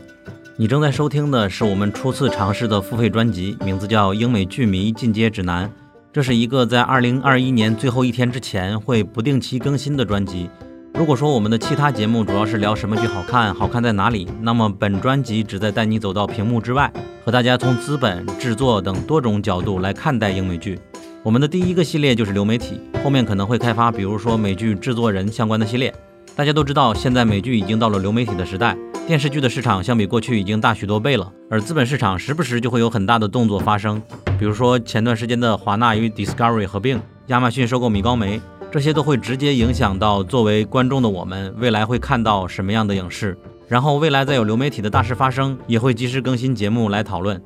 [0.55, 5.67] 你正在收听的是我们初次尝试的付费专辑，名字叫《英美剧迷进阶指南》。
[6.13, 10.49] 这是一个在二零二一年最后一天之前会不定期更新的专辑。
[10.93, 16.91] 如果说我们的其他节目主要是聊什么剧好看，好看在哪里，那么本专辑旨在带你走到屏幕之外，
[17.25, 20.79] 和大家从资本、制作等多种角度来看待英美剧。
[21.23, 25.93] 我们的第一个系列就是流媒体，后面可能会开发，比如说美剧制作人相关的系列。
[26.35, 28.77] 大家都知道，现在美剧已经到了流媒体的时代，
[29.07, 34.01] 电视剧的市场相比过去已经大许多倍了，而资本市场时不时就会有很大的动作发生，
[34.37, 38.41] 比如说前段时间的华纳与 Discovery 合并，亚马逊收购米高梅。
[38.71, 43.37] 这些都会直接影响到作为观众的我们未来会看到什么样的影视，
[43.67, 47.39] 然后未来再有流媒体的大事发生，也会及时更新节目来讨论。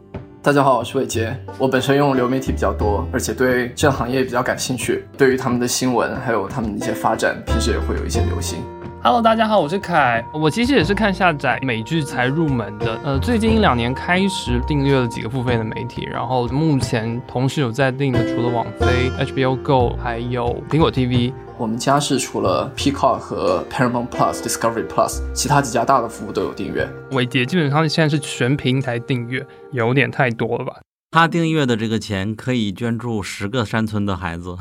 [0.44, 8.60] 大家好，我是伟杰，我本身用流媒体比较多，而且对这个行业比较感兴趣，对于他们的新闻还有他们的一些发展，平时也会有一些留心。
[9.06, 10.26] Hello，大家好，我是凯。
[10.34, 13.00] 我其实也是看下载美剧才入门的。
[13.04, 21.32] 呃，最近一两年开始订阅了几个付费的媒体，然后目前同时有在订的，除了网飞、HBO Go，还有苹果 TV。
[21.56, 26.90] 我们家是除了 Peacock 和 Paramount Plus、Discovery Plus，其他几家大的服务都有订阅。
[27.12, 30.78] 伟杰基本上现在是全平台订阅，有点太多了吧？
[31.12, 34.58] 他订阅的这个钱可以捐助十个山村的孩子。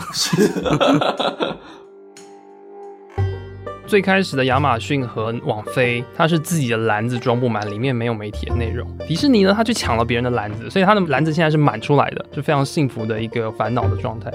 [3.94, 8.84] 最开始的亚马逊和网飞，它是自己的篮子装不满，里面没有媒体的内容。
[9.06, 14.32] 迪士尼呢，它去抢了别人的篮子，所以它的篮子现在是满出来的，是非常幸福的一个烦恼的状态。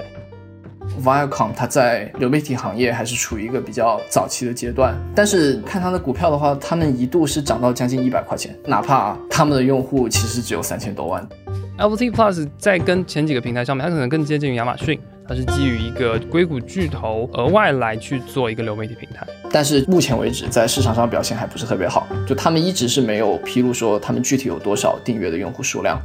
[1.04, 11.28] Viacom 它在流媒体行业还是处于一个比较早期的阶段，但是看它的股票的话，他们一度是涨到将近一百块钱，哪怕他们的用户其实只有三千多万。
[11.76, 14.98] LT Plus 在跟前几个平台上面，它可能更接近于亚马逊。
[15.30, 26.02] 它是基于一个硅谷巨头额外来去做一个流媒体平台，但是目前为止在市场上表现还不是特别好，就他们一直是没有披露说他们具体有多少订阅的用户数量。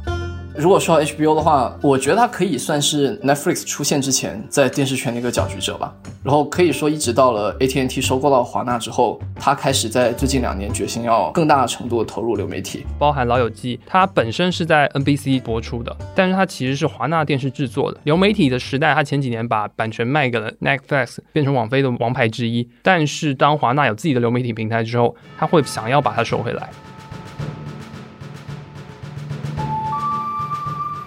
[0.58, 5.94] 如果说 HBO 的话，我觉得它可以算是 Netflix 出现之前在电视圈的一个搅局者吧。
[6.24, 18.00] 然后可以说，一直到了 AT&T 收购到华纳之后，它开始在最近两年决心要更大程度的投入流媒体，包含《老友记》，它本身是在 NBC 播出的，但是它其实是华纳电视制作的。
[18.04, 22.66] 流媒体的时代，它前几年把版权卖给了 Netflix，变成网飞的王牌之一。
[22.82, 26.70] 但是当华纳有自己的流媒体平台之后，他会想要把它收回来。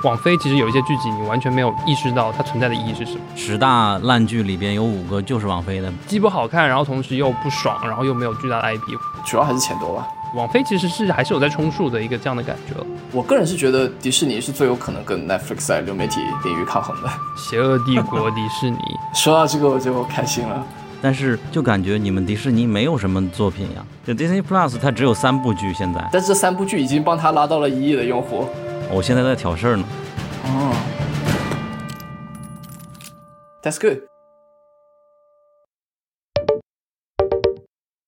[0.04, 3.20] 网飞其实有一些剧集，你完全没有意识到它存在的意义是什么。
[3.36, 10.08] 十大烂剧里边有五个就是网飞的，既不好看，然后同时又不爽，然后又没有巨大的 IP，主要还是钱多吧。
[10.36, 12.76] 网飞其实是还是有在充数的一个这样的感觉。
[13.12, 17.10] 我个人是觉得迪士尼是最有可能跟 Netflix 在流媒体领域抗衡的。
[17.36, 18.78] 邪恶帝国迪士尼，
[19.14, 20.66] 说到这个我就开心了。
[21.02, 23.84] 但是就感觉你们迪士尼没有什么作品呀？
[24.06, 28.48] 就 Disney Plus 它只有三部剧现在，但这三部剧已经帮他拉到了一亿的用户。
[28.92, 29.86] 我现在在挑事儿呢。
[30.44, 30.76] 哦
[33.62, 34.09] ，That's good。